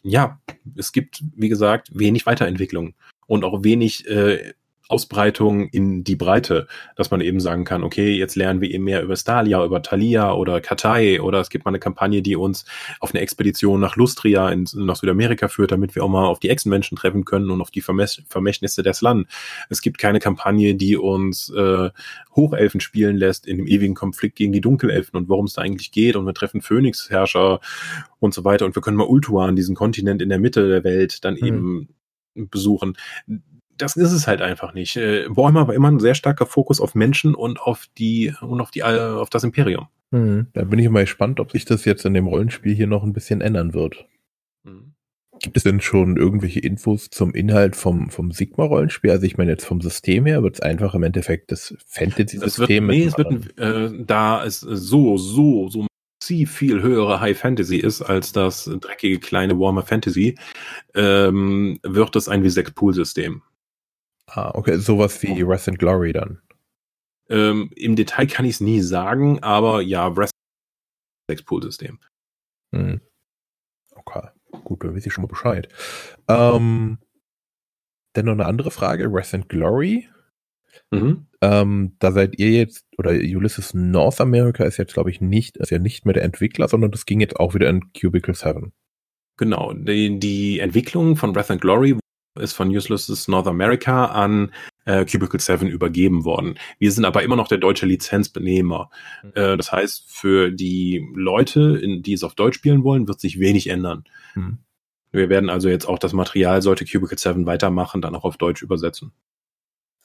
ja, 0.02 0.40
es 0.76 0.92
gibt, 0.92 1.22
wie 1.34 1.48
gesagt, 1.48 1.90
wenig 1.92 2.26
Weiterentwicklung 2.26 2.94
und 3.26 3.44
auch 3.44 3.64
wenig 3.64 4.08
äh, 4.08 4.52
Ausbreitung 4.88 5.68
in 5.68 6.02
die 6.02 6.16
Breite, 6.16 6.66
dass 6.96 7.10
man 7.10 7.20
eben 7.20 7.40
sagen 7.40 7.64
kann, 7.64 7.84
okay, 7.84 8.16
jetzt 8.16 8.36
lernen 8.36 8.62
wir 8.62 8.70
eben 8.70 8.84
mehr 8.84 9.02
über 9.02 9.16
Stalia, 9.16 9.62
über 9.62 9.82
Thalia 9.82 10.32
oder 10.32 10.62
Katai 10.62 11.20
oder 11.20 11.40
es 11.40 11.50
gibt 11.50 11.66
mal 11.66 11.70
eine 11.70 11.78
Kampagne, 11.78 12.22
die 12.22 12.36
uns 12.36 12.64
auf 12.98 13.12
eine 13.12 13.20
Expedition 13.20 13.80
nach 13.80 13.96
Lustria 13.96 14.48
in, 14.48 14.66
nach 14.74 14.96
Südamerika 14.96 15.48
führt, 15.48 15.72
damit 15.72 15.94
wir 15.94 16.02
auch 16.02 16.08
mal 16.08 16.24
auf 16.24 16.40
die 16.40 16.48
Echsenmenschen 16.48 16.96
treffen 16.96 17.26
können 17.26 17.50
und 17.50 17.60
auf 17.60 17.70
die 17.70 17.82
Vermächt 17.82 18.24
Vermächtnisse 18.28 18.82
des 18.82 19.02
Land. 19.02 19.28
Es 19.68 19.82
gibt 19.82 19.98
keine 19.98 20.20
Kampagne, 20.20 20.74
die 20.74 20.96
uns 20.96 21.50
äh, 21.50 21.90
Hochelfen 22.34 22.80
spielen 22.80 23.16
lässt 23.16 23.46
in 23.46 23.58
dem 23.58 23.66
ewigen 23.66 23.94
Konflikt 23.94 24.36
gegen 24.36 24.52
die 24.52 24.62
Dunkelelfen 24.62 25.18
und 25.18 25.28
worum 25.28 25.44
es 25.44 25.52
da 25.52 25.62
eigentlich 25.62 25.92
geht 25.92 26.16
und 26.16 26.24
wir 26.24 26.34
treffen 26.34 26.62
Phönixherrscher 26.62 27.60
und 28.20 28.32
so 28.32 28.44
weiter 28.44 28.64
und 28.64 28.74
wir 28.74 28.82
können 28.82 28.96
mal 28.96 29.06
Ultuan, 29.06 29.54
diesen 29.54 29.74
Kontinent 29.74 30.22
in 30.22 30.30
der 30.30 30.38
Mitte 30.38 30.66
der 30.66 30.82
Welt, 30.84 31.24
dann 31.24 31.36
hm. 31.36 31.46
eben 31.46 31.88
besuchen 32.34 32.96
das 33.78 33.96
ist 33.96 34.12
es 34.12 34.26
halt 34.26 34.42
einfach 34.42 34.74
nicht. 34.74 34.96
Äh, 34.96 35.24
Warhammer 35.28 35.68
war 35.68 35.74
immer 35.74 35.90
ein 35.90 36.00
sehr 36.00 36.14
starker 36.14 36.46
Fokus 36.46 36.80
auf 36.80 36.94
Menschen 36.94 37.34
und 37.34 37.60
auf 37.60 37.86
die 37.96 38.34
und 38.40 38.60
auf 38.60 38.70
die 38.70 38.80
äh, 38.80 38.82
auf 38.82 39.30
das 39.30 39.44
Imperium. 39.44 39.88
Mhm. 40.10 40.48
Da 40.52 40.64
bin 40.64 40.78
ich 40.78 40.88
mal 40.88 41.04
gespannt, 41.04 41.40
ob 41.40 41.52
sich 41.52 41.64
das 41.64 41.84
jetzt 41.84 42.04
in 42.04 42.14
dem 42.14 42.26
Rollenspiel 42.26 42.74
hier 42.74 42.86
noch 42.86 43.02
ein 43.02 43.12
bisschen 43.12 43.40
ändern 43.40 43.74
wird. 43.74 44.06
Mhm. 44.64 44.94
Gibt 45.40 45.56
es 45.56 45.62
denn 45.62 45.80
schon 45.80 46.16
irgendwelche 46.16 46.60
Infos 46.60 47.10
zum 47.10 47.32
Inhalt 47.32 47.76
vom, 47.76 48.10
vom 48.10 48.32
Sigma-Rollenspiel? 48.32 49.10
Also 49.10 49.24
ich 49.24 49.38
meine 49.38 49.52
jetzt 49.52 49.66
vom 49.66 49.80
System 49.80 50.26
her, 50.26 50.42
wird 50.42 50.56
es 50.56 50.60
einfach 50.60 50.94
im 50.94 51.04
Endeffekt 51.04 51.52
das 51.52 51.76
Fantasy-System? 51.86 52.86
Nee, 52.86 53.04
es 53.04 53.16
wird, 53.16 53.56
äh, 53.58 53.90
da 54.04 54.44
es 54.44 54.60
so, 54.60 55.16
so, 55.16 55.68
so 55.68 55.86
massiv 56.20 56.52
viel 56.52 56.82
höhere 56.82 57.20
High 57.20 57.38
Fantasy 57.38 57.76
ist 57.76 58.02
als 58.02 58.32
das 58.32 58.64
dreckige 58.80 59.20
kleine 59.20 59.58
Warmer 59.58 59.82
Fantasy, 59.82 60.36
ähm, 60.94 61.78
wird 61.82 62.16
es 62.16 62.28
ein 62.28 62.44
W6-Pool-System. 62.44 63.42
Ah, 64.28 64.50
okay, 64.54 64.76
sowas 64.76 65.22
wie 65.22 65.46
Wrath 65.46 65.68
and 65.68 65.78
Glory 65.78 66.12
dann. 66.12 66.40
Ähm, 67.30 67.70
Im 67.76 67.96
Detail 67.96 68.26
kann 68.26 68.44
ich 68.44 68.56
es 68.56 68.60
nie 68.60 68.80
sagen, 68.80 69.42
aber 69.42 69.80
ja, 69.80 70.16
Wrath 70.16 70.30
Pool-System. 71.44 71.98
Hm. 72.74 73.00
Okay, 73.94 74.28
gut, 74.64 74.84
dann 74.84 74.94
weiß 74.94 75.06
ich 75.06 75.12
schon 75.12 75.22
mal 75.22 75.28
Bescheid. 75.28 75.68
Ähm, 76.28 76.98
dann 78.14 78.26
noch 78.26 78.32
eine 78.32 78.46
andere 78.46 78.70
Frage, 78.70 79.12
Wrath 79.12 79.34
and 79.34 79.48
Glory. 79.48 80.08
Mhm. 80.90 81.26
Ähm, 81.40 81.96
da 81.98 82.12
seid 82.12 82.38
ihr 82.38 82.50
jetzt, 82.50 82.86
oder 82.98 83.10
Ulysses 83.10 83.74
North 83.74 84.20
America 84.20 84.64
ist 84.64 84.76
jetzt, 84.76 84.94
glaube 84.94 85.10
ich, 85.10 85.20
nicht, 85.20 85.56
ist 85.56 85.70
ja 85.70 85.78
nicht 85.78 86.04
mehr 86.04 86.14
der 86.14 86.24
Entwickler, 86.24 86.68
sondern 86.68 86.90
das 86.90 87.06
ging 87.06 87.20
jetzt 87.20 87.36
auch 87.36 87.54
wieder 87.54 87.68
in 87.68 87.92
Cubicle 87.92 88.34
7. 88.34 88.72
Genau, 89.36 89.72
die, 89.72 90.18
die 90.18 90.60
Entwicklung 90.60 91.16
von 91.16 91.32
Breath 91.32 91.50
and 91.50 91.60
Glory 91.60 91.96
ist 92.38 92.52
von 92.52 92.68
Useless 92.68 93.28
North 93.28 93.46
America 93.46 94.06
an 94.06 94.52
äh, 94.84 95.04
Cubicle 95.04 95.40
7 95.40 95.66
übergeben 95.68 96.24
worden. 96.24 96.58
Wir 96.78 96.90
sind 96.92 97.04
aber 97.04 97.22
immer 97.22 97.36
noch 97.36 97.48
der 97.48 97.58
deutsche 97.58 97.86
Lizenzbenehmer. 97.86 98.90
Mhm. 99.22 99.32
Äh, 99.34 99.56
das 99.56 99.72
heißt, 99.72 100.04
für 100.10 100.50
die 100.50 101.06
Leute, 101.14 101.78
in, 101.82 102.02
die 102.02 102.14
es 102.14 102.24
auf 102.24 102.34
Deutsch 102.34 102.56
spielen 102.56 102.84
wollen, 102.84 103.08
wird 103.08 103.20
sich 103.20 103.38
wenig 103.38 103.68
ändern. 103.68 104.04
Mhm. 104.34 104.58
Wir 105.10 105.28
werden 105.28 105.50
also 105.50 105.68
jetzt 105.68 105.86
auch 105.86 105.98
das 105.98 106.12
Material, 106.12 106.62
sollte 106.62 106.84
Cubicle 106.84 107.18
7 107.18 107.46
weitermachen, 107.46 108.02
dann 108.02 108.14
auch 108.14 108.24
auf 108.24 108.36
Deutsch 108.36 108.62
übersetzen. 108.62 109.12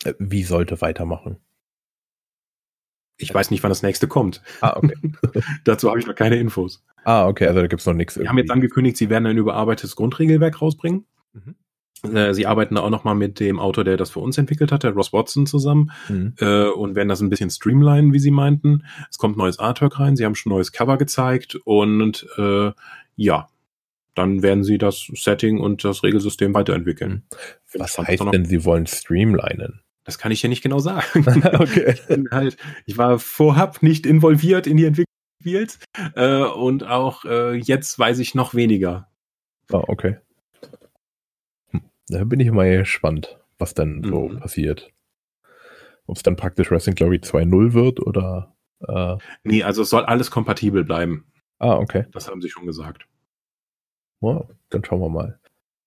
Äh, 0.04 0.14
wie 0.20 0.44
sollte 0.44 0.82
weitermachen? 0.82 1.38
Ich 3.18 3.34
weiß 3.34 3.52
nicht, 3.52 3.64
wann 3.64 3.70
das 3.70 3.84
nächste 3.84 4.08
kommt. 4.08 4.42
Ah, 4.62 4.76
okay. 4.76 4.96
Dazu 5.64 5.90
habe 5.90 6.00
ich 6.00 6.08
noch 6.08 6.16
keine 6.16 6.38
Infos. 6.38 6.84
Ah, 7.04 7.28
okay, 7.28 7.48
also 7.48 7.62
da 7.62 7.68
gibt 7.68 7.82
es 7.82 7.86
noch 7.86 7.94
nichts. 7.94 8.16
Sie 8.16 8.28
haben 8.28 8.38
jetzt 8.38 8.52
angekündigt, 8.52 8.98
sie 8.98 9.10
werden 9.10 9.26
ein 9.28 9.38
überarbeitetes 9.38 9.96
Grundregelwerk 9.96 10.62
rausbringen. 10.62 11.06
Mhm. 11.34 11.56
Äh, 12.04 12.34
sie 12.34 12.46
arbeiten 12.46 12.76
da 12.76 12.82
auch 12.82 12.90
nochmal 12.90 13.16
mit 13.16 13.40
dem 13.40 13.60
Autor, 13.60 13.84
der 13.84 13.98
das 13.98 14.12
für 14.12 14.20
uns 14.20 14.38
entwickelt 14.38 14.72
hat, 14.72 14.84
der 14.84 14.92
Ross 14.92 15.14
Watson 15.14 15.46
zusammen 15.46 15.92
mhm. 16.10 16.34
äh, 16.40 16.66
und 16.66 16.96
werden 16.96 17.10
das 17.10 17.22
ein 17.22 17.30
bisschen 17.30 17.50
streamlinen, 17.50 18.14
wie 18.14 18.20
sie 18.20 18.32
meinten. 18.32 18.84
Es 19.10 19.18
kommt 19.18 19.38
neues 19.38 19.60
Artwork 19.60 20.00
rein, 20.00 20.16
sie 20.16 20.26
haben 20.26 20.36
schon 20.36 20.52
neues 20.52 20.72
Cover 20.72 20.98
gezeigt 20.98 21.56
und 21.64 22.28
äh, 22.38 22.72
ja, 23.16 23.48
dann 24.16 24.44
werden 24.44 24.64
sie 24.64 24.78
das 24.78 25.08
Setting 25.14 25.60
und 25.60 25.84
das 25.84 26.04
Regelsystem 26.04 26.54
weiterentwickeln. 26.54 27.24
Was 27.74 27.98
heißt 27.98 28.24
denn, 28.32 28.46
sie 28.46 28.66
wollen 28.66 28.86
streamlinen? 28.86 29.82
Das 30.04 30.18
kann 30.18 30.32
ich 30.32 30.42
dir 30.42 30.50
nicht 30.50 30.62
genau 30.62 30.80
sagen. 30.80 31.26
okay. 31.58 31.96
Ich, 32.10 32.32
halt, 32.32 32.58
ich 32.86 32.98
war 32.98 33.20
vorab 33.20 33.82
nicht 33.82 34.06
involviert 34.06 34.68
in 34.68 34.78
die 34.78 34.86
Entwicklung 34.86 35.16
des 35.40 35.44
Spiels 35.44 35.80
äh, 36.16 36.44
und 36.44 36.84
auch 36.84 37.24
äh, 37.26 37.56
jetzt 37.56 37.98
weiß 37.98 38.20
ich 38.20 38.36
noch 38.36 38.54
weniger. 38.54 39.08
Ah, 39.72 39.84
okay. 39.88 40.18
Hm. 42.10 42.18
Da 42.18 42.24
bin 42.26 42.40
ich 42.40 42.52
mal 42.52 42.78
gespannt, 42.80 43.40
was 43.58 43.74
dann 43.74 44.04
so 44.04 44.30
Mhm. 44.30 44.40
passiert. 44.40 44.92
Ob 46.06 46.18
es 46.18 46.24
dann 46.24 46.36
praktisch 46.36 46.70
Wrestling 46.72 46.96
Glory 46.96 47.18
2.0 47.20 47.74
wird 47.74 48.00
oder. 48.02 48.54
Äh, 48.88 49.18
Nee, 49.44 49.64
also 49.64 49.84
es 49.84 49.90
soll 49.90 50.04
alles 50.06 50.30
kompatibel 50.32 50.84
bleiben. 50.84 51.26
ah, 51.60 51.76
okay. 51.78 52.06
Das 52.12 52.28
haben 52.30 52.42
sie 52.42 52.50
schon 52.50 52.66
gesagt. 52.66 53.08
Ja, 54.22 54.44
dann 54.70 54.84
schauen 54.84 55.00
wir 55.02 55.10
mal. 55.10 55.40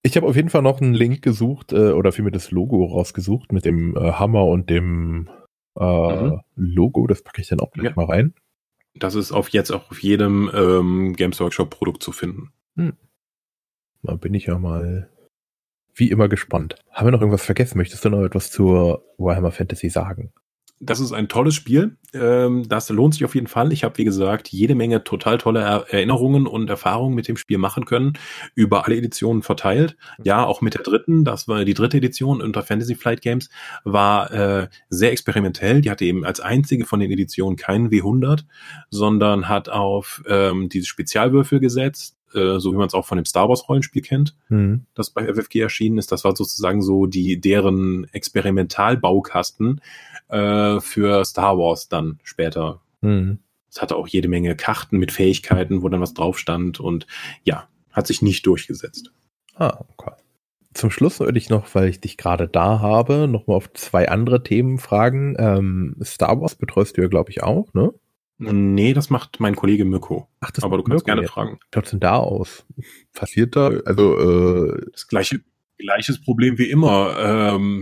Ich 0.02 0.16
habe 0.16 0.26
auf 0.26 0.36
jeden 0.36 0.48
Fall 0.50 0.62
noch 0.62 0.80
einen 0.80 0.94
Link 0.94 1.20
gesucht 1.22 1.72
äh, 1.72 1.90
oder 1.90 2.12
vielmehr 2.12 2.30
das 2.32 2.50
Logo 2.50 2.84
rausgesucht 2.86 3.52
mit 3.52 3.64
dem 3.64 3.96
äh, 3.96 4.12
Hammer 4.12 4.44
und 4.46 4.70
dem 4.70 5.28
äh, 5.78 5.82
Mhm. 5.84 6.40
Logo. 6.54 7.06
Das 7.06 7.22
packe 7.22 7.42
ich 7.42 7.48
dann 7.48 7.60
auch 7.60 7.70
gleich 7.72 7.88
Ja. 7.88 7.92
mal 7.96 8.06
rein. 8.06 8.32
Das 8.94 9.14
ist 9.14 9.32
auf 9.32 9.50
jetzt 9.50 9.70
auch 9.72 9.90
auf 9.90 10.02
jedem 10.02 10.50
ähm, 10.54 11.12
Games 11.16 11.38
Workshop 11.40 11.68
Produkt 11.68 12.02
zu 12.02 12.12
finden. 12.12 12.52
Da 14.02 14.14
bin 14.14 14.32
ich 14.32 14.46
ja 14.46 14.58
mal 14.58 15.10
wie 15.96 16.10
immer 16.10 16.28
gespannt. 16.28 16.76
Haben 16.92 17.08
wir 17.08 17.12
noch 17.12 17.20
irgendwas 17.20 17.44
vergessen? 17.44 17.78
Möchtest 17.78 18.04
du 18.04 18.10
noch 18.10 18.24
etwas 18.24 18.50
zur 18.50 19.02
Warhammer 19.18 19.50
Fantasy 19.50 19.88
sagen? 19.88 20.32
Das 20.78 21.00
ist 21.00 21.12
ein 21.12 21.28
tolles 21.28 21.54
Spiel. 21.54 21.96
Ähm, 22.12 22.68
das 22.68 22.90
lohnt 22.90 23.14
sich 23.14 23.24
auf 23.24 23.34
jeden 23.34 23.46
Fall. 23.46 23.72
Ich 23.72 23.82
habe, 23.82 23.96
wie 23.96 24.04
gesagt, 24.04 24.48
jede 24.48 24.74
Menge 24.74 25.04
total 25.04 25.38
tolle 25.38 25.60
er 25.60 25.86
Erinnerungen 25.88 26.46
und 26.46 26.68
Erfahrungen 26.68 27.14
mit 27.14 27.28
dem 27.28 27.38
Spiel 27.38 27.56
machen 27.56 27.86
können, 27.86 28.12
über 28.54 28.84
alle 28.84 28.96
Editionen 28.96 29.42
verteilt. 29.42 29.96
Ja, 30.22 30.44
auch 30.44 30.60
mit 30.60 30.74
der 30.74 30.82
dritten, 30.82 31.24
das 31.24 31.48
war 31.48 31.64
die 31.64 31.72
dritte 31.72 31.96
Edition 31.96 32.42
unter 32.42 32.62
Fantasy 32.62 32.94
Flight 32.94 33.22
Games, 33.22 33.48
war 33.84 34.30
äh, 34.32 34.68
sehr 34.90 35.12
experimentell. 35.12 35.80
Die 35.80 35.90
hatte 35.90 36.04
eben 36.04 36.26
als 36.26 36.40
einzige 36.40 36.84
von 36.84 37.00
den 37.00 37.10
Editionen 37.10 37.56
keinen 37.56 37.88
W100, 37.88 38.44
sondern 38.90 39.48
hat 39.48 39.70
auf 39.70 40.22
ähm, 40.28 40.68
diese 40.68 40.86
Spezialwürfel 40.86 41.58
gesetzt, 41.58 42.15
äh, 42.34 42.58
so 42.58 42.72
wie 42.72 42.76
man 42.76 42.86
es 42.86 42.94
auch 42.94 43.06
von 43.06 43.16
dem 43.16 43.24
Star 43.24 43.48
Wars 43.48 43.68
Rollenspiel 43.68 44.02
kennt 44.02 44.36
Hm. 44.48 44.86
das 44.94 45.10
bei 45.10 45.26
FFG 45.26 45.60
erschienen 45.60 45.98
ist. 45.98 46.12
Das 46.12 46.24
war 46.24 46.34
sozusagen 46.34 46.82
so 46.82 47.06
die 47.06 47.40
deren 47.40 48.06
Experimentalbaukasten 48.12 49.80
äh, 50.28 50.80
für 50.80 51.24
Star 51.24 51.58
Wars 51.58 51.88
dann 51.88 52.18
später. 52.22 52.80
Hm. 53.02 53.38
Es 53.70 53.82
hatte 53.82 53.96
auch 53.96 54.08
jede 54.08 54.28
Menge 54.28 54.56
Karten 54.56 54.98
mit 54.98 55.12
Fähigkeiten, 55.12 55.82
wo 55.82 55.88
dann 55.88 56.00
was 56.00 56.14
drauf 56.14 56.38
stand 56.38 56.80
und 56.80 57.06
ja, 57.44 57.68
hat 57.92 58.06
sich 58.06 58.22
nicht 58.22 58.46
durchgesetzt. 58.46 59.12
Ah, 59.54 59.84
okay. 59.88 60.12
Zum 60.74 60.90
Schluss 60.90 61.20
würde 61.20 61.38
ich 61.38 61.48
noch, 61.48 61.74
weil 61.74 61.88
ich 61.88 62.00
dich 62.00 62.18
gerade 62.18 62.48
da 62.48 62.80
habe, 62.80 63.28
noch 63.28 63.46
mal 63.46 63.54
auf 63.54 63.72
zwei 63.72 64.08
andere 64.08 64.42
Themen 64.42 64.78
fragen. 64.78 65.34
Ähm, 65.38 65.96
Star 66.02 66.38
Wars 66.40 66.54
betreust 66.54 66.96
du 66.96 67.02
ja, 67.02 67.08
glaube 67.08 67.30
ich, 67.30 67.42
auch, 67.42 67.72
ne? 67.72 67.94
Nee, 68.38 68.92
das 68.92 69.08
macht 69.10 69.40
mein 69.40 69.56
Kollege 69.56 69.84
Mirko. 69.84 70.28
Ach, 70.40 70.50
das 70.50 70.62
Aber 70.64 70.76
du 70.76 70.82
kannst 70.82 70.90
Mirko 70.92 71.04
gerne 71.06 71.22
jetzt. 71.22 71.30
fragen. 71.30 71.58
Wie 71.60 71.66
schaut's 71.74 71.90
denn 71.90 72.00
da 72.00 72.16
aus? 72.16 72.66
Passiert 73.14 73.56
da? 73.56 73.68
Also, 73.84 74.18
äh, 74.18 74.86
Das 74.92 75.08
gleiche, 75.08 75.40
gleiches 75.78 76.20
Problem 76.20 76.58
wie 76.58 76.68
immer. 76.70 77.16
Ähm, 77.18 77.80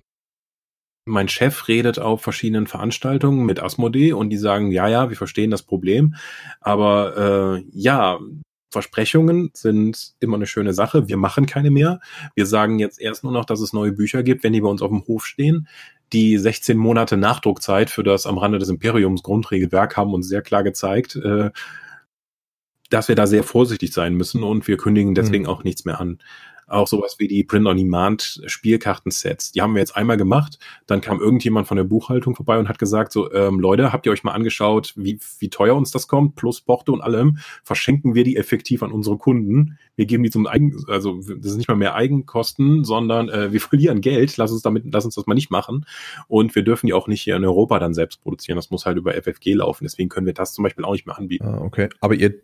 mein 1.07 1.29
Chef 1.29 1.69
redet 1.69 1.99
auf 1.99 2.23
verschiedenen 2.23 2.67
Veranstaltungen 2.67 3.45
mit 3.45 3.61
Asmodee 3.63 4.13
und 4.13 4.31
die 4.31 4.39
sagen, 4.39 4.71
ja, 4.71 4.89
ja, 4.89 5.11
wir 5.11 5.17
verstehen 5.17 5.51
das 5.51 5.63
Problem. 5.63 6.15
Aber 6.61 7.59
äh, 7.59 7.65
ja, 7.73 8.21
Versprechungen 8.73 9.51
sind 9.55 10.15
immer 10.21 10.37
eine 10.37 10.47
schöne 10.47 10.73
Sache. 10.73 11.07
Wir 11.09 11.17
machen 11.17 11.47
keine 11.47 11.71
mehr. 11.71 12.01
Wir 12.35 12.47
sagen 12.47 12.79
jetzt 12.79 13.01
erst 13.01 13.23
nur 13.23 13.33
noch, 13.33 13.45
dass 13.45 13.61
es 13.61 13.73
neue 13.73 13.93
Bücher 13.93 14.23
gibt, 14.23 14.43
wenn 14.45 14.53
die 14.53 14.61
bei 14.61 14.69
uns 14.69 14.83
auf 14.83 14.91
dem 14.91 15.07
Hof 15.07 15.27
stehen. 15.27 15.69
Die 16.15 16.39
16 16.39 16.79
Monate 16.79 17.17
Nachdruckzeit 17.17 17.91
für 17.91 18.05
das 18.05 18.25
am 18.25 18.39
Rande 18.39 18.59
des 18.59 18.69
Imperiums 18.69 19.25
Grundregelwerk 19.25 19.97
haben 19.97 20.15
uns 20.15 20.29
sehr 20.29 20.43
klar 20.43 20.63
gezeigt, 20.63 21.17
äh, 21.17 21.51
dass 22.89 23.09
wir 23.09 23.17
da 23.17 23.27
sehr 23.27 23.43
vorsichtig 23.43 23.93
sein 23.93 24.15
müssen 24.15 24.45
und 24.45 24.69
wir 24.69 24.77
kündigen 24.77 25.17
deswegen 25.17 25.47
auch 25.47 25.65
nichts 25.65 25.85
mehr 25.85 26.01
an. 26.01 26.21
Auch 26.75 26.89
sowas 26.89 27.17
wie 27.19 27.29
die 27.29 27.45
Print-on-Demand-Spielkartensets. 27.45 29.53
Die 29.53 29.63
haben 29.63 29.75
wir 29.75 29.81
jetzt 29.81 29.97
einmal 29.97 30.17
gemacht. 30.17 30.59
Dann 30.87 31.01
kam 31.01 31.21
irgendjemand 31.21 31.69
von 31.69 31.77
der 31.77 31.85
Buchhaltung 31.85 32.35
vorbei 32.35 32.59
und 32.59 32.69
hat 32.69 32.81
gesagt, 32.81 33.13
so, 33.13 33.33
ähm, 33.33 33.61
Leute, 33.61 33.93
habt 33.93 34.07
ihr 34.07 34.13
euch 34.13 34.25
mal 34.25 34.33
angeschaut, 34.33 34.93
wie, 34.97 35.21
wie 35.39 35.51
teuer 35.51 35.77
uns 35.77 35.93
das 35.93 36.09
kommt, 36.09 36.35
plus 36.35 36.61
Porto 36.61 36.93
und 36.93 37.01
allem, 37.01 37.39
verschenken 37.63 38.17
wir 38.17 38.25
die 38.25 38.37
effektiv 38.37 38.83
an 38.83 38.91
unsere 38.91 39.19
Kunden. 39.19 39.79
Wir 39.95 40.07
geben 40.07 40.25
die 40.25 40.31
zum 40.31 40.49
Eigen, 40.49 40.77
also 40.89 41.21
das 41.21 41.53
ist 41.53 41.57
nicht 41.57 41.69
mal 41.69 41.77
mehr 41.77 41.95
Eigenkosten, 41.95 42.85
sondern 42.85 43.29
äh, 43.29 43.53
wir 43.53 43.61
verlieren 43.61 44.01
Geld. 44.01 44.37
Lass 44.37 44.51
uns 44.51 44.63
damit, 44.63 44.83
lass 44.93 45.05
uns 45.05 45.15
das 45.15 45.27
mal 45.27 45.35
nicht 45.35 45.51
machen. 45.51 45.87
Und 46.27 46.57
wir 46.57 46.65
dürfen 46.65 46.89
die 46.89 46.93
auch 46.93 47.07
nicht 47.07 47.23
hier 47.23 47.37
in 47.37 47.45
Europa 47.45 47.79
dann 47.79 47.95
selbst 47.95 48.21
produzieren. 48.21 48.57
Das 48.57 48.71
muss 48.71 48.85
halt 48.85 48.99
über 48.99 49.13
FFG 49.13 49.55
laufen. 49.55 49.85
Deswegen 49.85 50.09
können 50.09 50.27
wir 50.27 50.35
das 50.35 50.53
zum 50.53 50.65
Beispiel 50.65 50.85
auch 50.85 50.93
nicht 50.93 51.07
mehr 51.07 51.17
anbieten. 51.17 51.47
ah, 51.47 51.61
okay. 51.61 51.89
Aber 52.01 52.15
ihr, 52.15 52.35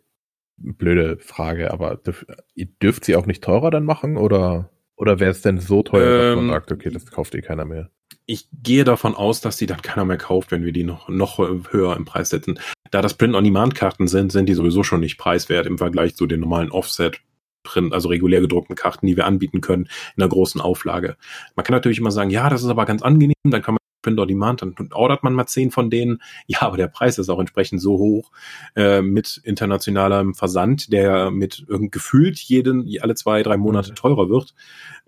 blöde 0.63 1.17
Frage, 1.19 1.71
aber 1.71 1.95
dürf, 1.95 2.25
ihr 2.55 2.67
dürft 2.81 3.05
sie 3.05 3.15
auch 3.15 3.25
nicht 3.25 3.43
teurer 3.43 3.71
dann 3.71 3.85
machen 3.85 4.17
oder, 4.17 4.69
oder 4.95 5.19
wäre 5.19 5.31
es 5.31 5.41
denn 5.41 5.59
so 5.59 5.83
teuer, 5.83 6.17
dass 6.17 6.35
man 6.35 6.45
Ähm, 6.45 6.51
sagt, 6.51 6.71
okay, 6.71 6.89
das 6.89 7.05
kauft 7.07 7.35
eh 7.35 7.41
keiner 7.41 7.65
mehr? 7.65 7.89
ich 8.25 8.47
gehe 8.63 8.83
davon 8.83 9.15
aus, 9.15 9.41
dass 9.41 9.57
die 9.57 9.65
dann 9.65 9.81
keiner 9.81 10.05
mehr 10.05 10.17
kauft, 10.17 10.51
wenn 10.51 10.63
wir 10.63 10.71
die 10.71 10.83
noch, 10.83 11.09
noch 11.09 11.37
höher 11.39 11.95
im 11.95 12.05
Preis 12.05 12.29
setzen. 12.29 12.59
Da 12.89 13.01
das 13.01 13.15
Print-on-Demand-Karten 13.15 14.07
sind, 14.07 14.31
sind 14.31 14.47
die 14.47 14.53
sowieso 14.53 14.83
schon 14.83 15.01
nicht 15.01 15.17
preiswert 15.17 15.65
im 15.65 15.77
Vergleich 15.77 16.15
zu 16.15 16.27
den 16.27 16.39
normalen 16.39 16.71
Offset-Print, 16.71 17.93
also 17.93 18.09
regulär 18.09 18.41
gedruckten 18.41 18.75
Karten, 18.75 19.07
die 19.07 19.17
wir 19.17 19.25
anbieten 19.25 19.61
können 19.61 19.89
in 20.15 20.23
einer 20.23 20.29
großen 20.29 20.61
Auflage. 20.61 21.17
Man 21.55 21.65
kann 21.65 21.73
natürlich 21.73 21.99
immer 21.99 22.11
sagen, 22.11 22.29
ja, 22.29 22.49
das 22.49 22.63
ist 22.63 22.69
aber 22.69 22.85
ganz 22.85 23.01
angenehm, 23.01 23.33
dann 23.43 23.61
kann 23.61 23.75
man 24.03 24.15
Print-on-Demand, 24.15 24.61
dann 24.61 24.75
ordert 24.93 25.23
man 25.23 25.33
mal 25.33 25.47
zehn 25.47 25.71
von 25.71 25.89
denen. 25.89 26.21
Ja, 26.47 26.61
aber 26.63 26.77
der 26.77 26.87
Preis 26.87 27.17
ist 27.17 27.29
auch 27.29 27.39
entsprechend 27.39 27.81
so 27.81 27.97
hoch 27.97 28.31
äh, 28.75 29.01
mit 29.01 29.39
internationalem 29.43 30.33
Versand, 30.33 30.91
der 30.91 31.31
mit 31.31 31.65
irgend 31.67 31.91
gefühlt 31.91 32.39
jeden, 32.39 32.87
alle 33.01 33.15
zwei, 33.15 33.43
drei 33.43 33.57
Monate 33.57 33.91
Mhm. 33.91 33.95
teurer 33.95 34.29
wird, 34.29 34.53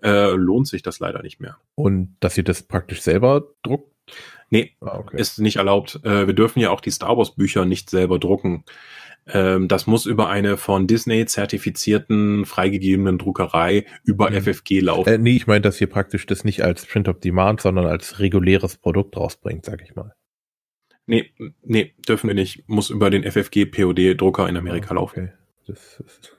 äh, 0.02 0.30
lohnt 0.32 0.68
sich 0.68 0.82
das 0.82 0.98
leider 1.00 1.22
nicht 1.22 1.40
mehr. 1.40 1.56
Und 1.74 2.16
dass 2.20 2.36
ihr 2.36 2.44
das 2.44 2.62
praktisch 2.62 3.02
selber 3.02 3.44
druckt? 3.62 3.90
Nee, 4.50 4.72
Ah, 4.80 4.98
okay. 4.98 5.18
ist 5.18 5.38
nicht 5.40 5.56
erlaubt. 5.56 5.98
Äh, 6.04 6.26
wir 6.26 6.34
dürfen 6.34 6.60
ja 6.60 6.70
auch 6.70 6.80
die 6.80 6.90
Star 6.90 7.16
Wars 7.16 7.34
Bücher 7.34 7.64
nicht 7.64 7.90
selber 7.90 8.18
drucken. 8.18 8.64
Ähm, 9.26 9.68
das 9.68 9.86
muss 9.86 10.04
über 10.06 10.28
eine 10.28 10.56
von 10.56 10.86
Disney 10.86 11.24
zertifizierten, 11.26 12.44
freigegebenen 12.44 13.18
Druckerei 13.18 13.86
über 14.04 14.30
Mhm. 14.30 14.36
FFG 14.42 14.80
laufen. 14.80 15.08
Äh, 15.08 15.18
nee, 15.18 15.36
ich 15.36 15.46
meine, 15.46 15.62
dass 15.62 15.80
ihr 15.80 15.86
praktisch 15.86 16.26
das 16.26 16.44
nicht 16.44 16.62
als 16.62 16.84
Print 16.86 17.08
of 17.08 17.20
Demand, 17.20 17.60
sondern 17.60 17.86
als 17.86 18.18
reguläres 18.18 18.76
Produkt 18.76 19.16
rausbringt, 19.16 19.64
sag 19.64 19.82
ich 19.82 19.94
mal. 19.94 20.14
nee, 21.06 21.30
nee, 21.62 21.94
dürfen 22.08 22.28
wir 22.28 22.34
nicht. 22.34 22.68
Muss 22.68 22.90
über 22.90 23.10
den 23.10 23.24
FFG 23.24 23.66
POD 23.66 24.14
Drucker 24.20 24.48
in 24.48 24.56
Amerika 24.56 24.90
Ah, 24.90 24.94
laufen. 24.94 25.24
Okay. 25.24 25.32
Das 25.66 26.00
ist, 26.00 26.33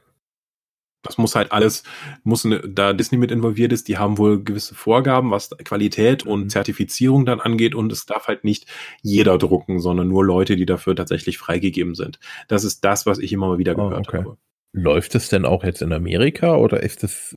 Das 1.05 1.17
muss 1.17 1.35
halt 1.35 1.51
alles, 1.51 1.83
muss 2.23 2.45
eine, 2.45 2.59
da 2.59 2.93
Disney 2.93 3.17
mit 3.17 3.31
involviert 3.31 3.71
ist, 3.71 3.87
die 3.87 3.97
haben 3.97 4.17
wohl 4.17 4.43
gewisse 4.43 4.75
Vorgaben, 4.75 5.31
was 5.31 5.51
Qualität 5.63 6.25
und 6.25 6.45
Mhm. 6.45 6.49
Zertifizierung 6.49 7.25
dann 7.25 7.39
angeht 7.39 7.75
und 7.75 7.91
es 7.91 8.05
darf 8.05 8.27
halt 8.27 8.43
nicht 8.43 8.65
jeder 9.01 9.37
drucken, 9.37 9.79
sondern 9.79 10.07
nur 10.07 10.25
Leute, 10.25 10.55
die 10.55 10.65
dafür 10.65 10.95
tatsächlich 10.95 11.37
freigegeben 11.37 11.95
sind. 11.95 12.19
Das 12.47 12.63
ist 12.63 12.83
das, 12.83 13.05
was 13.05 13.19
ich 13.19 13.31
immer 13.33 13.47
mal 13.47 13.57
wieder 13.57 13.73
Ah, 13.73 13.89
gehört 13.89 14.07
okay. 14.07 14.17
habe. 14.19 14.37
läuft 14.73 15.15
es 15.15 15.29
denn 15.29 15.45
auch 15.45 15.63
jetzt 15.63 15.81
in 15.81 15.93
Amerika 15.93 16.55
oder 16.57 16.81
ist 16.83 17.03
es, 17.03 17.35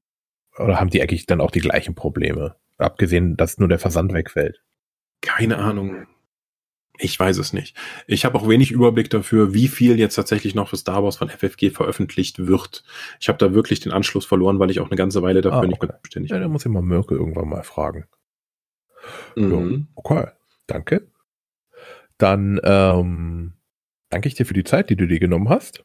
oder 0.59 0.81
haben 0.81 0.91
die 0.91 1.01
eigentlich 1.03 1.27
dann 1.27 1.41
auch 1.41 1.51
die 1.53 1.61
gleichen 1.61 1.95
Probleme? 1.95 2.57
Abgesehen, 2.79 3.37
dass 3.37 3.59
nur 3.59 3.69
der 3.69 3.79
Versand 3.79 4.13
wegfällt. 4.13 4.63
Keine 5.21 5.59
Ahnung. 5.59 6.07
Ich 7.01 7.19
weiß 7.19 7.39
es 7.39 7.53
nicht. 7.53 7.77
Ich 8.07 8.25
habe 8.25 8.37
auch 8.39 8.49
wenig 8.49 8.73
Überblick 8.73 9.09
dafür, 9.11 9.55
wie 9.55 9.69
viel 9.69 9.99
jetzt 9.99 10.15
tatsächlich 10.17 10.55
noch 10.55 10.69
für 10.69 10.77
Star 10.77 11.05
Wars 11.05 11.17
von 11.17 11.29
FFG 11.31 11.71
veröffentlicht 11.71 12.47
wird. 12.47 12.83
Ich 13.21 13.29
habe 13.29 13.39
da 13.39 13.55
wirklich 13.55 13.81
den 13.81 13.93
Anschluss 13.93 14.25
verloren, 14.27 14.59
weil 14.59 14.71
ich 14.71 14.81
auch 14.81 14.89
eine 14.89 14.97
ganze 14.97 15.23
Weile 15.23 15.41
dafür 15.41 15.63
Ah, 15.63 15.67
nicht 15.67 15.77
okay. 15.77 15.87
mehr 15.87 16.01
zuständig 16.03 16.31
Ja, 16.31 16.39
da 16.39 16.45
bin. 16.45 16.53
muss 16.53 16.67
ich 16.67 16.73
mal 16.73 16.83
Mirke 16.83 17.15
irgendwann 17.15 17.49
mal 17.49 17.63
fragen. 17.63 18.07
Mhm. 19.37 19.89
Okay, 19.95 20.27
danke. 20.67 21.09
Dann 22.19 22.61
ähm, 22.65 23.53
danke 24.11 24.29
ich 24.29 24.35
dir 24.35 24.45
für 24.45 24.55
die 24.55 24.65
Zeit, 24.65 24.91
die 24.91 24.97
du 24.97 25.07
dir 25.07 25.21
genommen 25.21 25.49
hast. 25.49 25.85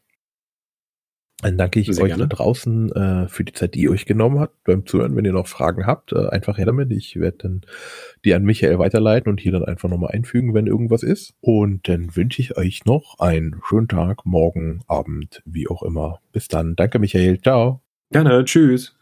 Dann 1.44 1.58
danke 1.58 1.78
ich 1.78 1.88
Sehr 1.88 2.02
euch 2.02 2.08
gerne. 2.08 2.26
da 2.26 2.36
draußen 2.36 2.90
äh, 2.92 3.28
für 3.28 3.44
die 3.44 3.52
Zeit, 3.52 3.74
die 3.74 3.82
ihr 3.82 3.90
euch 3.90 4.06
genommen 4.06 4.40
habt 4.40 4.64
beim 4.64 4.86
Zuhören. 4.86 5.14
Wenn 5.14 5.26
ihr 5.26 5.32
noch 5.34 5.46
Fragen 5.46 5.84
habt, 5.84 6.12
äh, 6.12 6.28
einfach 6.28 6.56
her 6.56 6.64
damit. 6.64 6.90
Ich 6.90 7.16
werde 7.16 7.36
dann 7.36 7.60
die 8.24 8.32
an 8.32 8.44
Michael 8.44 8.78
weiterleiten 8.78 9.30
und 9.30 9.40
hier 9.40 9.52
dann 9.52 9.62
einfach 9.62 9.90
nochmal 9.90 10.12
einfügen, 10.12 10.54
wenn 10.54 10.66
irgendwas 10.66 11.02
ist. 11.02 11.34
Und 11.42 11.86
dann 11.86 12.16
wünsche 12.16 12.40
ich 12.40 12.56
euch 12.56 12.86
noch 12.86 13.18
einen 13.18 13.60
schönen 13.62 13.88
Tag, 13.88 14.24
morgen, 14.24 14.80
Abend, 14.86 15.42
wie 15.44 15.68
auch 15.68 15.82
immer. 15.82 16.20
Bis 16.32 16.48
dann. 16.48 16.76
Danke, 16.76 16.98
Michael. 16.98 17.38
Ciao. 17.42 17.82
Gerne. 18.10 18.42
Tschüss. 18.46 18.96